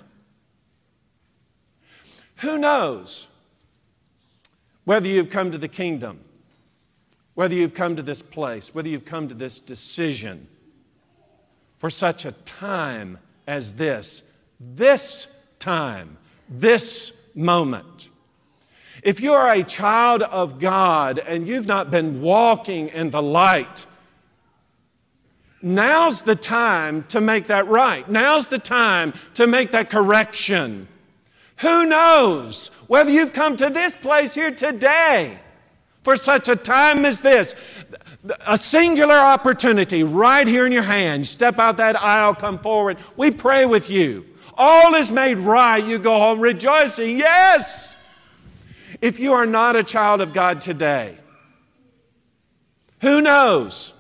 Who 2.38 2.58
knows 2.58 3.28
whether 4.86 5.08
you've 5.08 5.30
come 5.30 5.52
to 5.52 5.58
the 5.58 5.68
kingdom? 5.68 6.20
Whether 7.38 7.54
you've 7.54 7.76
come 7.76 7.96
to 7.96 8.02
this 8.02 8.24
place, 8.24 8.74
whether 8.74 8.90
you've 8.90 9.06
come 9.06 9.28
to 9.28 9.36
this 9.36 9.60
decision 9.60 10.48
for 11.76 11.88
such 11.88 12.26
a 12.26 12.32
time 12.32 13.20
as 13.46 13.74
this, 13.74 14.24
this 14.60 15.28
time, 15.60 16.18
this 16.50 17.30
moment. 17.36 18.10
If 19.04 19.22
you 19.22 19.34
are 19.34 19.52
a 19.52 19.62
child 19.62 20.24
of 20.24 20.58
God 20.58 21.20
and 21.20 21.48
you've 21.48 21.68
not 21.68 21.92
been 21.92 22.24
walking 22.24 22.88
in 22.88 23.12
the 23.12 23.22
light, 23.22 23.86
now's 25.62 26.24
the 26.24 26.36
time 26.36 27.04
to 27.10 27.22
make 27.22 27.46
that 27.48 27.68
right. 27.68 28.10
Now's 28.10 28.48
the 28.48 28.58
time 28.58 29.14
to 29.36 29.46
make 29.46 29.70
that 29.74 29.92
correction. 29.92 30.88
Who 31.58 31.86
knows 31.86 32.70
whether 32.88 33.12
you've 33.12 33.34
come 33.34 33.56
to 33.58 33.70
this 33.70 33.96
place 33.96 34.34
here 34.34 34.50
today 34.50 35.42
for 36.08 36.16
such 36.16 36.48
a 36.48 36.56
time 36.56 37.04
as 37.04 37.20
this. 37.20 37.54
A 38.48 38.58
singular 38.58 39.18
opportunity 39.18 40.04
right 40.04 40.48
here 40.48 40.66
in 40.66 40.72
your 40.72 40.84
hand. 40.84 41.28
Step 41.28 41.60
out 41.60 41.76
that 41.76 42.02
aisle, 42.02 42.34
come 42.34 42.60
forward. 42.60 42.98
We 43.18 43.30
pray 43.30 43.66
with 43.66 43.90
you. 43.90 44.26
All 44.58 44.96
is 44.96 45.12
made 45.12 45.38
right. 45.38 45.84
You 45.84 46.00
go 46.00 46.18
home 46.18 46.40
rejoicing. 46.40 47.18
Yes. 47.18 47.98
If 49.02 49.20
you 49.20 49.34
are 49.34 49.46
not 49.46 49.76
a 49.76 49.84
child 49.84 50.22
of 50.22 50.32
God 50.32 50.62
today, 50.62 51.18
who 53.02 53.20
knows? 53.20 53.92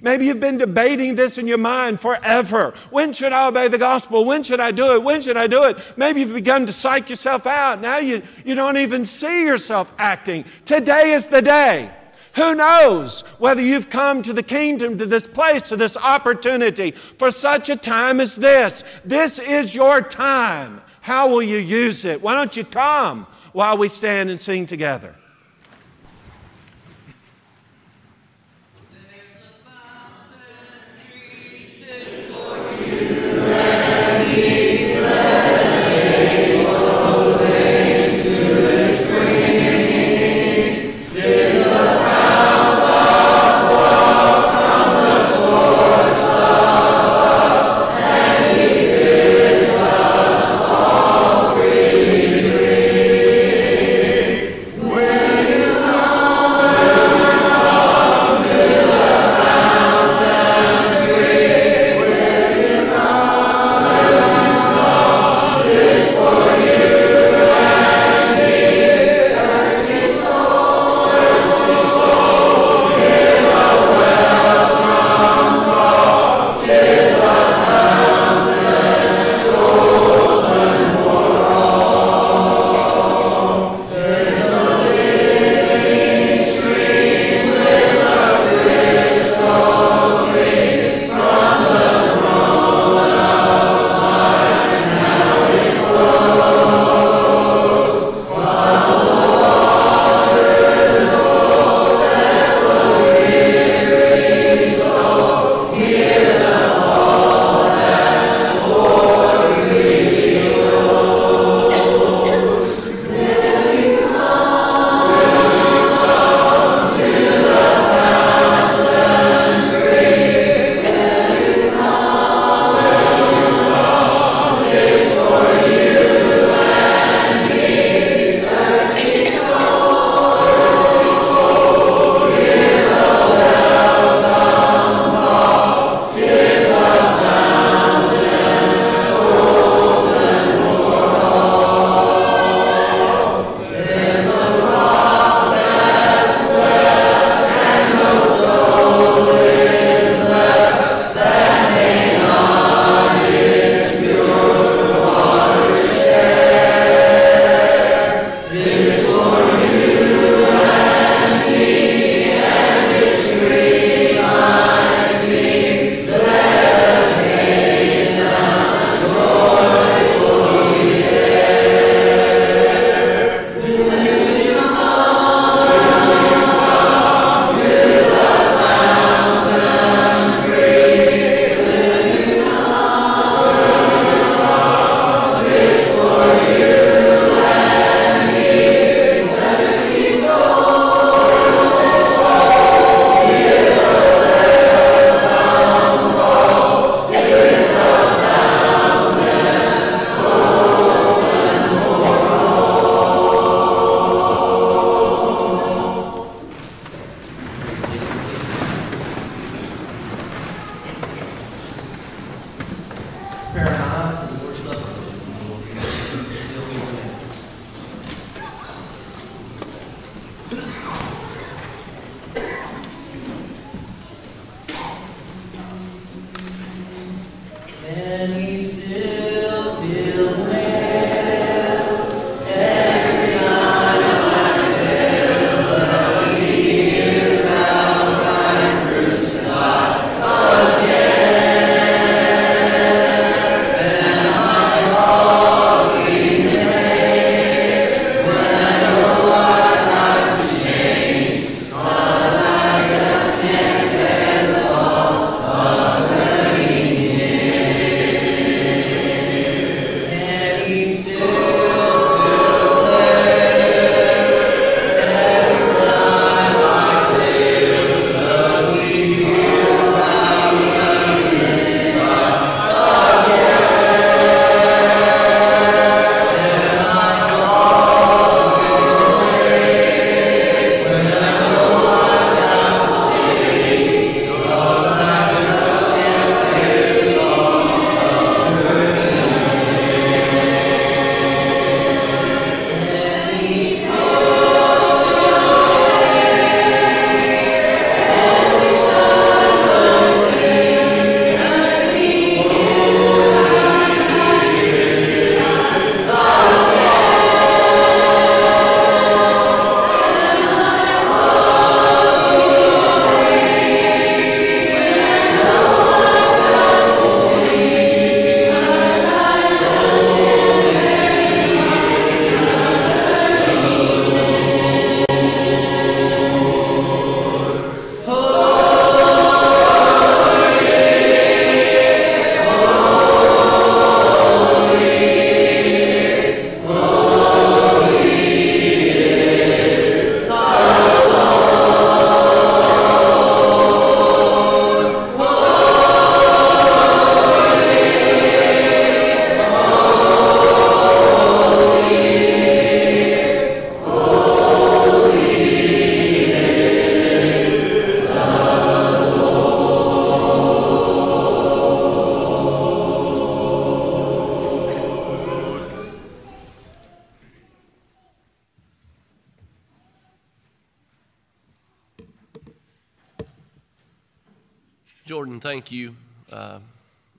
Maybe 0.00 0.26
you've 0.26 0.40
been 0.40 0.58
debating 0.58 1.14
this 1.14 1.38
in 1.38 1.46
your 1.46 1.58
mind 1.58 2.00
forever. 2.00 2.74
When 2.90 3.12
should 3.12 3.32
I 3.32 3.48
obey 3.48 3.68
the 3.68 3.78
gospel? 3.78 4.24
When 4.24 4.42
should 4.42 4.60
I 4.60 4.70
do 4.70 4.94
it? 4.94 5.02
When 5.02 5.20
should 5.20 5.36
I 5.36 5.46
do 5.46 5.64
it? 5.64 5.76
Maybe 5.96 6.20
you've 6.20 6.32
begun 6.32 6.66
to 6.66 6.72
psych 6.72 7.10
yourself 7.10 7.46
out. 7.46 7.80
Now 7.80 7.98
you, 7.98 8.22
you 8.44 8.54
don't 8.54 8.76
even 8.76 9.04
see 9.04 9.44
yourself 9.44 9.92
acting. 9.98 10.44
Today 10.64 11.12
is 11.12 11.26
the 11.26 11.42
day. 11.42 11.90
Who 12.34 12.54
knows 12.54 13.20
whether 13.38 13.60
you've 13.60 13.90
come 13.90 14.22
to 14.22 14.32
the 14.32 14.42
kingdom, 14.42 14.96
to 14.98 15.06
this 15.06 15.26
place, 15.26 15.62
to 15.62 15.76
this 15.76 15.96
opportunity 15.96 16.92
for 16.92 17.30
such 17.30 17.68
a 17.68 17.76
time 17.76 18.20
as 18.20 18.36
this? 18.36 18.84
This 19.04 19.38
is 19.38 19.74
your 19.74 20.00
time. 20.00 20.80
How 21.02 21.28
will 21.28 21.42
you 21.42 21.58
use 21.58 22.04
it? 22.04 22.22
Why 22.22 22.34
don't 22.34 22.56
you 22.56 22.64
come 22.64 23.26
while 23.52 23.76
we 23.76 23.88
stand 23.88 24.30
and 24.30 24.40
sing 24.40 24.64
together? 24.64 25.14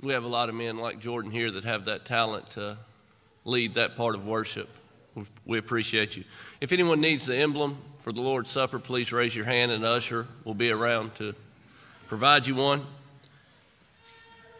We 0.04 0.14
have 0.14 0.26
a 0.26 0.28
lot 0.28 0.50
of 0.50 0.56
men 0.56 0.78
like 0.78 1.00
Jordan 1.00 1.32
here 1.32 1.50
that 1.52 1.64
have 1.64 1.86
that 1.86 2.04
talent 2.04 2.50
to 2.52 2.78
lead 3.46 3.76
that 3.76 3.96
part 3.96 4.16
of 4.16 4.26
worship. 4.26 4.70
We 5.46 5.58
appreciate 5.58 6.18
you. 6.18 6.26
If 6.60 6.72
anyone 6.72 7.00
needs 7.00 7.26
the 7.26 7.38
emblem 7.38 7.78
for 8.00 8.12
the 8.12 8.22
Lord's 8.22 8.52
Supper, 8.52 8.80
please 8.80 9.14
raise 9.14 9.36
your 9.36 9.46
hand, 9.46 9.72
and 9.72 9.86
usher 9.86 10.28
will 10.44 10.56
be 10.56 10.72
around 10.72 11.16
to 11.16 11.34
provide 12.08 12.48
you 12.48 12.56
one. 12.56 12.82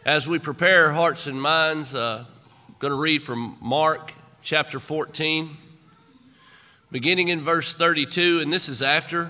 As 0.06 0.28
we 0.28 0.40
prepare 0.40 0.92
hearts 0.92 1.28
and 1.28 1.42
minds, 1.42 1.94
uh, 1.94 2.24
I'm 2.68 2.76
going 2.80 2.92
to 2.92 3.00
read 3.00 3.24
from 3.24 3.58
Mark 3.60 4.14
chapter 4.44 4.80
14, 4.80 5.50
beginning 6.92 7.30
in 7.30 7.42
verse 7.42 7.76
32, 7.76 8.40
and 8.42 8.54
this 8.54 8.70
is 8.70 8.82
after 8.82 9.30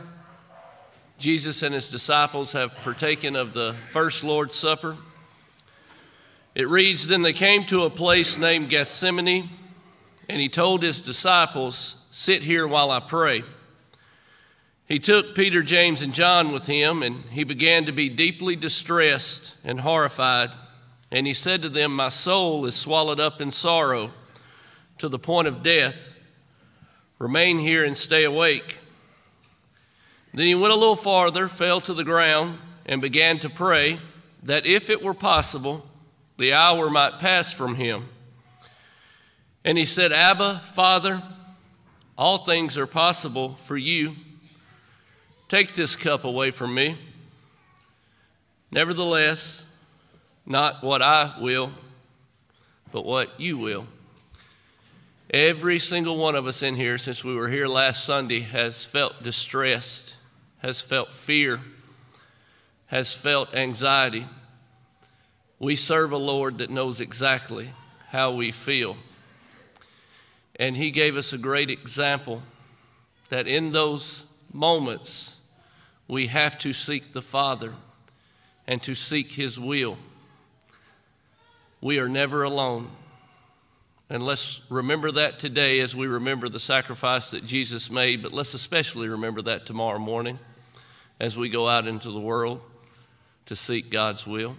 Jesus 1.18 1.64
and 1.64 1.74
his 1.74 1.90
disciples 1.90 2.52
have 2.52 2.76
partaken 2.84 3.36
of 3.36 3.54
the 3.54 3.76
first 3.92 4.24
Lord's 4.24 4.56
Supper. 4.56 4.98
It 6.56 6.68
reads 6.68 7.08
Then 7.08 7.22
they 7.22 7.34
came 7.34 7.66
to 7.66 7.84
a 7.84 7.90
place 7.90 8.38
named 8.38 8.70
Gethsemane, 8.70 9.50
and 10.30 10.42
he 10.42 10.50
told 10.50 10.84
his 10.84 11.02
disciples, 11.02 11.96
Sit 12.12 12.44
here 12.44 12.68
while 12.68 12.92
I 12.92 13.00
pray. 13.00 13.44
He 14.86 15.00
took 15.00 15.34
Peter, 15.34 15.64
James, 15.64 16.02
and 16.02 16.14
John 16.14 16.52
with 16.52 16.68
him, 16.68 17.02
and 17.02 17.24
he 17.32 17.44
began 17.44 17.86
to 17.86 17.92
be 17.92 18.10
deeply 18.10 18.56
distressed 18.56 19.56
and 19.64 19.80
horrified. 19.80 20.52
And 21.10 21.26
he 21.26 21.34
said 21.34 21.62
to 21.62 21.70
them, 21.70 21.96
My 21.96 22.10
soul 22.10 22.66
is 22.66 22.76
swallowed 22.76 23.20
up 23.20 23.42
in 23.42 23.52
sorrow 23.52 24.12
to 25.00 25.10
the 25.10 25.20
point 25.20 25.48
of 25.48 25.64
death. 25.64 26.14
Remain 27.18 27.60
here 27.60 27.86
and 27.86 27.98
stay 27.98 28.24
awake. 28.26 28.78
Then 30.34 30.46
he 30.46 30.56
went 30.56 30.74
a 30.74 30.78
little 30.78 30.96
farther, 30.96 31.48
fell 31.48 31.80
to 31.82 31.94
the 31.94 32.04
ground, 32.04 32.60
and 32.86 33.02
began 33.02 33.40
to 33.40 33.50
pray 33.50 34.00
that 34.44 34.66
if 34.66 34.90
it 34.90 35.02
were 35.02 35.14
possible, 35.14 35.88
the 36.38 36.54
hour 36.54 36.90
might 36.90 37.20
pass 37.20 37.54
from 37.54 37.76
him. 37.76 38.06
And 39.66 39.78
he 39.78 39.86
said, 39.86 40.12
Abba, 40.12 40.62
Father, 40.74 41.24
all 42.18 42.40
things 42.40 42.78
are 42.78 42.88
possible 42.88 43.56
for 43.64 43.78
you. 43.78 44.16
Take 45.48 45.74
this 45.74 45.96
cup 45.96 46.24
away 46.24 46.52
from 46.52 46.74
me. 46.74 46.98
Nevertheless, 48.72 49.66
not 50.46 50.84
what 50.84 51.02
I 51.02 51.36
will, 51.40 51.72
but 52.92 53.06
what 53.06 53.40
you 53.40 53.58
will. 53.58 53.88
Every 55.30 55.80
single 55.80 56.18
one 56.18 56.36
of 56.36 56.46
us 56.46 56.62
in 56.62 56.76
here, 56.76 56.98
since 56.98 57.24
we 57.24 57.36
were 57.36 57.50
here 57.50 57.68
last 57.68 58.04
Sunday, 58.04 58.42
has 58.42 58.86
felt 58.86 59.24
distressed, 59.24 60.16
has 60.60 60.82
felt 60.82 61.14
fear, 61.14 61.60
has 62.88 63.14
felt 63.14 63.56
anxiety. 63.56 64.26
We 65.60 65.76
serve 65.76 66.12
a 66.12 66.18
Lord 66.18 66.58
that 66.58 66.70
knows 66.70 67.00
exactly 67.00 67.70
how 68.10 68.32
we 68.32 68.52
feel. 68.52 68.98
And 70.58 70.76
He 70.76 70.92
gave 70.92 71.16
us 71.16 71.34
a 71.34 71.38
great 71.38 71.70
example 71.70 72.42
that 73.30 73.48
in 73.48 73.72
those 73.72 74.24
moments, 74.52 75.36
we 76.08 76.28
have 76.28 76.58
to 76.60 76.74
seek 76.74 77.14
the 77.14 77.22
Father 77.22 77.74
and 78.68 78.82
to 78.84 78.94
seek 78.94 79.32
His 79.32 79.60
will. 79.60 79.98
We 81.82 82.00
are 82.00 82.10
never 82.10 82.44
alone. 82.44 82.90
And 84.10 84.22
let's 84.22 84.62
remember 84.70 85.12
that 85.14 85.40
today 85.40 85.80
as 85.80 85.96
we 85.96 86.08
remember 86.08 86.50
the 86.50 86.60
sacrifice 86.60 87.32
that 87.32 87.46
Jesus 87.46 87.90
made, 87.90 88.22
but 88.22 88.32
let's 88.32 88.54
especially 88.54 89.08
remember 89.08 89.42
that 89.42 89.66
tomorrow 89.66 89.98
morning 89.98 90.38
as 91.20 91.36
we 91.36 91.50
go 91.50 91.68
out 91.68 91.88
into 91.88 92.12
the 92.12 92.20
world 92.20 92.62
to 93.46 93.56
seek 93.56 93.90
God's 93.90 94.28
will. 94.28 94.56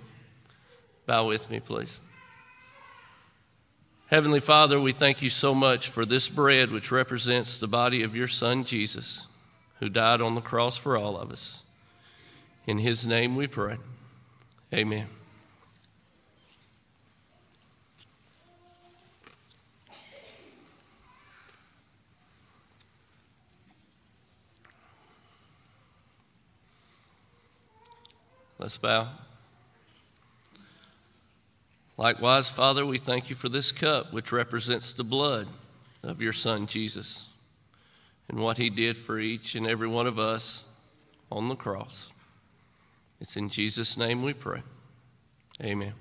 Bow 1.06 1.26
with 1.26 1.51
me, 1.51 1.60
please. 1.60 2.01
Heavenly 4.06 4.40
Father, 4.40 4.81
we 4.81 4.93
thank 4.93 5.22
you 5.22 5.31
so 5.31 5.55
much 5.55 5.89
for 5.89 6.05
this 6.05 6.28
bread 6.28 6.70
which 6.70 6.90
represents 6.90 7.59
the 7.59 7.66
body 7.66 8.02
of 8.02 8.14
your 8.14 8.28
Son, 8.28 8.64
Jesus, 8.64 9.26
who 9.81 9.89
died 9.89 10.20
on 10.20 10.35
the 10.35 10.40
cross 10.40 10.76
for 10.76 10.97
all 10.97 11.16
of 11.16 11.31
us. 11.31 11.62
In 12.66 12.78
his 12.78 13.06
name 13.06 13.36
we 13.36 13.47
pray. 13.47 13.76
Amen. 14.72 15.09
Let's 28.59 28.78
bow. 28.78 29.09
Likewise, 31.97 32.49
Father, 32.49 32.85
we 32.85 32.99
thank 32.99 33.31
you 33.31 33.37
for 33.37 33.49
this 33.49 33.71
cup, 33.71 34.12
which 34.12 34.33
represents 34.33 34.93
the 34.93 35.05
blood 35.05 35.47
of 36.03 36.21
your 36.21 36.33
Son, 36.33 36.66
Jesus, 36.66 37.29
and 38.29 38.39
what 38.39 38.59
he 38.59 38.69
did 38.69 38.99
for 38.99 39.19
each 39.19 39.55
and 39.55 39.66
every 39.66 39.87
one 39.87 40.07
of 40.07 40.19
us 40.19 40.65
on 41.31 41.49
the 41.49 41.55
cross. 41.55 42.11
It's 43.21 43.37
in 43.37 43.49
Jesus' 43.49 43.97
name 43.97 44.23
we 44.23 44.33
pray. 44.33 44.62
Amen. 45.62 45.95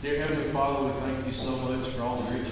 Dear 0.00 0.22
Heavenly 0.22 0.50
Father, 0.52 0.86
we 0.86 0.92
thank 1.00 1.18
you 1.18 1.24
so 1.38 1.56
much 1.58 1.86
for 1.90 2.02
all 2.02 2.16
the 2.16 2.36
rich 2.36 2.47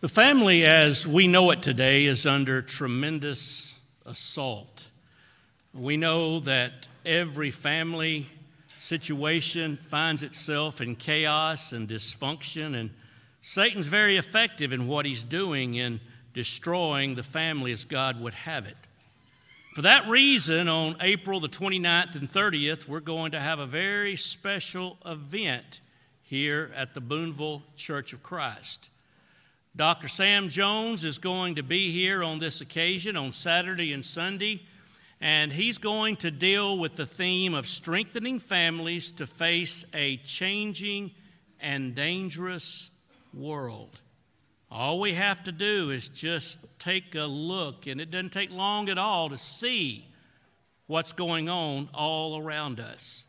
The 0.00 0.08
family, 0.08 0.64
as 0.64 1.06
we 1.06 1.28
know 1.28 1.50
it 1.50 1.60
today, 1.60 2.06
is 2.06 2.24
under 2.24 2.62
tremendous 2.62 3.74
assault. 4.06 4.86
We 5.74 5.98
know 5.98 6.40
that 6.40 6.88
every 7.04 7.50
family 7.50 8.26
situation 8.78 9.76
finds 9.76 10.22
itself 10.22 10.80
in 10.80 10.96
chaos 10.96 11.72
and 11.72 11.86
dysfunction, 11.86 12.76
and 12.76 12.88
Satan's 13.42 13.88
very 13.88 14.16
effective 14.16 14.72
in 14.72 14.86
what 14.86 15.04
he's 15.04 15.22
doing 15.22 15.74
in 15.74 16.00
destroying 16.32 17.14
the 17.14 17.22
family 17.22 17.70
as 17.70 17.84
God 17.84 18.18
would 18.22 18.32
have 18.32 18.64
it. 18.64 18.78
For 19.74 19.82
that 19.82 20.08
reason, 20.08 20.66
on 20.66 20.96
April 21.02 21.40
the 21.40 21.48
29th 21.50 22.14
and 22.14 22.26
30th, 22.26 22.88
we're 22.88 23.00
going 23.00 23.32
to 23.32 23.40
have 23.40 23.58
a 23.58 23.66
very 23.66 24.16
special 24.16 24.96
event 25.04 25.80
here 26.22 26.72
at 26.74 26.94
the 26.94 27.02
Booneville 27.02 27.62
Church 27.76 28.14
of 28.14 28.22
Christ. 28.22 28.89
Dr. 29.76 30.08
Sam 30.08 30.48
Jones 30.48 31.04
is 31.04 31.18
going 31.18 31.54
to 31.54 31.62
be 31.62 31.92
here 31.92 32.24
on 32.24 32.40
this 32.40 32.60
occasion 32.60 33.16
on 33.16 33.30
Saturday 33.30 33.92
and 33.92 34.04
Sunday, 34.04 34.62
and 35.20 35.52
he's 35.52 35.78
going 35.78 36.16
to 36.16 36.30
deal 36.32 36.76
with 36.76 36.96
the 36.96 37.06
theme 37.06 37.54
of 37.54 37.68
strengthening 37.68 38.40
families 38.40 39.12
to 39.12 39.28
face 39.28 39.84
a 39.94 40.16
changing 40.18 41.12
and 41.60 41.94
dangerous 41.94 42.90
world. 43.32 44.00
All 44.72 44.98
we 44.98 45.12
have 45.12 45.44
to 45.44 45.52
do 45.52 45.90
is 45.90 46.08
just 46.08 46.58
take 46.80 47.14
a 47.14 47.24
look, 47.24 47.86
and 47.86 48.00
it 48.00 48.10
doesn't 48.10 48.32
take 48.32 48.50
long 48.50 48.88
at 48.88 48.98
all 48.98 49.28
to 49.28 49.38
see 49.38 50.04
what's 50.88 51.12
going 51.12 51.48
on 51.48 51.88
all 51.94 52.36
around 52.38 52.80
us. 52.80 53.24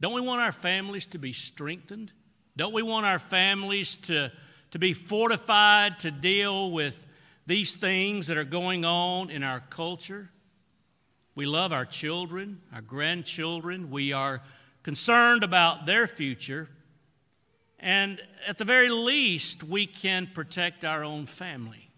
Don't 0.00 0.14
we 0.14 0.22
want 0.22 0.40
our 0.40 0.52
families 0.52 1.04
to 1.06 1.18
be 1.18 1.34
strengthened? 1.34 2.10
Don't 2.56 2.72
we 2.72 2.82
want 2.82 3.04
our 3.04 3.18
families 3.18 3.96
to 3.98 4.32
to 4.70 4.78
be 4.78 4.92
fortified 4.92 5.98
to 6.00 6.10
deal 6.10 6.70
with 6.70 7.06
these 7.46 7.74
things 7.74 8.26
that 8.26 8.36
are 8.36 8.44
going 8.44 8.84
on 8.84 9.30
in 9.30 9.42
our 9.42 9.60
culture. 9.70 10.28
We 11.34 11.46
love 11.46 11.72
our 11.72 11.86
children, 11.86 12.60
our 12.74 12.82
grandchildren. 12.82 13.90
We 13.90 14.12
are 14.12 14.42
concerned 14.82 15.44
about 15.44 15.86
their 15.86 16.06
future. 16.06 16.68
And 17.78 18.20
at 18.46 18.58
the 18.58 18.64
very 18.64 18.90
least, 18.90 19.62
we 19.62 19.86
can 19.86 20.28
protect 20.34 20.84
our 20.84 21.04
own 21.04 21.26
family. 21.26 21.88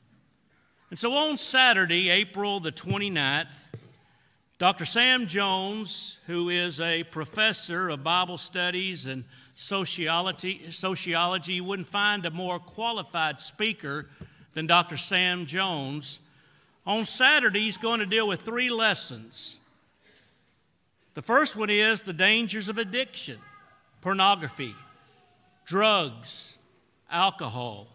And 0.91 0.99
so 0.99 1.13
on 1.15 1.37
Saturday, 1.37 2.11
April 2.11 2.61
the 2.61 2.73
29th, 2.73 3.55
Dr. 4.59 4.85
Sam 4.85 5.27
Jones, 5.27 6.19
who 6.27 6.51
is 6.51 6.81
a 6.81 7.05
professor 7.05 7.89
of 7.89 8.05
Bible 8.05 8.37
studies 8.37 9.07
and 9.07 9.25
sociology, 9.61 10.63
sociology, 10.71 11.53
you 11.53 11.65
wouldn't 11.65 11.87
find 11.87 12.25
a 12.25 12.31
more 12.31 12.59
qualified 12.59 13.39
speaker 13.41 14.07
than 14.55 14.67
Dr. 14.67 14.97
Sam 14.97 15.45
Jones. 15.45 16.21
On 16.87 17.05
Saturday, 17.05 17.61
he's 17.61 17.77
going 17.77 18.01
to 18.01 18.07
deal 18.07 18.27
with 18.27 18.41
three 18.41 18.71
lessons. 18.71 19.59
The 21.13 21.21
first 21.21 21.57
one 21.57 21.69
is 21.69 22.01
the 22.01 22.15
dangers 22.15 22.71
of 22.71 22.79
addiction, 22.79 23.37
pornography, 24.01 24.75
drugs, 25.67 26.57
alcohol. 27.11 27.89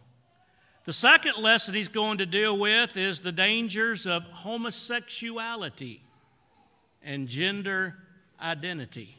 The 0.86 0.94
second 0.94 1.42
lesson 1.42 1.74
he's 1.74 1.88
going 1.88 2.20
to 2.20 2.28
deal 2.28 2.56
with 2.56 2.96
is 2.96 3.22
the 3.22 3.32
dangers 3.32 4.06
of 4.06 4.22
homosexuality 4.26 6.04
and 7.02 7.28
gender 7.28 7.96
identity. 8.40 9.18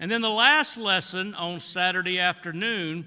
And 0.00 0.10
then 0.10 0.20
the 0.20 0.30
last 0.30 0.76
lesson 0.76 1.34
on 1.34 1.60
Saturday 1.60 2.18
afternoon 2.18 3.04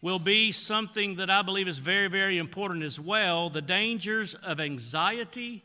will 0.00 0.18
be 0.18 0.52
something 0.52 1.16
that 1.16 1.28
I 1.28 1.42
believe 1.42 1.68
is 1.68 1.78
very, 1.78 2.08
very 2.08 2.38
important 2.38 2.84
as 2.84 2.98
well 3.00 3.50
the 3.50 3.62
dangers 3.62 4.34
of 4.34 4.60
anxiety, 4.60 5.62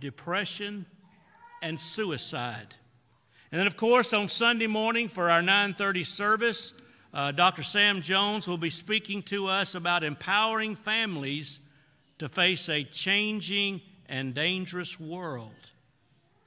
depression, 0.00 0.86
and 1.62 1.78
suicide. 1.78 2.74
And 3.50 3.58
then, 3.58 3.66
of 3.66 3.76
course, 3.76 4.12
on 4.12 4.28
Sunday 4.28 4.66
morning 4.66 5.08
for 5.08 5.30
our 5.30 5.42
9:30 5.42 6.04
service, 6.04 6.74
uh, 7.12 7.32
Dr. 7.32 7.62
Sam 7.62 8.02
Jones 8.02 8.46
will 8.46 8.58
be 8.58 8.70
speaking 8.70 9.22
to 9.24 9.46
us 9.46 9.74
about 9.74 10.04
empowering 10.04 10.76
families 10.76 11.60
to 12.18 12.28
face 12.28 12.68
a 12.68 12.84
changing 12.84 13.80
and 14.08 14.34
dangerous 14.34 15.00
world. 15.00 15.54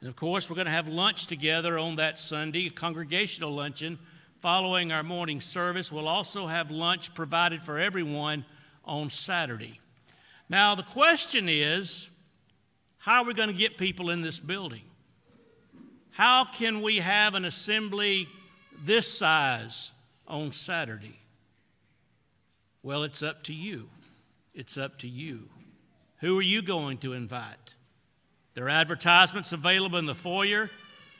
And 0.02 0.10
of 0.10 0.16
course, 0.16 0.50
we're 0.50 0.56
going 0.56 0.66
to 0.66 0.72
have 0.72 0.88
lunch 0.88 1.28
together 1.28 1.78
on 1.78 1.98
that 1.98 2.20
Sunday, 2.20 2.68
a 2.68 2.70
congregational 2.72 3.52
luncheon 3.52 4.00
following 4.40 4.92
our 4.92 5.04
morning 5.04 5.40
service. 5.40 5.92
We'll 5.92 6.08
also 6.08 6.48
have 6.48 6.72
lunch 6.72 7.14
provided 7.14 7.62
for 7.62 7.78
everyone 7.78 8.44
on 8.84 9.12
Saturday. 9.12 9.80
Now, 10.50 10.74
the 10.74 10.84
question 10.84 11.48
is 11.48 12.10
how 12.98 13.22
are 13.22 13.26
we 13.26 13.36
going 13.36 13.50
to 13.50 13.56
get 13.56 13.78
people 13.78 14.10
in 14.10 14.24
this 14.24 14.40
building? 14.40 14.82
How 16.10 16.46
can 16.46 16.82
we 16.82 16.98
have 16.98 17.36
an 17.36 17.46
assembly 17.46 18.28
this 18.84 19.08
size 19.08 19.92
on 20.28 20.52
Saturday? 20.52 21.20
Well, 22.84 23.04
it's 23.04 23.22
up 23.22 23.44
to 23.44 23.54
you. 23.54 23.90
It's 24.56 24.78
up 24.78 24.98
to 25.00 25.08
you. 25.08 25.48
Who 26.20 26.38
are 26.40 26.44
you 26.44 26.62
going 26.62 26.98
to 27.00 27.14
invite? 27.14 27.61
There 28.54 28.66
are 28.66 28.70
advertisements 28.70 29.54
available 29.54 29.98
in 29.98 30.06
the 30.06 30.16
foyer. 30.16 30.70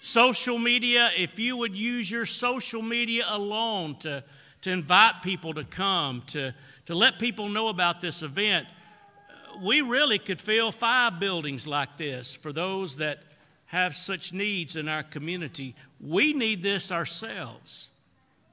Social 0.02 0.58
media, 0.58 1.12
if 1.18 1.40
you 1.40 1.58
would 1.58 1.76
use 1.76 2.10
your 2.12 2.26
social 2.26 2.82
media 2.82 3.24
alone 3.30 3.96
to, 4.00 4.24
to 4.64 4.72
invite 4.72 5.22
people 5.24 5.54
to 5.54 5.64
come, 5.64 6.24
to, 6.28 6.54
to 6.88 6.96
let 6.96 7.20
people 7.20 7.48
know 7.48 7.70
about 7.70 8.02
this 8.02 8.22
event, 8.22 8.68
uh, 8.68 9.60
we 9.64 9.82
really 9.82 10.20
could 10.20 10.42
fill 10.42 10.72
five 10.72 11.20
buildings 11.20 11.66
like 11.66 11.98
this 11.98 12.34
for 12.34 12.52
those 12.52 12.98
that 12.98 13.20
have 13.68 13.96
such 13.96 14.34
needs 14.34 14.76
in 14.76 14.90
our 14.90 15.04
community. 15.04 15.74
We 16.02 16.34
need 16.34 16.62
this 16.62 16.92
ourselves. 16.92 17.92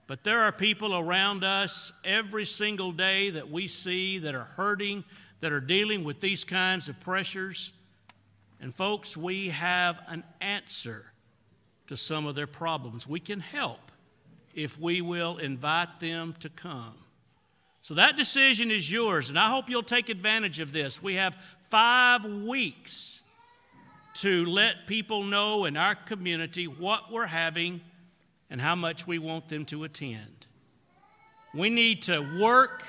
But 0.06 0.22
there 0.22 0.40
are 0.40 0.52
people 0.52 0.96
around 0.96 1.42
us 1.42 1.92
every 2.05 2.44
single 2.44 2.92
day 2.92 3.30
that 3.30 3.50
we 3.50 3.66
see 3.66 4.18
that 4.20 4.36
are 4.36 4.44
hurting, 4.44 5.02
that 5.40 5.50
are 5.50 5.60
dealing 5.60 6.05
with 6.05 6.20
these 6.20 6.44
kinds 6.44 6.88
of 6.88 7.00
pressures. 7.00 7.72
And, 8.60 8.74
folks, 8.74 9.16
we 9.16 9.48
have 9.48 10.01
an 10.09 10.24
answer 10.40 11.06
to 11.86 11.97
some 11.97 12.26
of 12.26 12.35
their 12.35 12.47
problems. 12.47 13.06
We 13.06 13.20
can 13.20 13.40
help 13.40 13.93
if 14.55 14.78
we 14.78 15.01
will 15.01 15.39
invite 15.39 16.01
them 16.01 16.35
to 16.40 16.48
come. 16.48 16.94
So, 17.82 17.94
that 17.94 18.16
decision 18.16 18.70
is 18.70 18.90
yours, 18.90 19.30
and 19.30 19.39
I 19.39 19.48
hope 19.48 19.70
you'll 19.70 19.82
take 19.82 20.09
advantage 20.09 20.60
of 20.60 20.72
this. 20.72 21.02
We 21.02 21.14
have 21.14 21.35
five 21.70 22.24
weeks 22.24 23.20
to 24.16 24.44
let 24.47 24.86
people 24.86 25.22
know 25.22 25.64
in 25.64 25.76
our 25.76 25.94
community 25.94 26.66
what 26.66 27.12
we're 27.12 27.26
having 27.26 27.80
and 28.51 28.60
how 28.60 28.74
much 28.74 29.06
we 29.06 29.18
want 29.18 29.48
them 29.48 29.64
to 29.66 29.85
attend. 29.85 30.47
We 31.55 31.70
need 31.70 32.02
to 32.02 32.20
work 32.40 32.85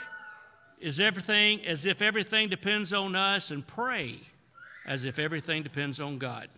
as 0.84 1.00
everything 1.00 1.66
as 1.66 1.86
if 1.86 2.02
everything 2.02 2.50
depends 2.50 2.94
on 2.94 3.16
us 3.16 3.52
and 3.52 3.66
pray 3.66 4.20
as 4.90 5.06
if 5.06 5.20
everything 5.20 5.62
depends 5.62 6.00
on 6.00 6.18
God. 6.18 6.50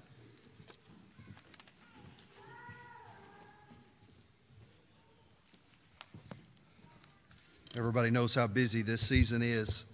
Everybody 7.78 8.10
knows 8.10 8.34
how 8.34 8.48
busy 8.48 8.82
this 8.82 9.02
season 9.02 9.42
is. 9.42 9.86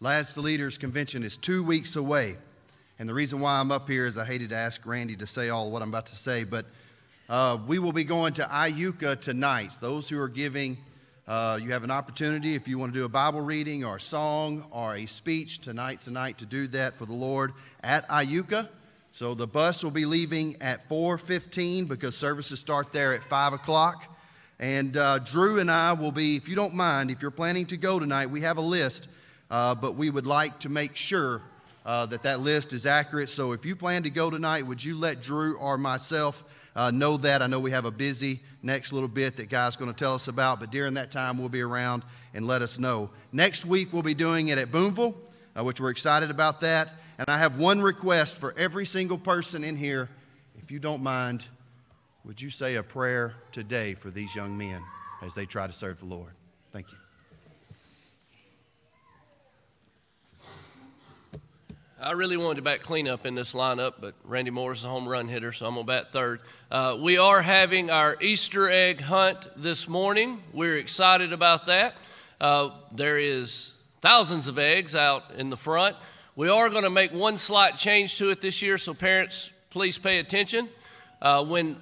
Lads 0.00 0.34
to 0.34 0.40
Leaders 0.40 0.76
Convention 0.76 1.22
is 1.22 1.36
two 1.36 1.62
weeks 1.62 1.94
away. 1.94 2.36
And 2.98 3.08
the 3.08 3.14
reason 3.14 3.38
why 3.38 3.60
I'm 3.60 3.70
up 3.70 3.88
here 3.88 4.06
is 4.06 4.18
I 4.18 4.24
hated 4.24 4.48
to 4.48 4.56
ask 4.56 4.84
Randy 4.84 5.14
to 5.16 5.26
say 5.26 5.50
all 5.50 5.70
what 5.70 5.80
I'm 5.80 5.88
about 5.88 6.06
to 6.06 6.16
say, 6.16 6.42
but 6.42 6.66
uh, 7.28 7.58
we 7.66 7.78
will 7.78 7.92
be 7.92 8.04
going 8.04 8.32
to 8.34 8.42
Iuka 8.42 9.20
tonight. 9.20 9.70
Those 9.80 10.08
who 10.08 10.20
are 10.20 10.28
giving, 10.28 10.78
uh, 11.26 11.58
you 11.60 11.72
have 11.72 11.84
an 11.84 11.90
opportunity 11.90 12.54
if 12.54 12.68
you 12.68 12.76
want 12.76 12.92
to 12.92 12.98
do 12.98 13.06
a 13.06 13.08
Bible 13.08 13.40
reading 13.40 13.82
or 13.82 13.96
a 13.96 14.00
song 14.00 14.62
or 14.70 14.96
a 14.96 15.06
speech. 15.06 15.58
Tonight's 15.60 16.04
the 16.04 16.10
night 16.10 16.36
to 16.38 16.46
do 16.46 16.66
that 16.66 16.94
for 16.96 17.06
the 17.06 17.14
Lord 17.14 17.54
at 17.82 18.06
Iuka. 18.08 18.68
So 19.10 19.34
the 19.34 19.46
bus 19.46 19.82
will 19.82 19.90
be 19.90 20.04
leaving 20.04 20.60
at 20.60 20.86
4:15 20.88 21.88
because 21.88 22.14
services 22.14 22.60
start 22.60 22.92
there 22.92 23.14
at 23.14 23.22
5 23.22 23.54
o'clock. 23.54 24.14
And 24.60 24.96
uh, 24.98 25.18
Drew 25.20 25.60
and 25.60 25.70
I 25.70 25.94
will 25.94 26.12
be, 26.12 26.36
if 26.36 26.46
you 26.46 26.54
don't 26.54 26.74
mind, 26.74 27.10
if 27.10 27.22
you're 27.22 27.30
planning 27.30 27.64
to 27.66 27.78
go 27.78 27.98
tonight, 27.98 28.26
we 28.26 28.42
have 28.42 28.58
a 28.58 28.62
list, 28.62 29.08
uh, 29.50 29.74
but 29.74 29.94
we 29.94 30.10
would 30.10 30.26
like 30.26 30.58
to 30.60 30.68
make 30.68 30.94
sure 30.94 31.40
uh, 31.86 32.04
that 32.06 32.22
that 32.24 32.40
list 32.40 32.74
is 32.74 32.84
accurate. 32.84 33.30
So 33.30 33.52
if 33.52 33.64
you 33.64 33.76
plan 33.76 34.02
to 34.02 34.10
go 34.10 34.30
tonight, 34.30 34.66
would 34.66 34.84
you 34.84 34.94
let 34.94 35.22
Drew 35.22 35.56
or 35.56 35.78
myself 35.78 36.44
uh, 36.76 36.90
know 36.90 37.16
that? 37.18 37.40
I 37.40 37.46
know 37.46 37.60
we 37.60 37.70
have 37.70 37.86
a 37.86 37.90
busy 37.90 38.40
next 38.64 38.92
little 38.92 39.08
bit 39.08 39.36
that 39.36 39.48
Guy's 39.48 39.76
going 39.76 39.92
to 39.92 39.96
tell 39.96 40.14
us 40.14 40.28
about, 40.28 40.58
but 40.58 40.70
during 40.70 40.94
that 40.94 41.10
time, 41.10 41.38
we'll 41.38 41.48
be 41.48 41.60
around 41.60 42.02
and 42.32 42.46
let 42.46 42.62
us 42.62 42.78
know. 42.78 43.10
Next 43.32 43.64
week, 43.64 43.92
we'll 43.92 44.02
be 44.02 44.14
doing 44.14 44.48
it 44.48 44.58
at 44.58 44.72
Booneville, 44.72 45.14
uh, 45.56 45.62
which 45.62 45.80
we're 45.80 45.90
excited 45.90 46.30
about 46.30 46.60
that. 46.62 46.88
And 47.18 47.28
I 47.28 47.38
have 47.38 47.58
one 47.58 47.80
request 47.80 48.38
for 48.38 48.54
every 48.56 48.86
single 48.86 49.18
person 49.18 49.62
in 49.62 49.76
here. 49.76 50.08
If 50.58 50.70
you 50.70 50.78
don't 50.78 51.02
mind, 51.02 51.46
would 52.24 52.40
you 52.40 52.50
say 52.50 52.76
a 52.76 52.82
prayer 52.82 53.34
today 53.52 53.94
for 53.94 54.10
these 54.10 54.34
young 54.34 54.56
men 54.56 54.80
as 55.22 55.34
they 55.34 55.46
try 55.46 55.66
to 55.66 55.72
serve 55.72 55.98
the 55.98 56.06
Lord? 56.06 56.32
Thank 56.72 56.90
you. 56.90 56.98
I 62.04 62.10
really 62.10 62.36
wanted 62.36 62.56
to 62.56 62.62
bat 62.62 62.82
cleanup 62.82 63.24
in 63.24 63.34
this 63.34 63.54
lineup, 63.54 63.94
but 63.98 64.14
Randy 64.24 64.50
Moore 64.50 64.74
is 64.74 64.84
a 64.84 64.88
home 64.88 65.08
run 65.08 65.26
hitter, 65.26 65.54
so 65.54 65.64
I'm 65.64 65.72
going 65.72 65.86
to 65.86 65.90
bat 65.90 66.12
third. 66.12 66.40
Uh, 66.70 66.98
we 67.00 67.16
are 67.16 67.40
having 67.40 67.90
our 67.90 68.18
Easter 68.20 68.68
egg 68.68 69.00
hunt 69.00 69.48
this 69.56 69.88
morning. 69.88 70.42
We're 70.52 70.76
excited 70.76 71.32
about 71.32 71.64
that. 71.64 71.94
Uh, 72.38 72.72
there 72.92 73.18
is 73.18 73.72
thousands 74.02 74.48
of 74.48 74.58
eggs 74.58 74.94
out 74.94 75.30
in 75.38 75.48
the 75.48 75.56
front. 75.56 75.96
We 76.36 76.50
are 76.50 76.68
going 76.68 76.84
to 76.84 76.90
make 76.90 77.10
one 77.10 77.38
slight 77.38 77.78
change 77.78 78.18
to 78.18 78.28
it 78.28 78.42
this 78.42 78.60
year, 78.60 78.76
so 78.76 78.92
parents, 78.92 79.48
please 79.70 79.96
pay 79.96 80.18
attention. 80.18 80.68
Uh, 81.22 81.42
when 81.46 81.74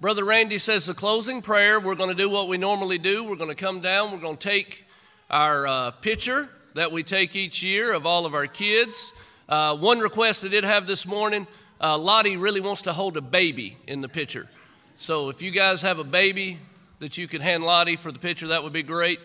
Brother 0.00 0.24
Randy 0.24 0.58
says 0.58 0.86
the 0.86 0.94
closing 0.94 1.40
prayer, 1.40 1.78
we're 1.78 1.94
going 1.94 2.10
to 2.10 2.16
do 2.16 2.28
what 2.28 2.48
we 2.48 2.58
normally 2.58 2.98
do. 2.98 3.22
We're 3.22 3.36
going 3.36 3.50
to 3.50 3.54
come 3.54 3.80
down, 3.80 4.10
we're 4.10 4.18
going 4.18 4.38
to 4.38 4.48
take 4.48 4.86
our 5.30 5.68
uh, 5.68 5.90
picture 5.92 6.48
that 6.74 6.90
we 6.90 7.04
take 7.04 7.36
each 7.36 7.62
year 7.62 7.92
of 7.92 8.06
all 8.06 8.26
of 8.26 8.34
our 8.34 8.48
kids. 8.48 9.12
Uh, 9.48 9.76
one 9.76 10.00
request 10.00 10.44
I 10.44 10.48
did 10.48 10.64
have 10.64 10.88
this 10.88 11.06
morning 11.06 11.46
uh, 11.80 11.96
Lottie 11.96 12.36
really 12.36 12.60
wants 12.60 12.82
to 12.82 12.92
hold 12.92 13.16
a 13.16 13.20
baby 13.20 13.76
in 13.86 14.00
the 14.00 14.08
picture. 14.08 14.48
So 14.96 15.28
if 15.28 15.40
you 15.40 15.52
guys 15.52 15.82
have 15.82 16.00
a 16.00 16.04
baby 16.04 16.58
that 16.98 17.16
you 17.16 17.28
could 17.28 17.40
hand 17.40 17.62
Lottie 17.62 17.94
for 17.94 18.10
the 18.10 18.18
picture, 18.18 18.48
that 18.48 18.64
would 18.64 18.72
be 18.72 18.82
great. 18.82 19.20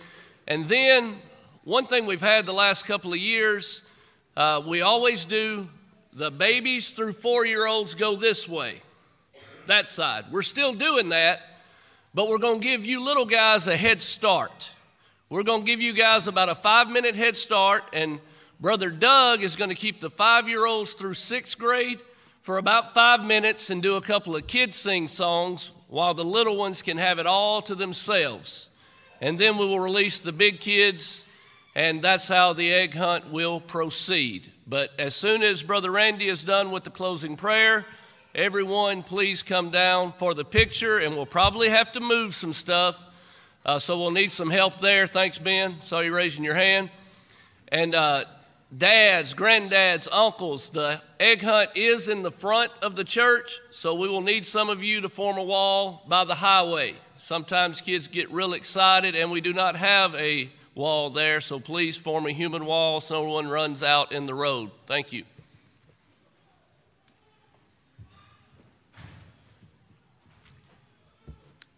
And 0.47 0.67
then, 0.67 1.15
one 1.63 1.87
thing 1.87 2.05
we've 2.05 2.21
had 2.21 2.45
the 2.45 2.53
last 2.53 2.85
couple 2.85 3.13
of 3.13 3.19
years, 3.19 3.81
uh, 4.37 4.61
we 4.65 4.81
always 4.81 5.25
do 5.25 5.67
the 6.13 6.29
babies 6.29 6.91
through 6.91 7.13
four 7.13 7.45
year 7.45 7.65
olds 7.65 7.95
go 7.95 8.15
this 8.15 8.47
way, 8.47 8.75
that 9.65 9.89
side. 9.89 10.25
We're 10.31 10.41
still 10.43 10.73
doing 10.73 11.09
that, 11.09 11.41
but 12.13 12.27
we're 12.27 12.37
going 12.37 12.59
to 12.59 12.67
give 12.67 12.85
you 12.85 13.03
little 13.03 13.25
guys 13.25 13.65
a 13.67 13.77
head 13.77 14.01
start. 14.01 14.69
We're 15.29 15.43
going 15.43 15.61
to 15.61 15.65
give 15.65 15.81
you 15.81 15.93
guys 15.93 16.27
about 16.27 16.49
a 16.49 16.55
five 16.55 16.89
minute 16.89 17.15
head 17.15 17.37
start, 17.37 17.85
and 17.91 18.19
Brother 18.61 18.91
Doug 18.91 19.41
is 19.41 19.55
going 19.55 19.71
to 19.71 19.75
keep 19.75 20.01
the 20.01 20.11
five 20.11 20.47
year 20.47 20.67
olds 20.67 20.93
through 20.93 21.15
sixth 21.15 21.57
grade 21.57 21.99
for 22.43 22.59
about 22.59 22.93
five 22.93 23.23
minutes 23.23 23.71
and 23.71 23.81
do 23.81 23.95
a 23.95 24.01
couple 24.01 24.35
of 24.35 24.45
kids 24.45 24.75
sing 24.75 25.07
songs 25.07 25.71
while 25.87 26.13
the 26.13 26.23
little 26.23 26.55
ones 26.55 26.83
can 26.83 26.99
have 26.99 27.17
it 27.17 27.25
all 27.25 27.63
to 27.63 27.73
themselves. 27.73 28.69
And 29.19 29.39
then 29.39 29.57
we 29.57 29.65
will 29.65 29.79
release 29.79 30.21
the 30.21 30.31
big 30.31 30.59
kids, 30.59 31.25
and 31.73 32.03
that's 32.03 32.27
how 32.27 32.53
the 32.53 32.71
egg 32.71 32.93
hunt 32.93 33.31
will 33.31 33.59
proceed. 33.59 34.51
But 34.67 34.91
as 34.99 35.15
soon 35.15 35.41
as 35.41 35.63
Brother 35.63 35.89
Randy 35.89 36.27
is 36.27 36.43
done 36.43 36.69
with 36.69 36.83
the 36.83 36.91
closing 36.91 37.37
prayer, 37.37 37.83
everyone 38.35 39.01
please 39.01 39.41
come 39.41 39.71
down 39.71 40.13
for 40.13 40.35
the 40.35 40.45
picture, 40.45 40.99
and 40.99 41.15
we'll 41.15 41.25
probably 41.25 41.69
have 41.69 41.91
to 41.93 41.99
move 41.99 42.35
some 42.35 42.53
stuff. 42.53 43.03
Uh, 43.65 43.79
so 43.79 43.97
we'll 43.97 44.11
need 44.11 44.31
some 44.31 44.51
help 44.51 44.79
there. 44.79 45.07
Thanks, 45.07 45.39
Ben. 45.39 45.81
Saw 45.81 46.01
you 46.01 46.15
raising 46.15 46.43
your 46.43 46.53
hand. 46.53 46.91
And 47.69 47.95
uh, 47.95 48.25
dads, 48.77 49.33
granddads, 49.33 50.07
uncles, 50.11 50.69
the 50.69 51.01
egg 51.19 51.41
hunt 51.41 51.69
is 51.75 52.09
in 52.09 52.21
the 52.21 52.31
front 52.31 52.71
of 52.81 52.95
the 52.95 53.03
church, 53.03 53.59
so 53.69 53.93
we 53.93 54.07
will 54.07 54.21
need 54.21 54.45
some 54.45 54.69
of 54.69 54.83
you 54.83 55.01
to 55.01 55.09
form 55.09 55.37
a 55.37 55.43
wall 55.43 56.03
by 56.07 56.23
the 56.23 56.35
highway. 56.35 56.93
Sometimes 57.17 57.81
kids 57.81 58.07
get 58.07 58.31
real 58.31 58.53
excited, 58.53 59.15
and 59.15 59.29
we 59.29 59.41
do 59.41 59.53
not 59.53 59.75
have 59.75 60.15
a 60.15 60.49
wall 60.73 61.09
there, 61.09 61.41
so 61.41 61.59
please 61.59 61.97
form 61.97 62.25
a 62.25 62.31
human 62.31 62.65
wall 62.65 63.01
so 63.01 63.23
no 63.23 63.33
one 63.33 63.47
runs 63.47 63.83
out 63.83 64.13
in 64.13 64.25
the 64.25 64.33
road. 64.33 64.71
Thank 64.85 65.11
you. 65.11 65.25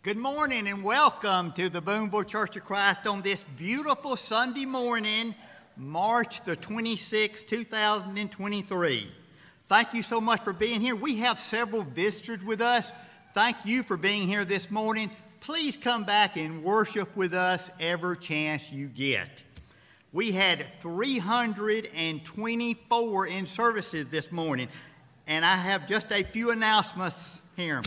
Good 0.04 0.18
morning 0.18 0.68
and 0.68 0.84
welcome 0.84 1.54
to 1.54 1.70
the 1.70 1.80
Booneville 1.80 2.26
Church 2.26 2.58
of 2.58 2.66
Christ 2.66 3.08
on 3.08 3.22
this 3.22 3.44
beautiful 3.58 4.18
Sunday 4.18 4.66
morning, 4.66 5.34
March 5.76 6.44
the 6.44 6.56
26th, 6.56 7.48
2023. 7.48 9.12
Thank 9.68 9.94
you 9.94 10.04
so 10.04 10.22
much 10.22 10.42
for 10.42 10.54
being 10.54 10.82
here. 10.82 10.96
We 10.96 11.16
have 11.18 11.40
several 11.40 11.82
visitors 11.82 12.44
with 12.44 12.62
us. 12.62 12.92
Thank 13.34 13.58
you 13.66 13.82
for 13.82 13.98
being 13.98 14.28
here 14.28 14.46
this 14.46 14.70
morning. 14.70 15.10
Please 15.40 15.76
come 15.76 16.04
back 16.04 16.38
and 16.38 16.64
worship 16.64 17.18
with 17.18 17.34
us 17.34 17.72
every 17.80 18.18
chance 18.18 18.72
you 18.72 18.86
get. 18.88 19.42
We 20.12 20.32
had 20.32 20.68
324 20.80 23.28
in 23.28 23.48
services 23.48 24.08
this 24.10 24.32
morning, 24.32 24.68
and 25.26 25.44
I 25.44 25.56
have 25.56 25.88
just 25.88 26.12
a 26.12 26.22
few 26.22 26.52
announcements 26.52 27.42
here. 27.56 27.82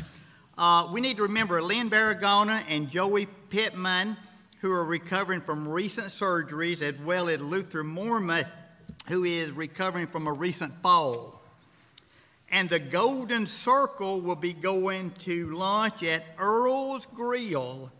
Uh, 0.58 0.88
we 0.92 1.00
need 1.00 1.18
to 1.18 1.22
remember 1.22 1.62
Lynn 1.62 1.88
Barragona 1.88 2.64
and 2.68 2.90
Joey 2.90 3.26
Pittman, 3.50 4.16
who 4.60 4.72
are 4.72 4.84
recovering 4.84 5.40
from 5.40 5.68
recent 5.68 6.08
surgeries, 6.08 6.82
as 6.82 6.98
well 7.00 7.28
as 7.28 7.40
Luther 7.40 7.84
Mormon, 7.84 8.46
who 9.08 9.24
is 9.24 9.50
recovering 9.50 10.06
from 10.06 10.26
a 10.26 10.32
recent 10.32 10.72
fall. 10.82 11.42
And 12.50 12.68
the 12.68 12.78
Golden 12.78 13.46
Circle 13.46 14.20
will 14.20 14.36
be 14.36 14.52
going 14.52 15.10
to 15.20 15.50
lunch 15.54 16.02
at 16.02 16.24
Earl's 16.38 17.06
Grill 17.06 17.90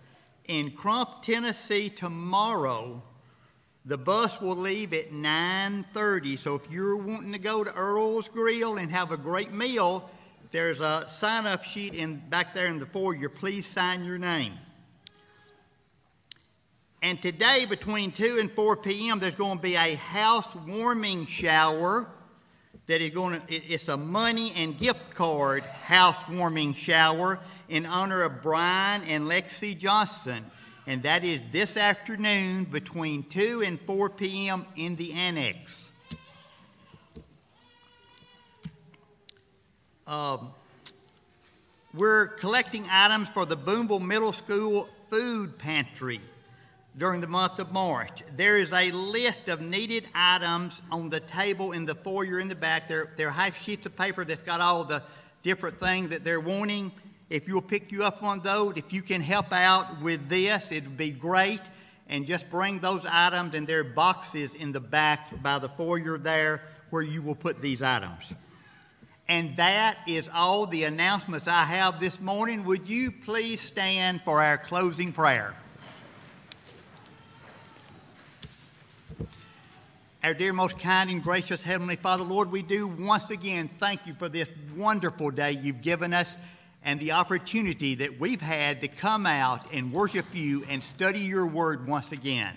in 0.47 0.71
Crump, 0.71 1.23
Tennessee 1.23 1.91
tomorrow. 1.91 3.03
The 3.85 3.99
bus 3.99 4.41
will 4.41 4.57
leave 4.57 4.93
at 4.93 5.13
9:30. 5.13 6.37
So 6.37 6.55
if 6.55 6.71
you're 6.71 6.97
wanting 6.97 7.33
to 7.33 7.39
go 7.39 7.65
to 7.65 7.75
Earl's 7.75 8.29
Grill 8.29 8.79
and 8.79 8.91
have 8.91 9.13
a 9.13 9.17
great 9.17 9.53
meal, 9.53 10.11
there's 10.53 10.81
a 10.81 11.05
sign-up 11.09 11.65
sheet 11.65 11.95
in 11.95 12.17
back 12.29 12.55
there 12.55 12.67
in 12.67 12.79
the 12.79 12.87
foyer. 12.87 13.29
Please 13.29 13.67
sign 13.67 14.05
your 14.05 14.19
name. 14.19 14.55
And 17.07 17.23
today, 17.23 17.67
between 17.67 18.11
2 18.11 18.39
and 18.41 18.51
4 18.51 18.79
p.m., 18.79 19.21
there's 19.21 19.37
going 19.37 19.59
to 19.59 19.63
be 19.63 19.77
a 19.77 19.95
house 19.95 20.53
warming 20.67 21.25
shower 21.25 22.09
that 22.89 23.01
is 23.01 23.11
going 23.11 23.41
to, 23.41 23.55
it's 23.55 23.87
a 23.87 23.97
money 23.97 24.53
and 24.57 24.77
gift 24.77 25.15
card 25.15 25.63
house 25.63 26.17
warming 26.29 26.73
shower 26.73 27.39
in 27.69 27.87
honor 27.87 28.23
of 28.23 28.43
Brian 28.43 29.05
and 29.05 29.29
Lexi 29.29 29.79
Johnson. 29.79 30.45
And 30.89 31.05
that 31.05 31.25
is 31.25 31.41
this 31.53 31.77
afternoon 31.77 32.65
between 32.65 33.23
2 33.23 33.63
and 33.65 33.81
4 33.83 34.11
p.m. 34.11 34.67
in 34.75 34.97
the 34.97 35.13
annex. 35.13 35.89
Um, 40.09 40.51
we're 41.95 42.27
collecting 42.27 42.85
items 42.91 43.29
for 43.29 43.47
the 43.47 43.57
Booneville 43.57 44.01
Middle 44.01 44.33
School 44.33 44.89
food 45.09 45.57
pantry 45.57 46.21
during 46.99 47.21
the 47.21 47.27
month 47.27 47.59
of 47.59 47.73
March. 47.73 48.23
There 48.37 48.57
is 48.57 48.73
a 48.73 48.91
list 48.91 49.49
of 49.49 49.61
needed 49.61 50.07
items 50.15 50.81
on 50.91 51.11
the 51.11 51.21
table 51.21 51.73
in 51.73 51.85
the 51.85 51.95
foyer 51.95 52.41
in 52.41 52.49
the 52.49 52.55
back. 52.55 52.89
There, 52.89 53.11
there 53.17 53.29
are 53.29 53.33
half 53.33 53.61
sheets 53.61 53.85
of 53.87 53.97
paper 53.97 54.25
that's 54.25 54.43
got 54.43 54.61
all 54.61 54.85
the 54.85 55.03
different 55.43 55.79
things 55.79 56.11
that 56.11 56.25
they're 56.25 56.41
wanting. 56.41 56.91
If 57.29 57.49
you'll 57.49 57.61
pick 57.61 57.93
you 57.93 58.05
up 58.05 58.23
on 58.23 58.41
those, 58.41 58.77
if 58.77 58.93
you 58.93 59.03
can 59.03 59.21
help 59.21 59.53
out 59.53 60.01
with 60.01 60.29
this, 60.29 60.73
it 60.73 60.85
would 60.85 60.97
be 60.97 61.11
great. 61.11 61.61
And 62.09 62.25
just 62.25 62.49
bring 62.51 62.79
those 62.79 63.05
items, 63.05 63.55
and 63.55 63.67
there 63.67 63.81
are 63.81 63.85
boxes 63.85 64.55
in 64.55 64.71
the 64.71 64.81
back 64.81 65.43
by 65.43 65.59
the 65.59 65.69
foyer 65.69 66.19
there 66.19 66.63
where 66.91 67.03
you 67.03 67.21
will 67.21 67.35
put 67.35 67.61
these 67.61 67.83
items. 67.83 68.33
And 69.29 69.57
that 69.57 69.99
is 70.07 70.31
all 70.33 70.67
the 70.67 70.85
announcements 70.85 71.49
I 71.49 71.65
have 71.65 71.99
this 71.99 72.21
morning. 72.21 72.65
Would 72.65 72.89
you 72.89 73.11
please 73.11 73.61
stand 73.61 74.23
for 74.23 74.41
our 74.41 74.57
closing 74.57 75.13
prayer? 75.13 75.57
Our 80.27 80.35
dear, 80.35 80.53
most 80.53 80.81
kind 80.81 81.09
and 81.09 81.23
gracious 81.23 81.63
Heavenly 81.63 81.95
Father, 81.95 82.25
Lord, 82.25 82.51
we 82.51 82.61
do 82.61 82.89
once 82.89 83.31
again 83.31 83.71
thank 83.79 84.09
you 84.09 84.15
for 84.15 84.29
this 84.29 84.49
wonderful 84.75 85.31
day 85.31 85.53
you've 85.53 85.83
given 85.83 86.13
us 86.13 86.37
and 86.83 86.99
the 86.99 87.13
opportunity 87.13 87.95
that 87.95 88.19
we've 88.19 88.41
had 88.41 88.81
to 88.81 88.89
come 88.89 89.25
out 89.25 89.73
and 89.73 89.93
worship 89.93 90.27
you 90.33 90.65
and 90.69 90.83
study 90.83 91.21
your 91.21 91.47
word 91.47 91.87
once 91.87 92.11
again. 92.11 92.57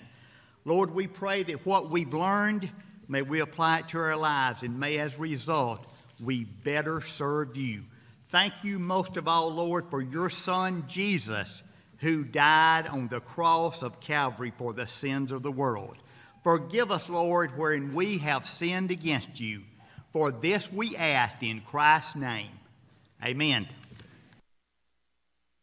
Lord, 0.64 0.92
we 0.92 1.06
pray 1.06 1.44
that 1.44 1.64
what 1.64 1.90
we've 1.90 2.12
learned, 2.12 2.68
may 3.06 3.22
we 3.22 3.38
apply 3.38 3.78
it 3.78 3.88
to 3.90 3.98
our 3.98 4.16
lives, 4.16 4.64
and 4.64 4.80
may 4.80 4.98
as 4.98 5.14
a 5.14 5.18
result, 5.18 5.86
we 6.20 6.46
better 6.64 7.00
serve 7.00 7.56
you. 7.56 7.84
Thank 8.30 8.64
you 8.64 8.80
most 8.80 9.16
of 9.16 9.28
all, 9.28 9.48
Lord, 9.48 9.84
for 9.90 10.02
your 10.02 10.28
Son, 10.28 10.82
Jesus, 10.88 11.62
who 11.98 12.24
died 12.24 12.88
on 12.88 13.06
the 13.06 13.20
cross 13.20 13.84
of 13.84 14.00
Calvary 14.00 14.52
for 14.58 14.72
the 14.72 14.88
sins 14.88 15.30
of 15.30 15.44
the 15.44 15.52
world. 15.52 15.98
Forgive 16.42 16.90
us, 16.90 17.08
Lord, 17.08 17.56
wherein 17.56 17.94
we 17.94 18.18
have 18.18 18.46
sinned 18.46 18.90
against 18.90 19.40
you. 19.40 19.62
For 20.12 20.30
this 20.30 20.72
we 20.72 20.96
ask 20.96 21.42
in 21.42 21.60
Christ's 21.60 22.16
name. 22.16 22.50
Amen. 23.22 23.66